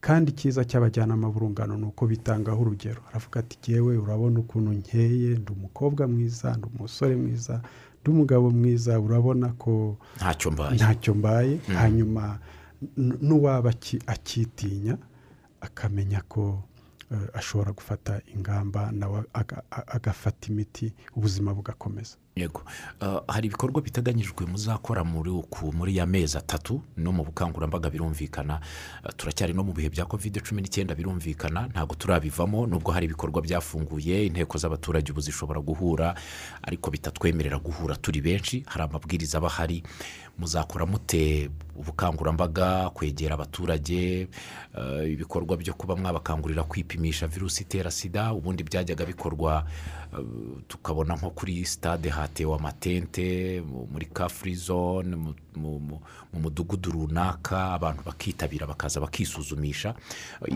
Kandi 0.01 0.31
icyiza 0.31 0.61
cy'abajyanama 0.65 1.29
b'urungano 1.33 1.77
ni 1.77 1.85
uko 1.89 2.05
bitangaho 2.07 2.61
urugero. 2.61 3.01
Aravuga 3.09 3.39
ati 3.39 3.57
ngewe 3.71 3.97
urabona 3.97 4.39
ukuntu 4.39 4.71
nkeye 4.73 5.37
ndi 5.41 5.51
umukobwa 5.51 6.07
mwiza 6.07 6.53
ndi 6.57 6.67
umusore 6.75 7.15
mwiza 7.15 7.61
ndi 8.01 8.11
umugabo 8.11 8.49
mwiza 8.51 8.99
urabona 8.99 9.47
ko 9.57 9.97
ntacyo 10.17 10.51
mbaye. 10.51 10.75
Ntacyo 10.75 11.13
mbaye. 11.15 11.57
Hanyuma 11.73 12.39
n'uwaba 12.97 13.69
aki- 13.69 14.01
akitinya 14.07 14.97
akamenya 15.61 16.21
ko 16.29 16.63
ashobora 17.33 17.71
gufata 17.71 18.21
ingamba 18.35 18.91
nawe 18.91 19.23
agafata 19.87 20.47
imiti 20.51 20.93
ubuzima 21.15 21.53
bugakomeza. 21.53 22.17
Yego. 22.35 22.61
Uh, 23.01 23.19
hari 23.27 23.47
ibikorwa 23.47 23.81
biteganyijwe 23.81 24.45
muzakora 24.45 25.03
muri 25.03 25.29
uku 25.29 25.73
ya 25.87 26.05
mezi 26.05 26.37
atatu 26.37 26.81
no 26.97 27.11
mu 27.11 27.23
bukangurambaga 27.23 27.89
birumvikana. 27.89 28.59
Uh, 29.05 29.11
turacyari 29.15 29.53
no 29.53 29.63
mu 29.63 29.71
bihe 29.73 29.89
bya 29.89 30.05
kovide 30.05 30.41
cumi 30.41 30.61
n'icyenda 30.61 30.95
birumvikana 30.95 31.67
ntabwo 31.71 31.95
turabivamo 31.95 32.67
nubwo 32.67 32.91
hari 32.91 33.05
ibikorwa 33.05 33.41
byafunguye 33.41 34.25
inteko 34.25 34.57
z'abaturage 34.57 35.11
ubu 35.11 35.21
zishobora 35.21 35.61
guhura 35.61 36.15
ariko 36.63 36.91
bitatwemerera 36.91 37.57
guhura 37.59 37.95
turi 37.95 38.21
benshi 38.21 38.63
hari 38.67 38.83
amabwiriza 38.83 39.37
aba 39.37 39.47
ahari. 39.47 39.83
Muzakora 40.37 40.85
mute 40.85 41.49
ubukangurambaga 41.75 42.89
kwegera 42.89 43.33
abaturage 43.35 44.27
uh, 44.75 45.07
ibikorwa 45.09 45.57
byo 45.57 45.73
kuba 45.73 45.95
mwabakangurira 45.95 46.63
kwipimisha 46.63 47.27
virusi 47.27 47.63
itera 47.63 47.91
sida 47.91 48.33
ubundi 48.33 48.63
byajyaga 48.63 49.05
bikorwa 49.05 49.63
tukabona 50.67 51.15
nko 51.15 51.29
kuri 51.29 51.65
stade 51.65 52.09
hatewe 52.25 52.55
amatente 52.55 53.61
mu- 53.61 53.87
muri 53.91 54.05
ka 54.09 54.25
free 54.29 54.55
zone 54.55 55.15
mu- 55.15 55.35
mu 55.55 55.79
mu- 55.79 56.01
mu 56.33 56.37
mudugudu 56.39 56.91
runaka 56.91 57.73
abantu 57.77 58.01
bakitabira 58.05 58.67
bakaza 58.67 58.99
bakisuzumisha. 58.99 59.95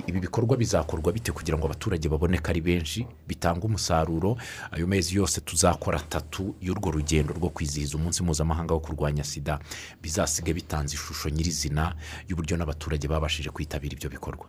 Ibi 0.08 0.20
bikorwa 0.20 0.58
bizakorwa 0.58 1.14
bite 1.14 1.32
kugira 1.32 1.58
ngo 1.58 1.66
abaturage 1.70 2.10
baboneke 2.10 2.50
ari 2.52 2.62
benshi 2.62 3.08
bitange 3.28 3.66
umusaruro? 3.66 4.38
Ayo 4.72 4.88
mezi 4.88 5.16
yose 5.16 5.42
tuzakora 5.42 6.00
atatu 6.00 6.56
y'urwo 6.62 6.92
rugendo 6.92 7.34
rwo 7.34 7.50
kwizihiza 7.50 7.98
umunsi 7.98 8.24
mpuzamahanga 8.24 8.74
wo 8.74 8.80
kurwanya 8.80 9.24
sida. 9.24 9.60
Bizasige 10.02 10.54
bitanze 10.54 10.96
ishusho 10.96 11.30
nyirizina 11.30 11.96
y'uburyo 12.28 12.58
n'abaturage 12.58 13.08
babashije 13.08 13.50
kwitabira 13.50 13.94
ibyo 13.96 14.10
bikorwa. 14.10 14.48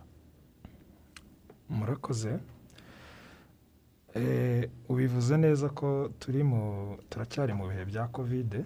Murakoze. 1.69 2.39
Ubivuze 4.89 5.37
neza 5.37 5.69
ko 5.69 6.09
turi 6.19 6.43
mu 6.43 6.97
turacyari 7.09 7.53
mu 7.53 7.67
bihe 7.69 7.85
bya 7.85 8.07
kovide 8.07 8.65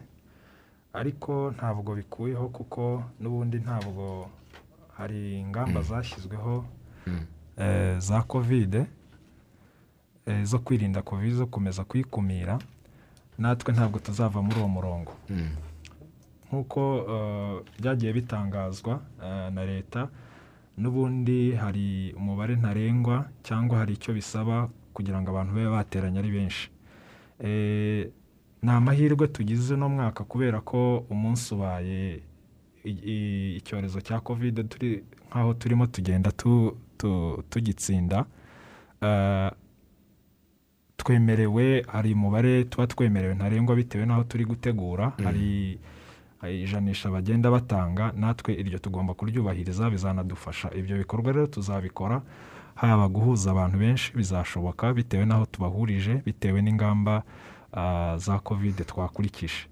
ariko 0.93 1.51
ntabwo 1.55 1.95
bikuyeho 1.95 2.49
kuko 2.49 3.03
n'ubundi 3.21 3.57
ntabwo 3.59 4.27
hari 4.97 5.39
ingamba 5.39 5.81
zashyizweho 5.81 6.65
eh, 7.57 7.99
za 7.99 8.21
kovide 8.23 8.85
eh, 10.25 10.43
zo 10.43 10.59
kwirinda 10.59 11.01
kovide 11.01 11.35
zo 11.35 11.45
gukomeza 11.45 11.83
kuyikumira 11.83 12.57
natwe 13.37 13.73
ntabwo 13.73 13.99
tuzava 13.99 14.41
muri 14.41 14.57
uwo 14.59 14.67
murongo. 14.67 15.11
Nk'uko 16.47 16.81
eh, 17.13 17.55
byagiye 17.79 18.13
bitangazwa 18.13 18.99
eh, 19.23 19.51
na 19.53 19.61
leta 19.65 20.07
n'ubundi 20.77 21.51
hari 21.53 22.13
umubare 22.17 22.55
ntarengwa 22.55 23.29
cyangwa 23.43 23.77
hari 23.77 23.93
icyo 23.93 24.13
bisaba 24.13 24.69
kugira 24.95 25.19
ngo 25.21 25.29
abantu 25.35 25.51
babe 25.53 25.69
bateranye 25.75 26.19
ari 26.19 26.31
benshi. 26.31 26.69
Eh, 27.43 28.07
ni 28.63 28.71
amahirwe 28.71 29.27
tugize 29.27 29.73
uno 29.75 29.89
mwaka 29.89 30.23
kubera 30.23 30.61
ko 30.63 31.03
umunsi 31.11 31.53
ubaye 31.53 32.21
icyorezo 32.85 34.01
cya 34.01 34.19
kovide 34.23 34.63
turi 34.63 35.03
nk'aho 35.29 35.53
turimo 35.59 35.85
tugenda 35.87 36.31
tu- 36.31 36.77
tu- 36.97 37.43
tugitsinda. 37.49 38.25
Eh, 39.01 39.51
twemerewe 40.97 41.83
hari 41.87 42.13
umubare 42.13 42.63
tuba 42.63 42.87
twemerewe 42.87 43.35
ntarengwa 43.35 43.75
bitewe 43.75 44.05
n'aho 44.05 44.23
turi 44.23 44.45
gutegura. 44.45 45.11
Hari 45.23 45.79
hari 46.41 46.63
ijanisha 46.63 47.09
bagenda 47.11 47.51
batanga 47.51 48.11
natwe 48.15 48.53
iryo 48.53 48.79
tugomba 48.79 49.13
kuryubahiriza 49.13 49.89
bizanadufasha. 49.89 50.71
Ibyo 50.75 50.97
bikorwa 50.97 51.31
rero 51.33 51.47
tuzabikora. 51.47 52.21
Haba 52.75 53.07
guhuza 53.07 53.51
abantu 53.51 53.77
benshi 53.77 54.11
bizashoboka 54.17 54.93
bitewe 54.93 55.25
n'aho 55.25 55.45
tubahurije 55.45 56.21
bitewe 56.25 56.61
n'ingamba 56.61 57.23
ah, 57.73 58.17
za 58.17 58.39
kovide 58.39 58.83
twakurikije. 58.83 59.67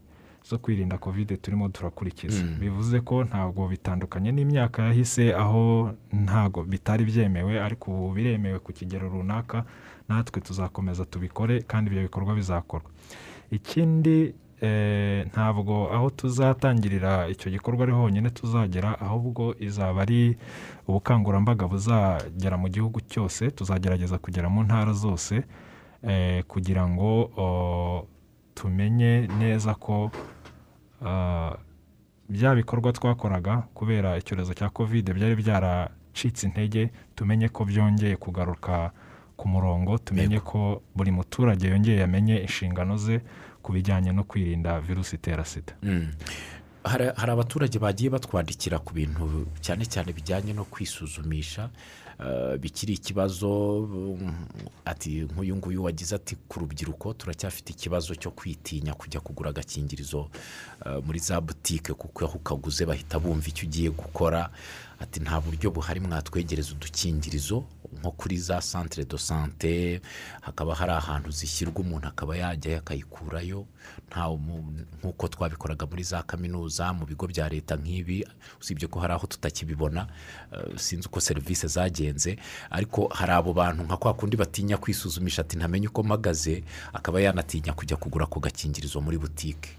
Zo 0.50 0.58
kwirinda 0.58 0.98
kovide 0.98 1.38
turimo 1.38 1.70
turakurikiza. 1.70 2.44
Bivuze 2.60 3.00
ko 3.00 3.24
ntabwo 3.24 3.68
bitandukanye 3.68 4.32
n'imyaka 4.32 4.84
yahise 4.92 5.32
aho 5.36 5.92
ntabwo 6.12 6.64
bitari 6.64 7.06
byemewe 7.08 7.62
ariko 7.64 7.92
ubu 7.92 8.12
biremewe 8.14 8.60
ku 8.60 8.74
kigero 8.74 9.10
runaka. 9.10 9.64
Natwe 10.10 10.42
tuzakomeza 10.42 11.06
tubikore 11.06 11.62
kandi 11.64 11.90
ibyo 11.92 12.02
bikorwa 12.12 12.36
bizakorwa. 12.36 12.90
Ikindi 13.52 14.34
ntabwo 15.32 15.92
aho 15.94 16.10
tuzatangirira 16.10 17.28
icyo 17.30 17.52
gikorwa 17.52 17.84
ari 17.84 17.92
honyine 17.92 18.30
tuzagera 18.30 19.00
ahubwo 19.02 19.56
izaba 19.60 20.02
ari 20.02 20.38
ubukangurambaga 20.88 21.68
buzagera 21.68 22.56
mu 22.58 22.68
gihugu 22.70 23.02
cyose 23.02 23.52
tuzagerageza 23.52 24.18
kugera 24.18 24.48
mu 24.50 24.64
ntara 24.64 24.94
zose 24.94 25.44
eh, 26.04 26.44
kugira 26.48 26.88
ngo 26.88 28.08
tumenye 28.56 29.28
neza 29.40 29.76
ko 29.76 30.12
bya 32.30 32.56
bikorwa 32.56 32.92
twakoraga 32.94 33.64
kubera 33.74 34.18
icyorezo 34.18 34.54
cya 34.54 34.70
kovide 34.70 35.14
byari 35.14 35.36
byaracitse 35.36 36.48
intege 36.48 36.92
tumenye 37.16 37.50
ko 37.50 37.66
byongeye 37.66 38.16
kugaruka 38.16 38.92
ku 39.36 39.48
murongo 39.48 39.98
tumenye 39.98 40.40
ko 40.40 40.82
buri 40.96 41.12
muturage 41.12 41.68
yongeye 41.68 42.04
amenye 42.04 42.38
inshingano 42.42 42.98
ze 42.98 43.22
ku 43.64 43.72
bijyanye 43.74 44.12
no 44.12 44.24
kwirinda 44.24 44.82
virusi 44.82 45.16
itera 45.16 45.46
sida. 45.46 45.74
Mm. 45.84 46.12
hari 46.84 47.32
abaturage 47.32 47.80
bagiye 47.80 48.10
batwandikira 48.12 48.80
ku 48.80 48.92
bintu 48.94 49.48
cyane 49.64 49.86
cyane 49.88 50.12
bijyanye 50.14 50.52
no 50.54 50.66
kwisuzumisha 50.68 51.70
eh, 52.20 52.60
bikiri 52.60 52.94
ikibazo 52.94 53.48
ati 54.86 55.22
nk'uyu 55.32 55.56
nguyu 55.56 55.84
wagize 55.84 56.16
ati 56.16 56.36
ku 56.36 56.60
rubyiruko 56.60 57.14
turacyafite 57.14 57.70
ikibazo 57.72 58.16
cyo 58.20 58.32
kwitinya 58.36 58.94
kujya 58.94 59.20
kugura 59.24 59.50
agakingirizo 59.56 60.28
eh, 60.86 61.00
muri 61.06 61.20
za 61.20 61.40
butike 61.42 61.94
kuko 61.96 62.26
aho 62.26 62.38
ukaguze 62.38 62.84
bahita 62.86 63.16
bumva 63.20 63.48
icyo 63.48 63.64
ugiye 63.68 63.90
gukora. 63.90 64.50
Ati 65.00 65.20
nta 65.20 65.40
buryo 65.42 65.72
buhari 65.72 66.00
mwatwegereza 66.00 66.72
udukingirizo. 66.76 67.64
Nko 68.04 68.12
kuri 68.12 68.38
za 68.38 68.62
santire 68.62 69.06
do 69.06 69.18
sante 69.18 70.02
hakaba 70.42 70.76
hari 70.76 70.92
ahantu 70.92 71.32
zishyirwa 71.32 71.80
umuntu 71.80 72.08
akaba 72.08 72.36
yajyayo 72.38 72.78
akayikurayo. 72.78 73.66
Nk'uko 75.00 75.28
twabikoraga 75.28 75.86
muri 75.86 76.04
za 76.04 76.24
kaminuza 76.24 76.94
mu 76.94 77.06
bigo 77.06 77.28
bya 77.28 77.50
leta 77.50 77.76
nk'ibi 77.76 78.28
usibye 78.62 78.88
ko 78.88 79.00
hari 79.00 79.14
aho 79.14 79.28
tutakibibona 79.28 80.08
eh, 80.52 80.76
sinzi 80.78 81.08
uko 81.08 81.20
serivisi 81.22 81.68
zagenze. 81.68 82.38
Ariko 82.70 83.08
hari 83.08 83.32
abo 83.32 83.54
bantu 83.54 83.84
nka 83.84 83.98
kwa 83.98 84.14
kundi 84.14 84.38
batinya 84.38 84.78
kwisuzumisha 84.78 85.42
ati 85.42 85.58
ntamenye 85.58 85.88
uko 85.88 86.04
mpagaze 86.04 86.64
akaba 86.94 87.22
yanatinya 87.22 87.74
kujya 87.74 87.98
kugura 87.98 88.26
ako 88.26 88.40
gakingirizo 88.40 89.02
muri 89.02 89.18
butike 89.18 89.70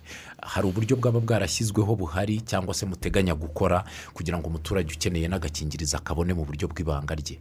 hari 0.43 0.67
uburyo 0.69 0.97
bwaba 0.97 1.21
bwarashyizweho 1.21 1.97
buhari 1.97 2.41
cyangwa 2.41 2.75
se 2.75 2.87
muteganya 2.87 3.35
gukora 3.35 3.85
kugira 4.15 4.39
ngo 4.39 4.49
umuturage 4.49 4.95
ukeneye 4.95 5.29
n'agakingirizo 5.29 5.97
akabone 5.97 6.35
mu 6.35 6.45
buryo 6.45 6.69
bw'ibanga 6.69 7.15
rye. 7.15 7.39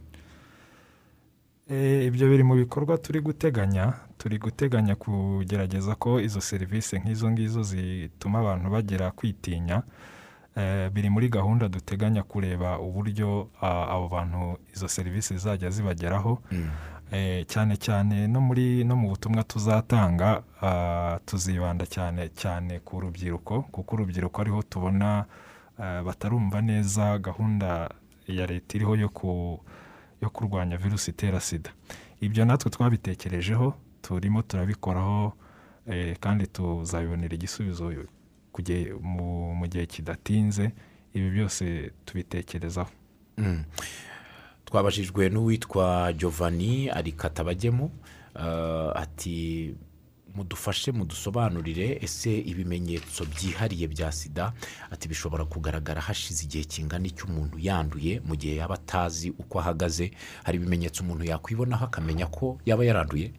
Ibyo 2.06 2.28
biri 2.30 2.42
mu 2.44 2.54
bikorwa 2.54 2.98
turi 2.98 3.20
guteganya 3.20 3.92
turi 4.18 4.38
guteganya 4.38 4.94
kugerageza 4.94 5.94
ko 5.94 6.20
izo 6.20 6.40
serivisi 6.40 6.98
nk'izo 6.98 7.30
ngizo 7.30 7.62
zituma 7.62 8.38
abantu 8.40 8.70
bagira 8.70 9.10
kwitinya 9.10 9.82
Eh, 10.56 10.90
biri 10.90 11.10
muri 11.10 11.28
gahunda 11.28 11.68
duteganya 11.68 12.22
kureba 12.22 12.78
uburyo 12.78 13.50
abo 13.60 14.08
bantu 14.08 14.54
izo 14.74 14.88
serivisi 14.88 15.34
zizajya 15.34 15.70
zibageraho. 15.70 16.38
Eh, 17.10 17.42
cyane 17.46 17.74
cyane 17.76 18.26
no 18.30 18.38
muri 18.40 18.84
no 18.86 18.94
mu 18.96 19.08
butumwa 19.10 19.42
tuzatanga 19.42 20.42
tuzibanda 21.26 21.86
cyane 21.90 22.28
cyane 22.38 22.78
ku 22.86 23.00
rubyiruko 23.02 23.62
kuko 23.74 23.94
urubyiruko 23.98 24.40
ariho 24.40 24.62
tubona 24.62 25.24
batarumva 26.06 26.62
neza 26.62 27.18
gahunda 27.18 27.90
ya 28.30 28.46
leta 28.46 28.78
iriho 28.78 28.94
yo 28.96 29.08
ku 29.10 29.58
yo 30.24 30.30
kurwanya 30.30 30.76
virusi 30.80 31.10
itera 31.10 31.40
sida 31.40 31.70
ibyo 32.20 32.44
natwe 32.44 32.70
twabitekerejeho 32.70 33.74
turimo 34.02 34.42
turabikoraho 34.42 35.32
eh, 35.86 36.16
kandi 36.20 36.46
tuzabibonera 36.46 37.34
igisubizo 37.34 37.92
mu 39.54 39.66
gihe 39.68 39.86
kidatinze 39.86 40.72
ibi 41.14 41.30
byose 41.30 41.90
tubitekerezaho 42.04 42.90
Mm. 43.38 43.64
twabajijwe 44.64 45.28
n'uwitwa 45.28 46.12
giovanni 46.12 46.90
arikatabagemu 46.90 47.84
uh, 48.34 48.90
ati 48.94 49.74
mudufashe 50.34 50.92
mudusobanurire 50.92 51.98
ese 52.02 52.38
ibimenyetso 52.38 53.24
byihariye 53.24 53.86
bya 53.88 54.12
sida? 54.12 54.52
Ati 54.90 55.08
bishobora 55.08 55.44
kugaragara 55.44 56.00
hashize 56.00 56.44
igihe 56.44 56.64
kingana 56.64 57.06
icyo 57.06 57.26
umuntu 57.26 57.58
yanduye 57.58 58.20
mu 58.24 58.36
gihe 58.36 58.56
yaba 58.56 58.74
atazi 58.74 59.30
uko 59.30 59.60
ahagaze? 59.60 60.10
Hari 60.44 60.56
ibimenyetso 60.58 61.02
umuntu 61.02 61.24
yakwibonaho 61.24 61.84
akamenya 61.84 62.26
ko 62.26 62.58
yaba 62.66 62.84
yaranduye? 62.84 63.32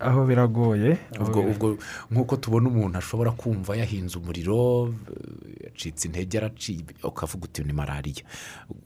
Aho 0.00 0.20
biragoye 0.26 0.98
ubwo 1.20 1.40
ubwo 1.50 1.66
nk'uko 2.10 2.36
tubona 2.36 2.68
umuntu 2.68 2.98
ashobora 2.98 3.30
kumva 3.34 3.76
yahinze 3.76 4.14
umuriro 4.18 4.88
eh, 4.88 5.64
yacitse 5.64 6.06
intege 6.08 6.38
araciye 6.38 6.84
ukavuga 7.04 7.44
uti 7.44 7.64
ni 7.64 7.72
malariya. 7.72 8.22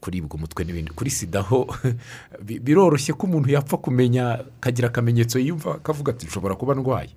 Kuribwa 0.01 0.35
umutwe 0.37 0.61
n'ibindi. 0.65 0.91
Kuri 0.97 1.09
sida 1.09 1.41
ho 1.41 1.67
bi- 2.45 2.59
biroroshye 2.59 3.13
ko 3.13 3.27
umuntu 3.27 3.49
yapfa 3.53 3.77
kumenya 3.77 4.23
akagira 4.59 4.87
akamenyetso 4.89 5.39
yumva 5.39 5.75
akavuga 5.77 6.11
ati 6.13 6.25
nshobora 6.25 6.55
kuba 6.55 6.73
ndwaye. 6.75 7.13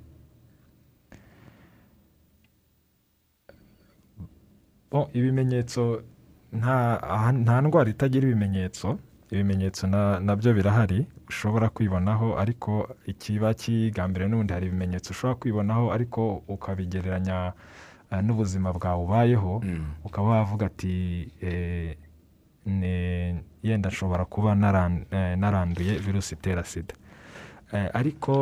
Ibimenyetso 5.13 6.03
nta 6.53 7.61
ndwara 7.63 7.91
itagira 7.91 8.25
ibimenyetso. 8.29 8.99
Ibimenyetso 9.31 9.87
na- 9.87 10.21
na 10.21 10.37
byo 10.37 10.55
birahari. 10.55 11.07
Ushobora 11.35 11.69
kwibonaho 11.69 12.39
ariko 12.39 12.89
ikiba 13.07 13.55
kigambiriwe 13.55 14.29
n'ubundi 14.31 14.53
hari 14.55 14.67
ibimenyetso 14.71 15.11
ushobora 15.11 15.35
kwibonaho 15.41 15.93
ariko 15.93 16.43
ukabigereranya 16.49 17.53
eh, 18.11 18.21
n'ubuzima 18.25 18.73
bwawe 18.73 19.03
ubayeho 19.05 19.53
ukaba 20.05 20.29
wavuga 20.29 20.67
ati 20.67 20.95
eh, 21.43 21.97
yenda 23.63 23.89
nshobora 23.89 24.25
kuba 24.25 24.51
eh, 25.11 25.39
naranduye 25.39 25.99
virusi 25.99 26.35
itera 26.35 26.65
sida. 26.65 26.95
Ariko 27.93 28.35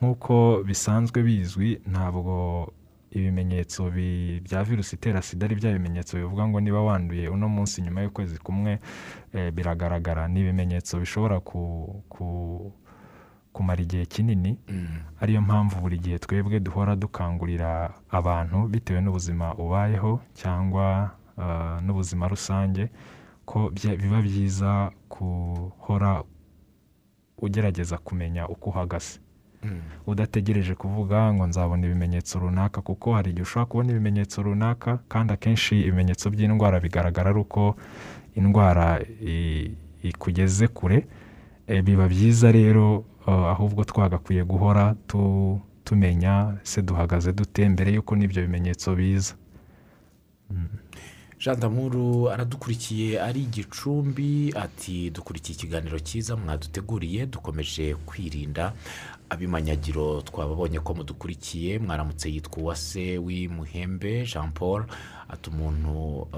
nk'uko 0.00 0.62
bisanzwe 0.66 1.22
bizwi 1.22 1.80
ntabwo 1.86 2.72
ibimenyetso 3.10 3.90
bi- 3.90 4.40
bya 4.44 4.62
virusi 4.64 4.96
itera 4.96 5.22
sida 5.22 5.46
ari 5.46 5.54
bya 5.54 5.72
bimenyetso 5.72 6.16
bivuga 6.16 6.48
ngo 6.48 6.60
niba 6.60 6.82
wanduye 6.82 7.28
uno 7.28 7.48
munsi 7.48 7.82
nyuma 7.82 8.02
y'ukwezi 8.02 8.38
kumwe 8.38 8.78
biragaragara. 9.54 10.28
Ni 10.28 10.40
ibimenyetso 10.40 10.98
bishobora 11.00 11.40
ku- 11.40 12.02
ku- 12.08 12.72
kumara 13.52 13.82
igihe 13.82 14.06
kinini 14.06 14.58
ariyo 15.20 15.40
mpamvu 15.42 15.80
buri 15.80 15.98
gihe 15.98 16.18
twebwe 16.18 16.60
duhora 16.60 16.96
dukangurira 16.96 17.94
abantu 18.10 18.66
bitewe 18.68 19.00
n'ubuzima 19.00 19.54
ubayeho 19.54 20.20
cyangwa 20.34 21.10
eh, 21.38 21.78
n'ubuzima 21.86 22.26
rusange 22.28 22.90
ko 23.46 23.70
biba 23.70 24.18
byiza 24.22 24.90
guhora 25.10 26.22
ugerageza 27.38 27.98
kumenya 27.98 28.48
uko 28.48 28.70
uhagaze. 28.70 29.20
Udategereje 30.06 30.74
kuvuga 30.74 31.32
ngo 31.34 31.46
nzabona 31.46 31.86
ibimenyetso 31.86 32.38
runaka 32.38 32.80
kuko 32.82 33.14
hari 33.14 33.30
igihe 33.30 33.42
ushobora 33.42 33.66
kubona 33.66 33.90
ibimenyetso 33.90 34.42
runaka 34.42 34.98
kandi 35.08 35.32
akenshi 35.32 35.80
ibimenyetso 35.80 36.30
by'indwara 36.30 36.80
bigaragara 36.80 37.30
ari 37.30 37.38
uko 37.40 37.76
indwara 38.36 39.00
ikugeze 40.02 40.68
kure 40.68 41.06
Eh, 41.66 41.82
biba 41.82 42.08
byiza 42.08 42.52
rero 42.52 43.04
eh, 43.26 43.32
ahubwo 43.32 43.84
twagakwiye 43.84 44.44
guhora 44.44 44.94
tu- 45.06 45.60
tumenya 45.84 46.56
se 46.62 46.82
duhagaze 46.82 47.32
dute 47.32 47.68
mbere 47.68 47.92
y'uko 47.96 48.16
n'ibyo 48.16 48.42
bimenyetso 48.44 48.92
biza. 48.96 49.34
Jean 51.40 51.60
damuru 51.60 52.28
aradukurikiye 52.30 53.20
ari 53.20 53.42
igicumbi 53.48 54.52
ati 54.56 55.10
dukurikiye 55.10 55.56
ikiganiro 55.56 55.98
cyiza 56.00 56.36
mwaduteguriye 56.36 57.26
dukomeje 57.26 57.94
kwirinda 58.06 58.72
abimanyagiro. 59.28 60.20
Twababonye 60.22 60.80
ko 60.80 60.94
mudukurikiye 60.94 61.78
mwaramutse 61.78 62.28
yitwa 62.32 62.58
uwase 62.62 63.18
w'imuhembe 63.18 64.24
jean 64.28 64.52
paul 64.52 64.84
ati 65.28 65.50
umuntu 65.50 66.28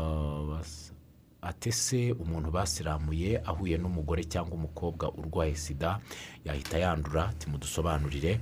bas- 1.47 1.57
atese 1.57 2.13
umuntu 2.13 2.51
basiramuye 2.51 3.41
ahuye 3.45 3.79
n'umugore 3.79 4.25
cyangwa 4.25 4.55
umukobwa 4.55 5.13
urwaye 5.15 5.55
sida 5.57 6.01
yahita 6.45 6.79
yandura. 6.79 7.33
Timudusobanurire 7.39 8.41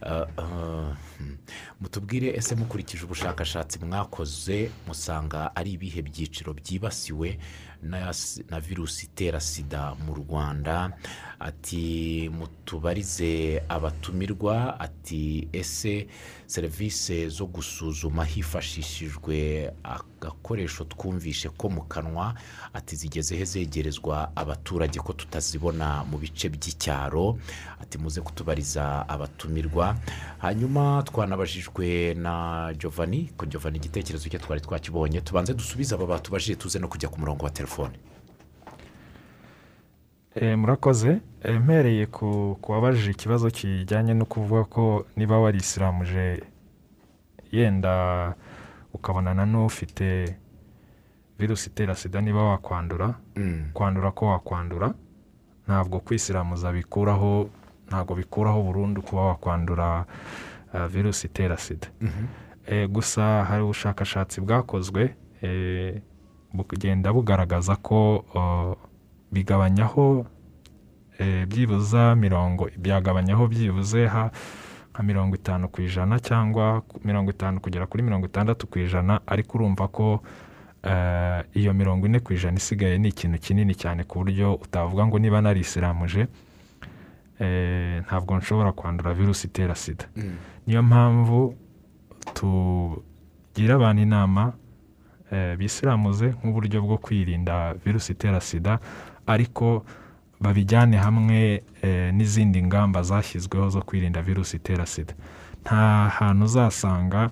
Uh, 0.00 0.24
uh, 0.38 0.94
mutubwire 1.80 2.32
ese 2.36 2.54
mukurikije 2.54 3.04
ubushakashatsi 3.04 3.78
mwakoze 3.84 4.70
musanga 4.86 5.52
ari 5.56 5.72
ibihe 5.76 6.02
byiciro 6.02 6.54
byibasiwe? 6.56 7.38
Na, 7.82 8.60
virusi 8.60 9.06
itera 9.06 9.40
sida 9.40 9.94
mu 10.06 10.14
rwanda. 10.14 10.92
Ati 11.40 12.28
mutubarize 12.32 13.62
abatumirwa. 13.68 14.80
Ati 14.80 15.48
ese 15.52 16.06
serivisi 16.46 17.28
zo 17.28 17.46
gusuzuma 17.46 18.24
hifashishijwe 18.24 19.70
agakoresho 19.82 20.84
twumvishe 20.84 21.48
ko 21.48 21.68
mu 21.68 21.82
kanwa? 21.82 22.34
Ati 22.72 22.96
zigeze 22.96 23.36
he 23.36 23.44
zegerezwa 23.44 24.36
abaturage 24.36 25.00
ko 25.00 25.12
tutazibona 25.12 26.04
mu 26.04 26.18
bice 26.18 26.48
by'icyaro? 26.48 27.38
Ati 27.80 27.98
muze 27.98 28.20
kutubariza 28.20 29.08
abatumirwa. 29.08 29.96
Hanyuma 30.38 31.02
twanabajijwe 31.02 32.14
na 32.14 32.74
giovanni 32.78 33.32
ko 33.36 33.46
giovanni 33.46 33.76
igitekerezo 33.78 34.28
cye 34.28 34.38
twari 34.38 34.60
twakibonye. 34.60 35.20
Tubanze 35.20 35.54
dusubize 35.54 35.94
aba 35.94 36.06
batubajije 36.06 36.54
tuze 36.56 36.78
no 36.78 36.88
kujya 36.88 37.08
ku 37.08 37.20
murongo 37.20 37.44
wa 37.44 37.50
telefone. 37.50 37.69
Eh, 40.34 40.58
murakoze. 40.58 41.20
Eh, 41.42 41.60
mpereye 41.60 42.06
ku 42.06 42.56
wabajije 42.68 43.10
ikibazo 43.10 43.50
kijyanye 43.50 44.14
no 44.14 44.24
kuvuga 44.24 44.64
ko 44.64 45.06
niba 45.16 45.38
warisiramuje 45.38 46.42
yenda 47.52 48.34
ukabonana 48.92 49.46
n'ufite 49.46 50.36
virusi 51.38 51.68
itera 51.70 51.94
sida 51.94 52.20
niba 52.20 52.42
wakwandura. 52.44 53.14
Kwandura 53.72 54.10
ko 54.10 54.26
wakwandura. 54.26 54.94
Ntabwo 55.66 56.00
kwisiramuza 56.00 56.72
bikuraho 56.72 57.50
ntabwo 57.88 58.14
bikuraho 58.14 58.62
burundu 58.62 59.02
kuba 59.02 59.22
wakwandura 59.22 60.04
uh, 60.74 60.86
virusi 60.86 61.26
itera 61.26 61.56
sida. 61.56 61.88
Eh, 62.66 62.88
gusa 62.88 63.44
hari 63.44 63.62
ubushakashatsi 63.62 64.40
bwakozwe 64.40 65.14
eh, 65.42 66.00
bugenda 66.52 67.12
bugaragaza 67.12 67.76
ko 67.76 68.24
uh, 68.34 68.74
bigabanyaho 69.32 70.26
eh, 71.18 71.46
byibuza 71.46 72.14
mirongo 72.16 72.68
byagabanyaho 72.78 73.46
byibuze 73.48 74.06
ha 74.06 74.30
nka 74.90 75.02
mirongo 75.02 75.34
itanu 75.36 75.68
ku 75.68 75.82
ijana 75.82 76.18
cyangwa 76.18 76.82
mirongo 77.04 77.30
itanu 77.30 77.60
kugera 77.60 77.86
kuri 77.86 78.02
mirongo 78.02 78.26
itandatu 78.26 78.66
ku 78.66 78.78
ijana 78.78 79.20
ariko 79.26 79.58
urumva 79.58 79.88
ko 79.88 80.22
eh, 80.82 81.44
iyo 81.54 81.70
mirongo 81.74 82.06
ine 82.06 82.18
ku 82.20 82.32
ijana 82.32 82.56
isigaye 82.58 82.98
ni 82.98 83.08
ikintu 83.08 83.38
kinini 83.38 83.74
cyane 83.74 84.02
ku 84.04 84.18
buryo 84.18 84.54
utavuga 84.58 85.06
ngo 85.06 85.18
niba 85.18 85.40
narisiramuje 85.40 86.26
eh, 87.38 88.02
ntabwo 88.06 88.36
nshobora 88.36 88.72
kwandura 88.72 89.14
virusi 89.14 89.46
itera 89.46 89.74
sida. 89.74 90.04
Niyo 90.66 90.82
mpamvu 90.82 91.54
tugira 92.34 93.74
abantu 93.74 94.02
inama 94.02 94.52
bisiramuze 95.58 96.34
nk'uburyo 96.42 96.82
bwo 96.82 96.96
kwirinda 96.98 97.74
virusi 97.84 98.12
itera 98.12 98.40
sida 98.40 98.78
ariko 99.26 99.84
babijyane 100.40 100.96
hamwe 100.96 101.62
eh, 101.82 102.14
n'izindi 102.14 102.62
ngamba 102.62 103.02
zashyizweho 103.02 103.68
zo 103.68 103.82
kwirinda 103.82 104.22
virusi 104.22 104.56
itera 104.56 104.86
sida. 104.86 105.14
Nta 105.62 106.08
hantu 106.08 106.44
uzasanga 106.44 107.30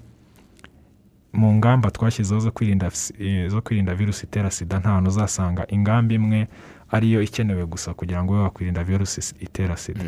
mu 1.33 1.55
ngamba 1.55 1.91
twashyizeho 1.91 2.41
zo 2.41 2.51
kwirinda 2.51 2.91
eh, 3.19 3.49
zo 3.49 3.61
kwirinda 3.63 3.95
virusi 3.95 4.27
itera 4.27 4.51
sida 4.51 4.79
nta 4.79 4.91
hantu 4.91 5.09
uzasanga 5.11 5.67
ingamba 5.69 6.15
imwe 6.15 6.49
ariyo 6.91 7.23
ikenewe 7.23 7.67
gusa 7.67 7.95
kugira 7.95 8.25
ngo 8.25 8.33
ube 8.33 8.43
wakwirinda 8.43 8.85
virusi 8.85 9.21
itera 9.41 9.77
sida. 9.77 10.05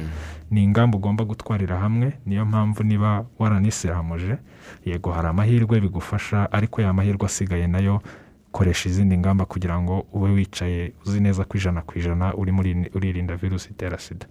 Ni 0.51 0.65
ingamba 0.65 0.97
ugomba 0.99 1.25
gutwarira 1.25 1.77
hamwe 1.79 2.13
niyo 2.27 2.45
mpamvu 2.45 2.83
niba 2.85 3.25
waranisiramuje 3.39 4.37
yego 4.87 5.13
hari 5.13 5.29
amahirwe 5.29 5.81
bigufasha 5.81 6.53
ariko 6.53 6.83
ya 6.83 6.93
mahirwe 6.93 7.27
asigaye 7.27 7.67
na 7.67 7.79
yo 7.79 8.01
koresha 8.53 8.89
izindi 8.89 9.19
ngamba 9.19 9.45
kugira 9.45 9.81
ngo 9.81 10.07
ube 10.13 10.31
wicaye 10.31 10.93
uzi 11.07 11.21
neza 11.21 11.45
ko 11.45 11.59
ijana 11.59 11.83
ku 11.83 11.99
ijana 11.99 12.35
urimo 12.35 12.61
uri- 12.63 12.91
uririnda 12.95 13.37
virusi 13.37 13.69
itera 13.71 13.99
sida. 13.99 14.27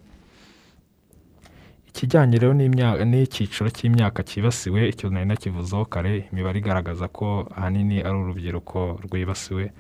Ikijyanye 1.90 2.38
rero 2.40 2.54
n'icyiciro 2.54 3.70
cy'imyaka 3.70 4.24
cyibasiwe 4.24 4.90
icyo 4.90 5.10
nari 5.10 5.26
nakivuzeho 5.26 5.86
kare 5.86 6.30
imibare 6.32 6.60
igaragaza 6.60 7.08
ko 7.08 7.50
ahanini 7.58 7.98
ari 8.08 8.18
urubyiruko 8.18 9.00
rwibasiwe 9.04 9.72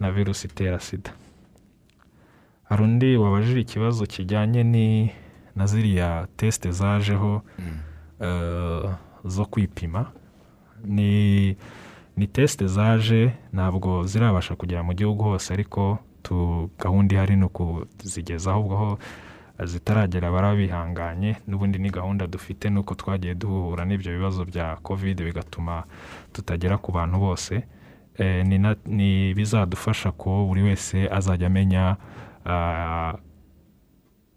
na 0.00 0.10
virusi 0.12 0.46
itera 0.46 0.78
sida. 0.80 1.10
Hari 2.68 2.82
undi 2.82 3.16
wabajije 3.16 3.60
ikibazo 3.60 4.06
kijyanye 4.06 4.64
ni 4.64 5.10
na 5.56 5.66
ziriya 5.66 6.26
tesite 6.36 6.70
zajeho 6.70 7.42
eh, 8.20 8.90
zo 9.24 9.44
kwipima. 9.44 10.06
Ni 10.84 11.56
ni 12.16 12.26
tesite 12.26 12.66
zaje 12.66 13.32
ntabwo 13.52 14.04
zirabasha 14.04 14.56
kugera 14.56 14.82
mu 14.82 14.92
gihugu 14.94 15.22
hose 15.24 15.52
ariko 15.54 15.98
tu 16.22 16.70
gahunda 16.78 17.14
ihari 17.14 17.36
ni 17.36 17.44
ukuzigezaho 17.44 18.60
ubwo 18.60 18.76
ho 18.76 18.98
zitaragera 19.64 20.30
baraba 20.30 20.56
bihanganye 20.56 21.36
n'ubundi 21.48 21.78
ni 21.78 21.90
gahunda 21.90 22.26
dufite 22.26 22.70
nuko 22.70 22.94
twagiye 22.94 23.34
duhura 23.34 23.84
n'ibyo 23.84 24.12
bibazo 24.12 24.44
bya 24.44 24.76
kovide 24.82 25.24
bigatuma 25.24 25.84
tutagera 26.32 26.78
ku 26.78 26.92
bantu 26.92 27.18
bose. 27.18 27.62
Eh, 28.18 28.44
ni 28.86 29.34
bizadufasha 29.34 30.12
ko 30.12 30.46
buri 30.48 30.62
wese 30.62 31.08
azajya 31.12 31.46
amenya 31.46 31.96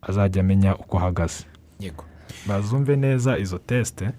azajya 0.01 0.41
amenya 0.41 0.75
uko 0.75 0.97
ahagaze 0.97 1.43
yego. 1.79 2.03
Bazumve 2.47 2.95
neza 2.95 3.37
izo 3.37 3.57
tesite 3.57 4.09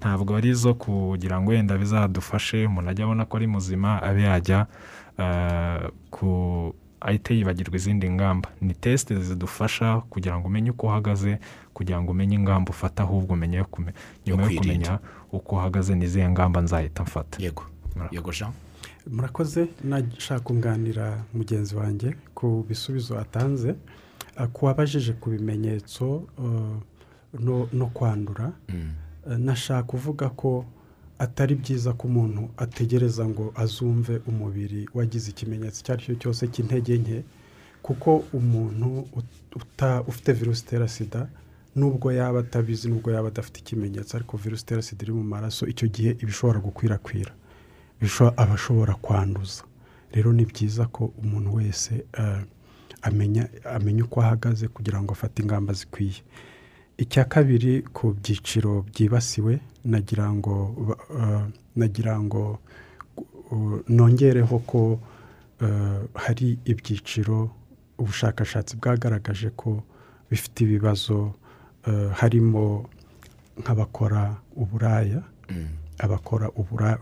ntabwo 0.00 0.36
ari 0.36 0.48
izo 0.48 0.74
kugira 0.74 1.40
ngo 1.40 1.50
wenda 1.50 1.78
bizadufashe 1.78 2.66
umuntu 2.66 2.90
ajye 2.90 3.04
abona 3.04 3.24
ko 3.24 3.36
ari 3.36 3.46
muzima 3.46 4.02
abe 4.02 4.22
yajya 4.22 4.66
eh, 5.18 5.90
ku 6.10 6.28
ahite 7.00 7.34
yibagirwa 7.36 7.76
izindi 7.76 8.10
ngamba. 8.10 8.48
Ni 8.60 8.74
tesite 8.74 9.20
zidufasha 9.20 10.00
kugira 10.10 10.38
ngo 10.38 10.46
umenye 10.48 10.70
uko 10.70 10.86
uhagaze 10.86 11.38
kugira 11.74 12.00
ngo 12.02 12.10
umenye 12.10 12.34
ingamba 12.36 12.70
ufata 12.70 13.02
ahubwo 13.02 13.32
umenye 13.34 13.64
nyuma 14.26 14.42
yo 14.50 14.58
kumenya 14.60 14.98
uko 15.32 15.56
uhagaze 15.56 15.94
n'izihe 15.94 16.28
ngamba 16.28 16.60
nzahita 16.60 17.02
mfata. 17.02 17.42
Yego. 17.42 17.62
Yego 18.10 18.32
jean. 18.32 18.52
Murakoze 19.10 19.68
nashaka 19.84 20.40
kunganira 20.44 21.24
mugenzi 21.34 21.74
wanjye 21.76 22.14
ku 22.34 22.64
bisubizo 22.68 23.18
atanze 23.18 23.74
eh, 24.40 24.46
ku 24.52 24.66
wabajije 24.66 25.12
ku 25.12 25.30
bimenyetso 25.30 26.22
eh, 26.38 26.76
no- 27.72 27.90
kwandura 27.94 28.52
Mm. 28.68 28.90
Eh, 29.30 29.38
nashaka 29.38 29.82
kuvuga 29.82 30.28
ko 30.30 30.64
atari 31.18 31.54
byiza 31.54 31.92
ko 31.92 32.08
umuntu 32.08 32.48
ategereza 32.56 33.26
ngo 33.28 33.52
azumve 33.56 34.20
umubiri 34.26 34.88
wagize 34.94 35.30
ikimenyetso 35.30 35.80
icyo 35.80 35.92
ari 35.94 36.02
cyo 36.04 36.14
cyose 36.14 36.42
cy'intege 36.52 36.98
nke 36.98 37.18
kuko 37.82 38.24
umuntu 38.32 39.04
ufite 40.06 40.32
virusi 40.32 40.62
itera 40.64 40.88
sida 40.88 41.28
nubwo 41.76 42.12
yaba 42.12 42.40
atabizi 42.40 42.88
nubwo 42.88 43.10
yaba 43.12 43.28
adafite 43.28 43.58
ikimenyetso 43.60 44.16
ariko 44.16 44.36
virusi 44.36 44.62
itera 44.64 44.82
sida 44.82 45.02
iri 45.04 45.12
mu 45.12 45.24
maraso 45.24 45.66
icyo 45.66 45.88
gihe 45.88 46.10
iba 46.22 46.30
ishobora 46.30 46.58
gukwirakwira 46.60 47.32
aba 48.36 48.54
ashobora 48.54 48.94
kwanduza. 48.94 49.62
Rero 50.12 50.32
ni 50.32 50.44
byiza 50.44 50.86
ko 50.86 51.12
umuntu 51.22 51.54
wese 51.54 52.04
eh, 52.18 52.42
amenya 53.02 54.04
uko 54.04 54.20
ahagaze 54.20 54.68
kugira 54.68 55.02
ngo 55.02 55.12
afate 55.12 55.42
ingamba 55.42 55.72
zikwiye. 55.72 56.22
Icya 56.98 57.24
kabiri 57.24 57.82
ku 57.92 58.14
byiciro 58.14 58.82
byibasiwe 58.88 59.60
nagira 59.84 60.32
ngo 60.32 60.54
eh, 61.18 61.44
nagira 61.76 62.20
ngo 62.20 62.58
nongereho 63.88 64.58
ko 64.58 65.00
eh, 65.60 66.00
hari 66.14 66.58
ibyiciro 66.64 67.50
ubushakashatsi 67.98 68.76
bwagaragaje 68.76 69.50
ko 69.50 69.82
bifite 70.30 70.60
ibibazo 70.64 71.34
harimo 72.12 72.84
nk'abakora 73.58 74.36
uburaya. 74.56 75.22
Mm. 75.50 75.87
Abakora 75.98 76.50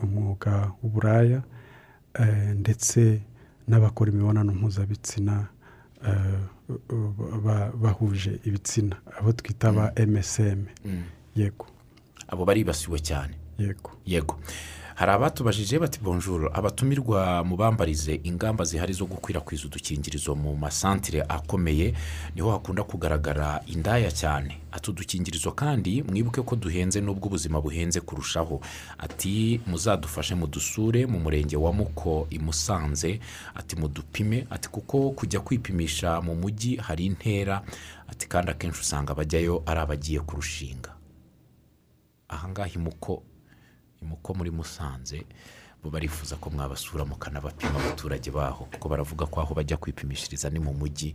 umwuga 0.03 0.71
w'uburaya 0.83 1.43
eh, 2.15 2.55
ndetse 2.57 3.21
n'abakora 3.69 4.11
imibonano 4.13 4.53
mpuzabitsina 4.55 5.47
eh, 6.07 6.41
ba- 7.45 7.73
bahuje 7.75 8.41
ibitsina. 8.45 8.97
Abo 9.21 9.33
twita 9.33 9.73
ba 9.73 9.93
msm 10.07 10.65
Mm. 10.85 11.03
yego. 11.37 11.67
Abo 12.29 12.45
baribasiwe 12.45 12.99
cyane. 12.99 13.35
Yego. 13.59 13.91
Yego. 14.07 14.39
Hari 14.97 15.13
abatubajije 15.13 15.79
bati 15.79 16.01
bonjour. 16.01 16.51
Abatumirwa 16.55 17.45
mu 17.45 17.57
bambarize 17.57 18.21
ingamba 18.25 18.65
zihari 18.65 18.93
zo 18.93 19.05
gukwirakwiza 19.07 19.67
udukingirizo 19.67 20.35
mu 20.35 20.57
masantire 20.57 21.23
akomeye 21.29 21.95
ni 22.35 22.41
ho 22.43 22.51
hakunda 22.51 22.83
kugaragara 22.83 23.61
indaya 23.67 24.11
cyane. 24.11 24.61
Ati 24.73 24.91
udukingirizo 24.91 25.53
kandi 25.53 26.03
mwibuke 26.03 26.43
ko 26.43 26.57
duhenze 26.57 27.01
n'ubwo 27.01 27.27
ubuzima 27.29 27.61
buhenze 27.61 28.01
kurushaho. 28.01 28.61
Ati 28.99 29.61
muzadufashe 29.67 30.35
mudusure 30.35 31.07
mu 31.07 31.21
murenge 31.21 31.57
wa 31.57 31.73
muko 31.73 32.27
i 32.31 32.39
musanze. 32.39 33.21
Ati 33.55 33.77
mudupime. 33.77 34.47
Ati 34.51 34.69
kuko 34.69 35.11
kujya 35.11 35.41
kwipimisha 35.41 36.21
mu 36.21 36.35
mujyi 36.35 36.77
hari 36.77 37.07
intera. 37.07 37.63
Ati 38.09 38.29
kandi 38.29 38.51
akenshi 38.51 38.81
usanga 38.81 39.15
bajyayo 39.15 39.63
ari 39.67 39.81
abagiye 39.81 40.21
kurushinga. 40.21 40.97
Ahangaha 42.29 42.69
imuko 42.75 43.23
imuko 44.03 44.35
muri 44.35 44.51
musanze 44.51 45.25
bo 45.83 45.91
barifuza 45.91 46.37
ko 46.37 46.51
mwabasura 46.51 47.05
mukanabapima 47.05 47.77
abaturage 47.81 48.31
baho 48.31 48.65
kuko 48.65 48.89
baravuga 48.89 49.27
ko 49.27 49.41
aho 49.41 49.55
bajya 49.55 49.77
kwipimishiriza 49.77 50.51
ni 50.51 50.59
mu 50.59 50.75
mujyi. 50.75 51.15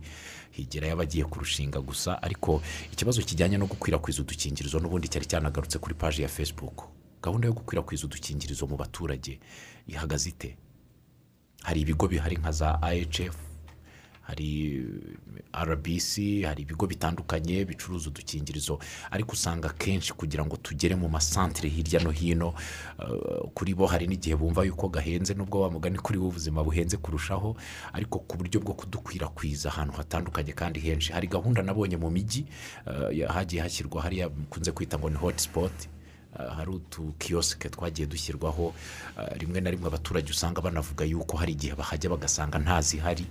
Higerayo 0.50 0.92
abagiye 0.94 1.24
kurushinga 1.24 1.80
gusa 1.80 2.22
ariko 2.22 2.62
ikibazo 2.92 3.22
kijyanye 3.22 3.58
no 3.58 3.66
gukwirakwiza 3.66 4.22
udukingirizo 4.22 4.78
n'ubundi 4.80 5.08
cyari 5.08 5.26
cyanagarutse 5.26 5.78
kuri 5.78 5.94
paji 5.94 6.22
ya 6.22 6.28
facebook. 6.28 6.88
Gahunda 7.22 7.48
yo 7.48 7.54
gukwirakwiza 7.54 8.04
udukingirizo 8.06 8.66
mu 8.66 8.76
baturage 8.76 9.40
ihagaze 9.86 10.28
ite? 10.30 10.56
Hari 11.62 11.80
ibigo 11.80 12.08
bihari 12.08 12.36
nka 12.36 12.52
za 12.52 12.78
ihf 12.94 13.36
hari 14.32 14.80
rbc 15.52 16.42
hari 16.44 16.62
ibigo 16.62 16.86
bitandukanye 16.86 17.64
bicuruza 17.64 18.08
udukingirizo. 18.08 18.78
Ariko 19.10 19.32
usanga 19.32 19.68
akenshi 19.70 20.12
kugira 20.12 20.44
ngo 20.44 20.56
tugere 20.56 20.96
mu 20.96 21.08
masantire 21.08 21.68
hirya 21.68 22.00
no 22.00 22.10
hino 22.10 22.54
eh, 22.98 23.44
kuri 23.54 23.74
bo 23.74 23.86
hari 23.86 24.06
n'igihe 24.08 24.36
bumva 24.36 24.64
yuko 24.64 24.88
gahenze 24.88 25.34
nubwo 25.34 25.60
wa 25.60 25.70
mugani 25.70 25.98
kuri 25.98 26.18
bo 26.18 26.28
ubuzima 26.32 26.64
buhenze 26.64 26.96
kurushaho. 26.96 27.56
Ariko 27.92 28.18
ku 28.24 28.36
buryo 28.40 28.60
bwo 28.60 28.72
kudukwirakwiza 28.74 29.68
ahantu 29.68 29.92
hatandukanye 30.00 30.52
kandi 30.56 30.80
henshi. 30.80 31.12
Hari 31.12 31.28
gahunda 31.28 31.62
nabonye 31.62 31.96
mu 32.00 32.08
mijyi 32.10 32.46
eh, 32.88 33.28
hagiye 33.28 33.62
hashyirwa 33.62 34.02
hariya 34.02 34.28
mukunze 34.32 34.72
kwita 34.72 34.98
ngo 34.98 35.10
ni 35.10 35.16
hotspot. 35.16 35.72
Uh, 36.32 36.56
hari 36.56 36.70
utukiyosike 36.70 37.68
twagiye 37.68 38.06
dushyirwaho 38.08 38.72
rimwe 39.36 39.60
na 39.60 39.70
rimwe 39.70 39.86
abaturage 39.86 40.30
usanga 40.32 40.60
banavuga 40.64 41.04
yuko 41.04 41.36
hari 41.36 41.52
igihe 41.52 41.74
bahajya 41.76 42.08
bagasanga 42.10 42.58
ntazihari 42.58 43.26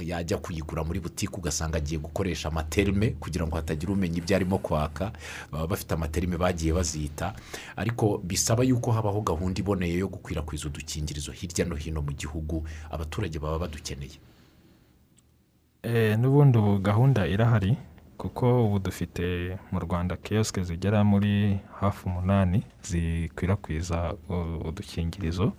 yajya 0.00 0.38
kuyigura 0.38 0.84
muri 0.84 1.00
butike 1.00 1.36
ugasanga 1.36 1.78
agiye 1.78 2.00
gukoresha 2.00 2.48
amaterime 2.48 3.10
kugira 3.20 3.46
ngo 3.46 3.56
hatagira 3.56 3.92
umenya 3.92 4.18
ibyo 4.18 4.36
arimo 4.36 4.58
kwaka. 4.58 5.12
Baba 5.52 5.66
bafite 5.66 5.94
amaterime 5.94 6.36
bagiye 6.36 6.72
bazita. 6.72 7.34
Ariko 7.76 8.18
bisaba 8.18 8.64
yuko 8.64 8.92
habaho 8.92 9.20
gahunda 9.20 9.60
iboneye 9.60 9.98
yo 9.98 10.08
gukwirakwiza 10.08 10.66
udukingirizo 10.68 11.32
hirya 11.32 11.64
no 11.64 11.76
hino 11.76 12.02
mu 12.02 12.12
gihugu 12.12 12.64
abaturage 12.90 13.38
baba 13.38 13.58
badukeneye. 13.58 14.18
Eh, 15.82 16.18
n'ubundi 16.18 16.58
ubu 16.58 16.78
gahunda 16.78 17.26
irahari 17.26 17.76
kuko 18.18 18.66
ubu 18.66 18.78
dufite 18.78 19.56
mu 19.72 19.78
rwanda 19.80 20.16
kiyosike 20.16 20.62
zigera 20.62 21.04
muri 21.04 21.58
hafi 21.80 22.06
umunani 22.08 22.62
zikwirakwiza 22.82 24.14
udukingirizo. 24.68 25.52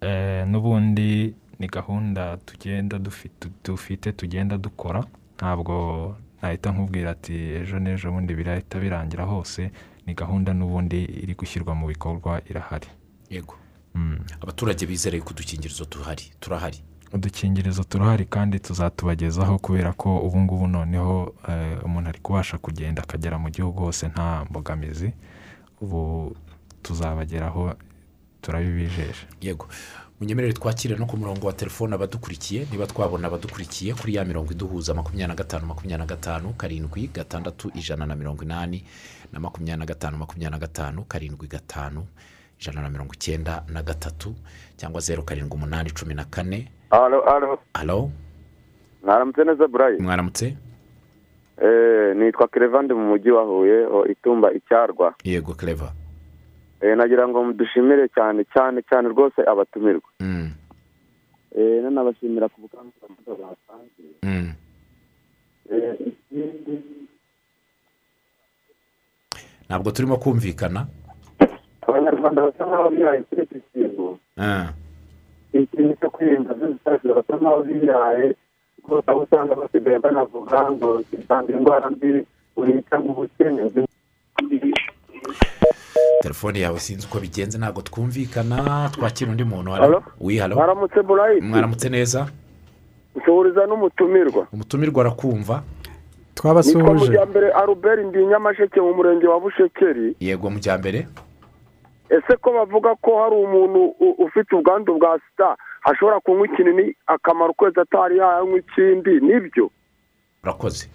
Eh, 0.00 0.46
n'ubundi 0.48 1.34
ni 1.58 1.66
gahunda 1.68 2.36
tugenda 2.36 2.96
dufi- 2.98 3.30
dufite 3.64 4.12
tugenda 4.12 4.58
dukora. 4.58 5.04
Ntabwo 5.36 6.16
nahita 6.42 6.70
nkubwira 6.72 7.10
ati 7.10 7.32
ejo 7.34 7.78
n'ejo 7.78 8.12
bundi 8.12 8.34
birahita 8.34 8.78
birangira 8.80 9.24
hose 9.24 9.70
ni 10.06 10.14
gahunda 10.14 10.52
n'ubundi 10.54 11.04
iri 11.04 11.34
gushyirwa 11.34 11.74
mu 11.74 11.86
bikorwa 11.86 12.40
irahari. 12.50 12.88
Yego. 13.30 13.54
Mm. 13.94 14.18
abaturage 14.42 14.86
bizere 14.86 15.20
ko 15.20 15.30
udukingirizo 15.30 15.84
tuhari 15.84 16.24
turahari. 16.40 16.82
Udukingirizo 17.12 17.84
turahari 17.84 18.24
kandi 18.26 18.58
tuzatubagezaho 18.60 19.58
kubera 19.58 19.92
ko 19.92 20.18
ubu 20.18 20.38
ngubu 20.40 20.66
noneho 20.66 21.34
eh, 21.48 21.78
umuntu 21.84 22.08
ari 22.08 22.18
kubasha 22.18 22.58
kugenda 22.58 23.02
akagera 23.02 23.38
mu 23.38 23.50
gihugu 23.50 23.80
hose 23.86 24.08
nta 24.08 24.44
mbogamizi 24.50 25.12
ubu 25.80 26.34
tuzabageraho 26.82 27.74
turabibijeje 28.42 29.26
yego. 29.40 29.66
Munyemerere 30.20 30.52
twakire 30.52 30.96
no 30.96 31.06
ku 31.06 31.16
murongo 31.16 31.46
wa 31.46 31.52
telefone 31.52 31.94
abadukurikiye 31.94 32.66
niba 32.72 32.86
twabona 32.86 33.26
abadukurikiye 33.28 33.94
kuri 33.94 34.14
ya 34.14 34.24
mirongo 34.24 34.52
iduhuza 34.52 34.94
makumyabiri 34.94 35.28
na 35.28 35.34
gatanu 35.34 35.66
makumyabiri 35.66 35.98
na 35.98 36.06
gatanu 36.06 36.52
karindwi 36.56 37.06
gatandatu 37.14 37.70
ijana 37.74 38.06
na 38.06 38.14
mirongo 38.14 38.42
inani 38.42 38.84
na 39.32 39.40
makumyabiri 39.40 39.78
na 39.78 39.86
gatanu 39.86 40.16
makumyabiri 40.18 40.50
na 40.50 40.58
gatanu 40.58 41.04
karindwi 41.04 41.46
gatanu 41.48 42.06
ijana 42.60 42.82
na 42.82 42.90
mirongo 42.90 43.12
icyenda 43.14 43.64
na 43.68 43.82
gatatu 43.82 44.34
cyangwa 44.76 45.00
zeru 45.00 45.22
karindwi 45.22 45.56
umunani 45.56 45.90
cumi 45.90 46.14
na 46.14 46.24
kane. 46.24 46.70
Alo 46.90 47.22
alo. 47.24 47.58
Halo 47.74 48.10
mwaramutse 49.04 49.44
neza 49.44 49.68
burayi? 49.68 49.98
Mwaramutse? 49.98 50.56
Eh, 51.62 52.16
nitwa 52.16 52.48
kerevande 52.48 52.94
mu 52.94 53.06
mujyi 53.08 53.30
wa 53.30 53.42
huye 53.44 53.86
itumba 54.12 54.52
icyarwa. 54.52 55.14
Yego 55.24 55.54
kereva 55.54 55.92
nagira 56.96 57.24
ngo 57.28 57.52
dushimire 57.56 58.08
cyane 58.12 58.44
cyane 58.52 58.82
cyane 58.84 59.08
rwose 59.08 59.40
abatumirwa. 59.46 60.10
Mm, 60.20 60.50
Eh, 61.54 61.78
nanabashimira 61.82 62.50
ku 62.52 62.66
bukangurambaga 62.66 63.32
batanze 63.40 64.02
mm. 64.26 64.50
Eh, 65.70 65.96
ntabwo 69.68 69.88
turimo 69.94 70.16
kumvikana? 70.18 70.86
Abanyarwanda 71.86 72.42
basa 72.46 72.62
nkaho 72.66 72.88
bihaye 72.90 73.20
kuri 73.28 73.42
iki 73.46 73.60
kintu 73.72 74.18
Ah, 74.36 74.68
ikintu 75.54 75.94
cyo 76.00 76.08
kwirinda 76.10 76.52
virusi 76.58 77.08
basa 77.16 77.32
nkaho 77.38 77.62
bihaye 77.62 78.26
rwose 78.84 79.06
aho 79.10 79.20
usanga 79.24 79.54
basigaye 79.54 79.98
banavuga 80.04 80.58
ngo 80.74 80.88
zitanga 81.08 81.48
indwara 81.54 81.86
mbi 81.94 82.26
wica 82.58 82.96
mu 82.98 83.10
bukene. 83.16 83.62
Telefone 86.22 86.60
yawe 86.60 86.78
sinzi 86.80 87.06
uko 87.06 87.20
bigenze 87.20 87.58
ntabwo 87.58 87.82
twumvikana 87.82 88.88
twakira 88.92 89.30
undi 89.30 89.44
muntu 89.44 89.70
Halo? 89.70 90.02
wi 90.20 90.38
halo? 90.38 90.56
Mwaramutse 90.56 91.02
burayi? 91.02 91.40
Mwaramutse 91.40 91.88
neza? 91.88 92.26
Ushoboriza 93.14 93.66
n'umutumirwa. 93.66 94.46
Umutumirwa 94.52 95.00
arakumva. 95.02 95.54
Nitwa 95.54 96.34
twabasuhuje 96.34 96.92
mujyambere 97.06 97.52
aruberi 97.52 98.04
ndi 98.04 98.26
nyamasheke 98.26 98.80
mu 98.80 98.94
murenge 98.94 99.26
wa 99.26 99.40
bushekeri. 99.40 100.16
Yego 100.20 100.50
mu 100.50 100.58
mbere 100.78 101.06
ese 102.10 102.36
ko 102.36 102.52
bavuga 102.52 102.94
ko 103.00 103.22
hari 103.22 103.36
umuntu 103.36 103.84
ufite 104.18 104.54
ubwandu 104.56 104.98
bwa 104.98 105.18
sida 105.18 105.56
ashobora 105.84 106.20
kunywa 106.20 106.46
ikinini 106.46 106.94
akamara 107.06 107.50
ukwezi 107.50 107.80
atari 107.80 108.18
yanywa 108.18 108.58
ikindi? 108.58 109.20
Nibyo? 109.20 109.70
Urakoze. 110.42 110.88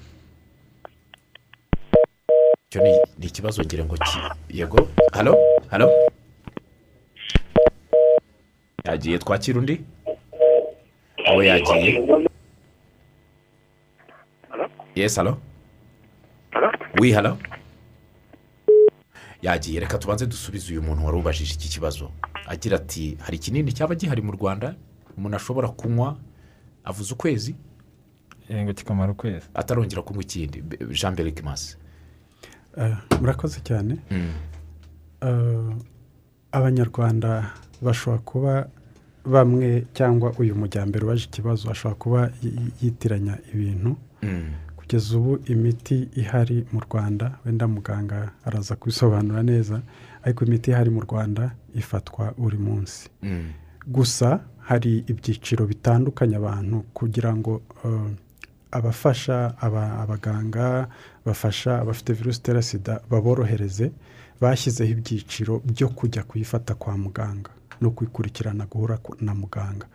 Icyo 2.69 2.81
ni 2.83 2.91
ni 3.17 3.25
ikibazo 3.25 3.63
ngira 3.63 3.85
ngo 3.85 3.97
ki? 3.97 4.19
Yego 4.49 4.87
halo 5.11 5.33
halo 5.71 5.89
yagiye 8.85 9.17
twakira 9.17 9.59
undi? 9.59 9.81
Uwo 11.33 11.43
yagiye? 11.43 12.05
Yesi 14.95 15.15
halo 15.17 15.37
wi 17.01 17.11
halo 17.11 17.37
yagiye 19.41 19.79
reka 19.79 19.97
tubanze 19.97 20.25
dusubize 20.25 20.71
uyu 20.71 20.81
muntu 20.81 21.05
wari 21.05 21.17
ubajije 21.17 21.53
iki 21.53 21.69
kibazo. 21.69 22.11
Agira 22.47 22.75
ati 22.77 23.17
hari 23.21 23.37
ikinini 23.37 23.73
cyaba 23.73 23.95
gihari 23.95 24.21
mu 24.21 24.31
rwanda? 24.31 24.75
Umuntu 25.17 25.37
ashobora 25.37 25.67
kunywa 25.69 26.17
avuze 26.85 27.13
ukwezi? 27.13 27.55
Ngo 28.53 28.73
kikamara 28.73 29.11
ukwezi. 29.11 29.45
Atarongera 29.53 30.01
kunywa 30.01 30.21
ikindi. 30.23 30.61
Jean 30.93 31.15
berike 31.15 31.41
masi 31.41 31.77
murakoze 33.21 33.59
cyane. 33.63 33.97
Eh, 35.21 35.75
abanyarwanda 36.51 37.51
bashobora 37.81 38.21
kuba 38.21 38.53
bamwe 39.25 39.85
cyangwa 39.93 40.31
uyu 40.39 40.55
mujyambere 40.55 41.03
ubaje 41.05 41.25
ikibazo 41.25 41.69
ashobora 41.71 41.95
kuba 41.99 42.21
yi- 42.41 42.49
yi- 42.55 42.73
yitiranya 42.81 43.37
ibintu. 43.53 43.95
Kugeza 44.77 45.17
ubu 45.17 45.39
imiti 45.45 46.09
ihari 46.15 46.65
mu 46.71 46.79
rwanda 46.79 47.37
wenda 47.45 47.67
muganga 47.67 48.31
araza 48.45 48.75
kubisobanura 48.75 49.43
neza 49.43 49.81
ariko 50.23 50.45
imiti 50.45 50.71
ihari 50.71 50.89
mu 50.89 51.01
rwanda 51.01 51.51
ifatwa 51.75 52.33
buri 52.37 52.57
munsi. 52.57 53.09
Gusa 53.87 54.39
hari 54.59 55.03
ibyiciro 55.07 55.65
bitandukanye 55.65 56.35
abantu 56.35 56.83
kugira 56.93 57.35
ngo 57.35 57.61
eh, 57.85 58.11
abafasha 58.71 59.53
aba- 59.61 59.99
abaganga 60.01 60.87
bafasha 61.29 61.79
abafite 61.81 62.13
virusi 62.13 62.39
itera 62.39 62.61
sida 62.61 63.01
baborohereze 63.09 63.91
bashyizeho 64.41 64.91
ibyiciro 64.91 65.61
byo 65.65 65.87
kujya 65.89 66.23
kuyifata 66.23 66.73
kwa 66.75 66.97
muganga 66.97 67.49
no 67.81 67.89
kuyikurikirana 67.91 68.65
guhura 68.65 68.99
na 69.21 69.33
muganga. 69.35 69.85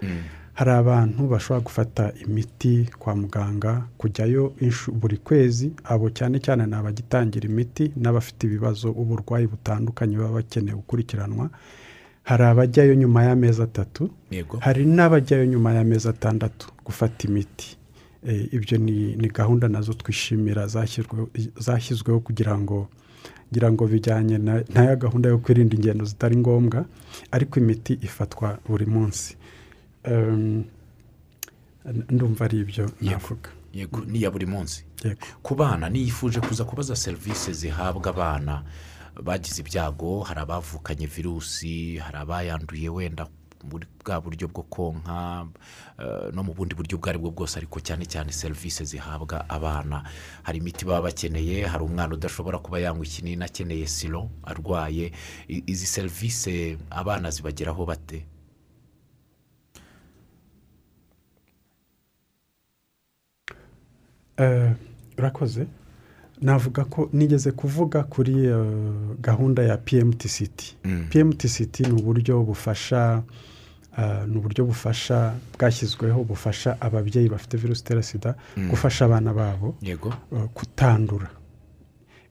Hari 0.54 0.70
abantu 0.70 1.28
bashobora 1.28 1.60
gufata 1.60 2.12
imiti 2.26 2.88
kwa 2.98 3.16
muganga 3.16 3.82
kujyayo 3.98 4.52
buri 4.92 5.16
kwezi 5.16 5.72
abo 5.84 6.10
cyane 6.10 6.38
cyane 6.40 6.66
ni 6.66 6.74
abagitangira 6.74 7.48
imiti 7.48 7.92
n'abafite 7.96 8.44
ibibazo 8.46 8.90
uburwayi 8.92 9.46
butandukanye 9.46 10.16
baba 10.16 10.32
bakeneye 10.40 10.76
gukurikiranwa. 10.76 11.50
Hari 12.22 12.44
abajyayo 12.44 12.94
nyuma 12.94 13.24
y'amezi 13.24 13.62
atatu 13.62 14.10
hari 14.60 14.84
n'abajyayo 14.86 15.44
nyuma 15.46 15.72
y'amezi 15.74 16.08
atandatu 16.08 16.68
gufata 16.84 17.28
imiti. 17.28 17.76
Ibyo 18.52 18.78
ni 18.78 19.16
ni 19.16 19.28
gahunda 19.28 19.68
na 19.68 19.80
zo 19.82 19.92
twishimira 19.94 20.66
zashyizweho- 20.66 22.20
kugira 22.20 22.58
ngo 22.58 22.88
kugira 23.48 23.72
ngo 23.72 23.86
bijyanye 23.86 24.38
na 24.38 24.64
na 24.74 24.84
ya 24.84 24.96
gahunda 24.96 25.28
yo 25.28 25.38
kwirinda 25.38 25.76
ingendo 25.76 26.04
zitari 26.04 26.36
ngombwa 26.36 26.84
ariko 27.30 27.60
imiti 27.60 27.92
ifatwa 28.02 28.58
buri 28.68 28.86
munsi. 28.86 29.36
Ndumva 32.10 32.44
ari 32.44 32.58
ibyo 32.60 32.90
navuga. 33.00 33.50
Yego 33.72 34.00
ni 34.06 34.18
iya 34.18 34.30
buri 34.30 34.46
munsi. 34.46 34.84
Ku 35.42 35.54
bana 35.54 35.88
niyifuje 35.90 36.40
kuza 36.40 36.64
kubaza 36.64 36.96
serivisi 36.96 37.52
zihabwa 37.52 38.08
abana. 38.10 38.62
Bagize 39.22 39.60
ibyago 39.62 40.22
hari 40.22 40.40
abavukanye 40.40 41.06
virusi 41.06 41.96
hari 41.98 42.16
abayanduye 42.18 42.88
wenda 42.88 43.26
muri 43.70 43.86
bwa 44.04 44.20
buryo 44.20 44.46
bwo 44.48 44.62
konka 44.68 45.46
eh, 45.98 46.32
no 46.34 46.42
mu 46.46 46.52
bundi 46.54 46.74
buryo 46.74 46.96
ubwo 46.96 47.08
ari 47.10 47.18
bwo 47.18 47.30
bwose 47.30 47.54
ariko 47.58 47.80
cyane 47.80 48.04
cyane 48.06 48.32
serivisi 48.32 48.84
zihabwa 48.84 49.48
abana. 49.48 50.02
Hari 50.42 50.58
imiti 50.58 50.84
baba 50.84 51.02
bakeneye 51.08 51.66
hari 51.66 51.84
umwana 51.84 52.14
udashobora 52.14 52.58
kuba 52.58 52.78
yanywa 52.80 53.04
ikinini 53.06 53.44
akeneye 53.44 53.86
siro 53.86 54.30
arwaye 54.44 55.12
izi 55.48 55.86
serivisi 55.86 56.78
abana 56.90 57.30
zibageraho 57.30 57.82
bate? 57.86 58.26
Eh, 64.38 64.72
urakoze. 65.18 65.66
Navuga 66.42 66.84
ko 66.84 67.08
nigeze 67.12 67.50
kuvuga 67.52 68.02
kuri 68.02 68.44
eh, 68.46 68.66
gahunda 69.20 69.62
ya 69.62 69.76
pmtct 69.76 70.74
pmtct 71.10 71.80
ni 71.80 71.92
uburyo 71.92 72.42
bufasha 72.42 73.22
ni 74.26 74.36
uburyo 74.38 74.64
bufasha 74.64 75.34
bwashyizweho 75.58 76.24
bufasha 76.24 76.80
ababyeyi 76.80 77.28
bafite 77.28 77.56
virusi 77.56 77.82
itera 77.82 78.02
sida 78.02 78.34
gufasha 78.70 79.04
abana 79.04 79.32
babo 79.34 79.74
eh, 80.32 80.48
kutandura. 80.54 81.30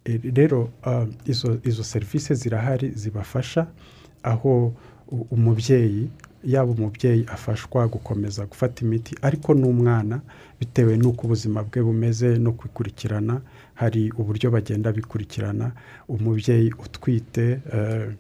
E, 0.06 0.20
rero 0.34 0.70
eh, 0.88 1.08
izo 1.26 1.58
izo 1.64 1.84
serivisi 1.84 2.36
zirahari 2.36 2.90
zibafasha 2.92 3.68
aho 4.24 4.74
umubyeyi 5.32 6.10
yaba 6.44 6.72
umubyeyi 6.72 7.26
afashwa 7.28 7.88
gukomeza 7.88 8.46
gufata 8.46 8.86
imiti 8.86 9.16
ariko 9.22 9.54
n'umwana 9.54 10.22
bitewe 10.60 10.98
n'uko 10.98 11.22
ubuzima 11.28 11.64
bwe 11.64 11.82
bumeze 11.82 12.38
no 12.38 12.52
kwikurikirana 12.52 13.42
hari 13.74 14.12
uburyo 14.18 14.52
bagenda 14.52 14.92
bikurikirana 14.92 15.72
umubyeyi 16.08 16.72
utwite 16.86 17.60
eh, 17.74 18.12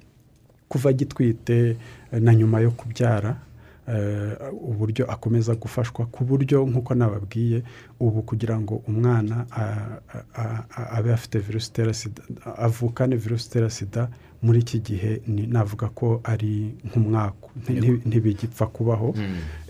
kuva 0.69 0.89
agitwite 0.89 1.57
eh, 1.69 1.75
na 2.20 2.36
nyuma 2.36 2.59
yo 2.59 2.72
kubyara 2.72 3.36
eh, 3.88 4.38
uburyo 4.53 5.11
akomeza 5.11 5.55
gufashwa 5.55 6.05
ku 6.05 6.24
buryo 6.24 6.64
nk'uko 6.66 6.95
nababwiye 6.95 7.64
ubu 7.99 8.22
kugira 8.22 8.55
ngo 8.59 8.80
umwana 8.88 9.45
abe 10.97 11.14
afite 11.14 11.39
virusi 11.39 11.70
itera 11.70 11.93
sida 11.93 12.22
avukane 12.57 13.16
virusi 13.16 13.47
itera 13.47 13.70
sida 13.70 14.07
muri 14.43 14.59
iki 14.59 14.80
gihe 14.80 15.22
navuga 15.28 15.88
ko 15.89 16.20
ari 16.24 16.76
nk'umwaka 16.88 17.47
nti- 17.64 17.80
nti- 17.80 18.01
ntibigipfa 18.07 18.66
kubaho. 18.68 19.16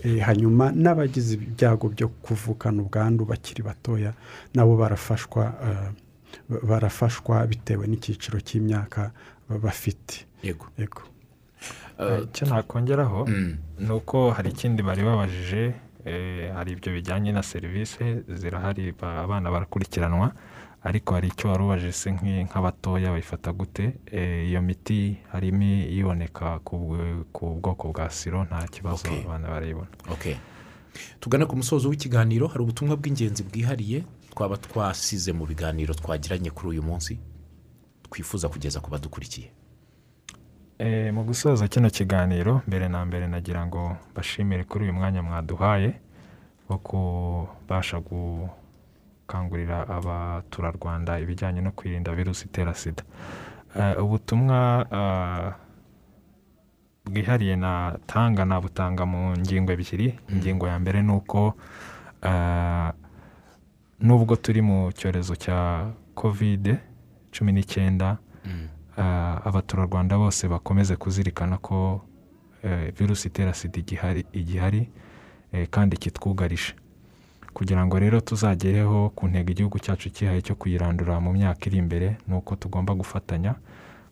Eh, 0.02 0.18
hanyuma 0.26 0.72
n'abagize 0.74 1.34
ibyago 1.34 1.88
byo 1.94 2.08
kuvukana 2.08 2.82
ubwandu 2.82 3.24
bakiri 3.24 3.62
batoya 3.62 4.12
nabo 4.54 4.76
barafashwa 4.76 5.44
eh, 5.66 5.90
ba- 6.50 6.62
barafashwa 6.68 7.46
bitewe 7.46 7.86
n'icyiciro 7.86 8.40
cy'imyaka 8.40 9.10
ba- 9.48 9.58
bafite. 9.58 10.26
Yego. 10.78 11.02
Icyo 12.24 12.46
nakongeraho 12.46 13.26
Mm. 13.26 13.56
ni 13.78 13.90
uko 13.92 14.30
hari 14.30 14.50
ikindi 14.50 14.82
bari 14.82 15.02
babajije 15.02 15.74
eh, 16.04 16.52
hari 16.54 16.72
ibyo 16.72 16.92
bijyanye 16.92 17.32
na 17.32 17.42
serivisi 17.42 18.04
zirahari 18.28 18.92
ba- 18.92 19.22
abana 19.24 19.50
barakurikiranwa 19.50 20.32
ariko 20.82 21.14
hari 21.14 21.28
icyo 21.28 21.48
wari 21.50 21.62
ubajije 21.64 21.92
se 21.92 22.10
nk'abatoya 22.12 23.10
bayifata 23.10 23.52
gute? 23.52 23.96
Eh, 24.12 24.48
iyo 24.48 24.62
miti 24.62 25.16
harimo 25.32 25.64
iboneka 25.88 26.58
ku 26.60 26.76
bw- 26.76 27.24
ku 27.32 27.56
bwoko 27.62 27.88
bwa 27.92 28.10
siro 28.10 28.44
nta 28.44 28.68
kibazo 28.68 29.08
Okay. 29.08 29.24
abana 29.24 29.48
barayibona. 29.48 29.88
Tugana 31.20 31.46
ku 31.46 31.56
musozo 31.56 31.88
w'ikiganiro 31.88 32.46
hari 32.46 32.62
ubutumwa 32.62 32.96
bw'ingenzi 32.96 33.42
bwihariye 33.42 34.04
twaba 34.30 34.56
twasize 34.56 35.32
mu 35.32 35.46
biganiro 35.46 35.94
twagiranye 35.94 36.50
kuri 36.50 36.68
uyu 36.78 36.82
munsi 36.82 37.18
twifuza 38.10 38.48
kugeza 38.48 38.80
ku 38.80 38.90
badukurikiye. 38.90 39.48
Eh, 39.48 39.52
mu 41.12 41.24
gusoza 41.24 41.68
kino 41.68 41.90
kiganiro 41.90 42.62
mbere 42.66 42.88
na 42.88 43.04
mbere 43.04 43.26
nagira 43.26 43.66
ngo 43.66 43.96
bashimire 44.14 44.64
kuri 44.64 44.84
uyu 44.84 44.92
mwanya 44.92 45.22
mwaduhaye 45.22 45.94
wo 46.68 46.78
kubasha 46.78 48.00
gukangurira 48.00 49.88
abaturarwanda 49.88 51.18
ibijyanye 51.20 51.60
no 51.60 51.70
kwirinda 51.72 52.14
virusi 52.14 52.44
itera 52.46 52.74
sida. 52.74 53.02
Eh, 53.78 54.02
ubutumwa 54.04 54.86
ah, 54.92 55.52
bwihariye 57.04 57.56
natanga 57.56 58.44
nabutanga 58.44 59.06
mu 59.06 59.36
ngingo 59.38 59.72
ebyiri. 59.72 60.18
Ingingo 60.32 60.66
ya 60.68 60.78
mbere 60.78 61.02
ni 61.02 61.12
uko 61.12 61.54
ah, 62.22 62.92
nubwo 64.00 64.36
turi 64.36 64.62
mu 64.62 64.90
cyorezo 64.92 65.36
cya 65.36 65.86
kovide 66.14 66.78
cumi 67.30 67.52
n'icyenda 67.52 68.18
ah, 68.46 68.73
abaturarwanda 69.44 70.18
bose 70.18 70.48
bakomeze 70.48 70.96
kuzirikana 70.96 71.56
ko 71.58 72.00
eh, 72.62 72.92
virusi 72.98 73.28
itera 73.28 73.54
sida 73.54 73.78
igihari 74.32 74.88
eh, 75.52 75.66
kandi 75.70 75.96
kitwugarije. 75.96 76.74
Kugira 77.54 77.86
ngo 77.86 77.98
rero 77.98 78.20
tuzagereho 78.20 79.10
ku 79.14 79.28
ntego 79.28 79.50
igihugu 79.50 79.78
cyacu 79.78 80.10
cyihaye 80.10 80.42
cyo 80.42 80.54
kuyirandura 80.58 81.20
mu 81.20 81.30
myaka 81.32 81.66
iri 81.70 81.78
imbere 81.78 82.16
ni 82.26 82.34
uko 82.34 82.56
tugomba 82.56 82.94
gufatanya 82.94 83.54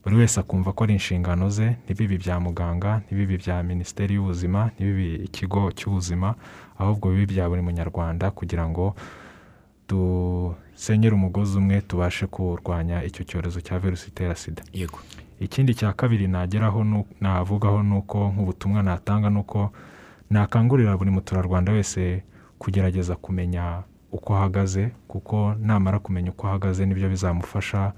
buri 0.04 0.16
wese 0.16 0.38
akumva 0.40 0.72
ko 0.72 0.84
ari 0.84 0.92
inshingano 0.94 1.50
ze 1.50 1.74
ntibibi 1.84 2.18
bya 2.22 2.38
muganga 2.40 3.02
ntibibi 3.06 3.36
bya 3.42 3.62
minisiteri 3.62 4.14
y'ubuzima 4.14 4.70
ntibibi 4.74 5.14
ikigo 5.26 5.70
cy'ubuzima 5.74 6.34
ahubwo 6.78 7.10
bibi 7.10 7.26
bya 7.34 7.48
buri 7.50 7.62
munyarwanda 7.62 8.30
kugira 8.30 8.62
ngo 8.70 8.94
dusenyere 9.92 11.14
umugozi 11.14 11.58
umwe 11.58 11.80
tubashe 11.80 12.26
kurwanya 12.26 13.04
icyo 13.04 13.24
cyorezo 13.24 13.60
cya 13.60 13.78
virusi 13.78 14.08
itera 14.08 14.34
sida. 14.34 14.62
Yego. 14.72 14.98
Ikindi 15.40 15.74
cya 15.74 15.92
kabiri 15.92 16.28
nageraho 16.28 16.84
navugaho 17.20 17.82
ni 17.82 17.94
uko 17.98 18.18
nk'ubutumwa 18.32 18.82
natanga 18.82 19.30
ni 19.30 19.38
uko 19.38 19.72
nakangurira 20.30 20.96
buri 20.96 21.10
muturarwanda 21.10 21.72
wese 21.72 22.22
kugerageza 22.58 23.16
kumenya 23.16 23.82
uko 24.12 24.36
ahagaze 24.36 24.90
kuko 25.08 25.54
namara 25.58 25.98
kumenya 25.98 26.30
uko 26.30 26.46
ahagaze 26.48 26.86
ni 26.86 26.94
byo 26.94 27.08
bizamufasha 27.08 27.92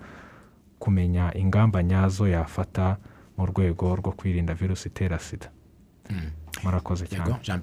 kumenya 0.79 1.31
ingamba 1.37 1.83
nyazo 1.83 2.29
yafata 2.29 2.97
mu 3.37 3.47
rwego 3.47 3.97
rwo 3.97 4.13
kwirinda 4.13 4.55
virusi 4.55 4.89
itera 4.89 5.19
sida. 5.19 5.51
Murakoze 6.65 7.07
cyane. 7.07 7.35
Jean 7.43 7.61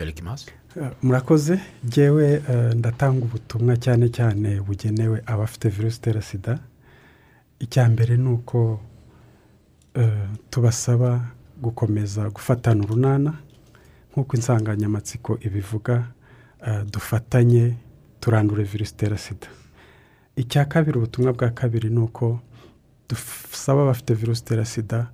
murakoze. 1.04 1.60
Ngewe 1.86 2.38
uh, 2.38 2.74
ndatanga 2.74 3.26
ubutumwa 3.26 3.78
cyane 3.78 4.10
cyane 4.10 4.62
bugenewe 4.62 5.22
abafite 5.26 5.70
virusi 5.70 5.98
itera 5.98 6.22
sida. 6.22 6.60
Icya 7.60 7.90
mbere 7.90 8.18
ni 8.18 8.30
uko 8.30 8.80
uh, 9.96 10.04
tubasaba 10.50 11.22
gukomeza 11.62 12.30
gufatana 12.30 12.84
urunana. 12.84 13.34
Nk'uko 14.12 14.36
insanganyamatsiko 14.36 15.38
ibivuga 15.42 16.08
dufatanye 16.92 17.74
turandure 18.20 18.64
virusi 18.64 18.94
itera 18.94 19.18
sida. 19.18 19.48
Icya 20.36 20.66
kabiri 20.66 20.98
ubutumwa 20.98 21.34
bwa 21.34 21.50
kabiri 21.50 21.90
ni 21.90 22.00
uko 22.00 22.40
dusaba 23.10 23.82
abafite 23.84 24.14
virusi 24.14 24.42
itera 24.42 24.66
sida 24.66 25.08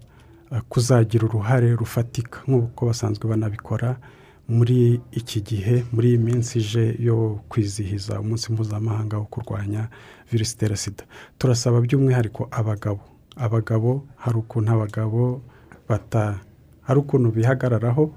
kuzagira 0.70 1.26
uruhare 1.26 1.76
rufatika 1.76 2.40
nk'uko 2.48 2.86
basanzwe 2.86 3.30
banabikora 3.30 3.98
muri 4.48 5.00
iki 5.12 5.42
gihe 5.44 5.84
muri 5.92 6.08
iyi 6.10 6.18
minsi 6.18 6.60
ije 6.60 6.96
yo 7.00 7.40
kwizihiza 7.50 8.20
umunsi 8.20 8.54
mpuzamahanga 8.54 9.18
wo 9.18 9.26
kurwanya 9.26 9.90
virusi 10.32 10.54
itera 10.56 10.76
sida. 10.76 11.04
Turasaba 11.38 11.82
by'umwihariko 11.82 12.48
abagabo. 12.52 13.00
Abagabo 13.36 14.08
hari 14.16 14.38
ukuntu 14.38 14.72
abagabo 14.72 15.42
bata 15.90 16.40
hari 16.82 17.00
ukuntu 17.00 17.32
bihagararaho. 17.32 18.14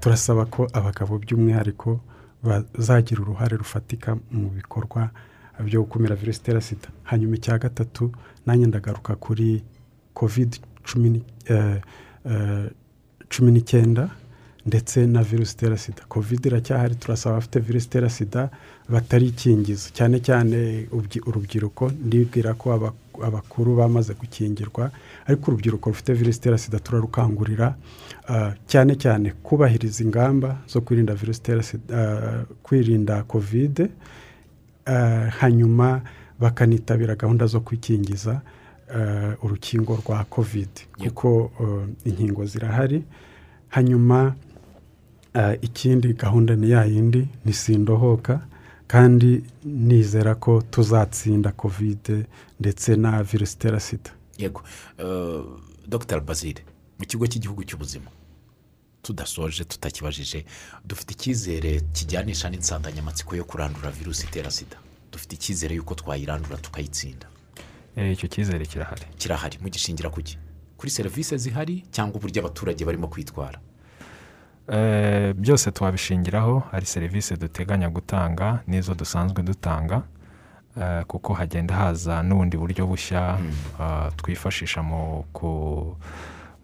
Turasaba 0.00 0.46
ko 0.46 0.66
abagabo 0.72 1.18
by'umwihariko 1.18 2.00
bazagira 2.42 3.20
uruhare 3.22 3.56
rufatika 3.56 4.18
mu 4.30 4.50
bikorwa 4.50 5.10
byo 5.62 5.82
gukumira 5.86 6.16
virusi 6.18 6.40
itera 6.40 6.60
sida. 6.60 6.88
Hanyuma 7.04 7.36
icya 7.36 7.58
gatatu 7.58 8.10
nanjye 8.46 8.66
ndagaruka 8.66 9.14
kuri 9.16 9.62
kovide 10.14 10.58
cumi 10.84 11.08
ni- 11.10 11.24
eh, 11.46 11.78
eh, 12.26 12.66
n'icyenda 13.40 14.10
ndetse 14.66 15.06
na 15.06 15.22
virusi 15.22 15.54
itera 15.54 15.76
sida. 15.78 16.02
Kovide 16.08 16.48
iracyahari 16.48 16.94
turasaba 16.94 17.34
abafite 17.36 17.60
virusi 17.60 17.86
itera 17.86 18.10
sida 18.10 18.50
batarikingiza. 18.88 19.90
Cyane 19.92 20.20
cyane 20.20 20.86
ubyi- 20.92 21.22
urubyiruko 21.26 21.90
ndibwira 22.04 22.54
ko 22.54 22.72
aba- 22.72 22.94
abakuru 23.22 23.76
bamaze 23.76 24.14
gukingirwa 24.14 24.90
ariko 25.26 25.50
urubyiruko 25.50 25.90
rufite 25.90 26.12
virusi 26.14 26.38
itera 26.38 26.58
sida 26.58 26.78
turarukangurira 26.78 27.74
ah, 28.28 28.52
cyane 28.66 28.94
cyane 28.96 29.32
kubahiriza 29.42 30.02
ingamba 30.04 30.58
zo 30.68 30.80
kwirinda 30.80 31.14
virusi 31.14 31.40
itera 31.40 31.62
sida 31.62 31.98
ah, 31.98 32.44
kwirinda 32.62 33.22
kovide 33.22 33.88
ah, 34.86 35.26
hanyuma 35.42 36.00
bakanitabira 36.40 37.14
gahunda 37.14 37.46
zo 37.46 37.60
kwikingiza 37.60 38.40
urukingo 39.42 39.96
rwa 40.04 40.24
kovide 40.24 40.80
kuko 40.98 41.50
ah, 41.60 41.86
inkingo 42.08 42.46
zirahari. 42.46 43.02
Hanyuma 43.68 44.34
ikindi 45.62 46.12
gahunda 46.12 46.56
ni 46.56 46.70
ya 46.70 46.84
yindi 46.84 47.28
ni 47.44 47.52
sindohoka 47.52 48.40
kandi 48.86 49.42
nizera 49.64 50.34
ko 50.34 50.62
tuzatsinda 50.70 51.52
kovide 51.52 52.26
ndetse 52.60 52.96
na 52.96 53.22
virusi 53.22 53.54
itera 53.56 53.80
sida. 53.80 54.10
Yego. 54.38 54.62
Eh, 54.98 55.42
dr. 55.88 56.20
Bazile 56.20 56.60
mu 56.98 57.06
kigo 57.06 57.26
cy'igihugu 57.26 57.64
cy'ubuzima 57.64 58.10
tudasoje 59.02 59.64
tutakibajije 59.64 60.44
dufite 60.84 61.10
icyizere 61.14 61.80
kijyanisha 61.92 62.50
n'insanganyamatsiko 62.50 63.36
yo 63.36 63.44
kurandura 63.44 63.90
virusi 63.90 64.26
itera 64.26 64.50
sida. 64.50 64.76
Dufite 65.12 65.32
icyizere 65.34 65.74
y'uko 65.74 65.94
twayirandura 65.94 66.56
tukayitsinda. 66.56 67.26
Eh, 67.96 68.12
icyo 68.12 68.28
cyizere 68.28 68.66
kirahari. 68.66 69.02
Kirahari. 69.18 69.58
Mugishingira 69.62 70.10
ku 70.10 70.22
ki? 70.22 70.38
Kuri 70.76 70.90
serivisi 70.90 71.38
zihari 71.38 71.84
cyangwa 71.90 72.16
uburyo 72.16 72.40
abaturage 72.42 72.84
barimo 72.84 73.08
kwitwara? 73.08 73.58
Eh, 73.58 73.71
byose 75.34 75.70
twabishingiraho 75.72 76.62
hari 76.70 76.86
serivisi 76.86 77.36
duteganya 77.36 77.88
gutanga 77.90 78.62
n'izo 78.66 78.94
dusanzwe 78.94 79.42
dutanga 79.42 80.02
eh, 80.80 81.04
kuko 81.04 81.34
hagenda 81.34 81.74
haza 81.74 82.22
n'ubundi 82.22 82.56
buryo 82.56 82.86
bushya 82.86 83.38
ah, 83.80 84.10
twifashisha 84.16 84.82
mu 84.82 85.24
ku- 85.32 85.96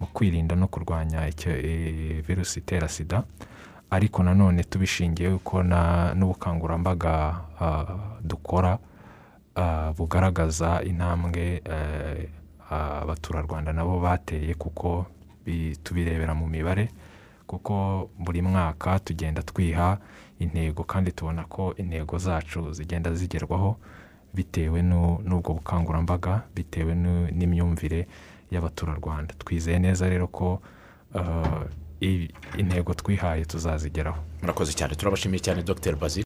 mu 0.01 0.07
kwirinda 0.15 0.55
no 0.57 0.67
kurwanya 0.69 1.29
icyo 1.29 1.51
eh, 1.53 2.23
virusi 2.27 2.59
itera 2.61 2.89
sida. 2.89 3.23
Ariko 3.91 4.23
nanone 4.23 4.65
tubishingiye 4.65 5.39
ko 5.45 5.63
n'ubukangurambaga 5.63 7.35
dukora 8.21 8.79
bugaragaza 9.97 10.83
intambwe 10.85 11.63
eh, 11.65 12.29
abaturarwanda 12.71 13.73
nabo 13.73 14.01
bateye 14.01 14.55
kuko 14.55 15.07
bi- 15.45 15.77
tubirebera 15.83 16.35
mu 16.35 16.47
mibare. 16.47 16.89
Kuko 17.49 18.11
buri 18.19 18.43
mwaka 18.43 18.99
tugenda 19.01 19.43
twiha 19.43 19.99
intego 20.39 20.85
kandi 20.85 21.13
tubona 21.13 21.45
ko 21.49 21.75
intego 21.81 22.19
zacu 22.19 22.73
zigenda 22.73 23.15
zigerwaho 23.15 23.77
bitewe 24.35 24.83
n'u- 24.83 25.19
n'ubwo 25.25 25.55
bukangurambaga 25.57 26.43
bitewe 26.55 26.93
n'imyumvire 27.33 28.07
y'abaturarwanda. 28.53 29.35
Twizeye 29.39 29.79
neza 29.79 30.09
rero 30.09 30.27
ko 30.29 30.61
eh, 32.01 32.29
intego 32.59 32.95
twihaye 32.95 33.45
tuzazigeraho. 33.45 34.21
Murakoze 34.43 34.73
cyane 34.73 34.95
turabashimiye 34.95 35.41
cyane 35.41 35.63
dr. 35.63 35.97
Bazile 35.97 36.25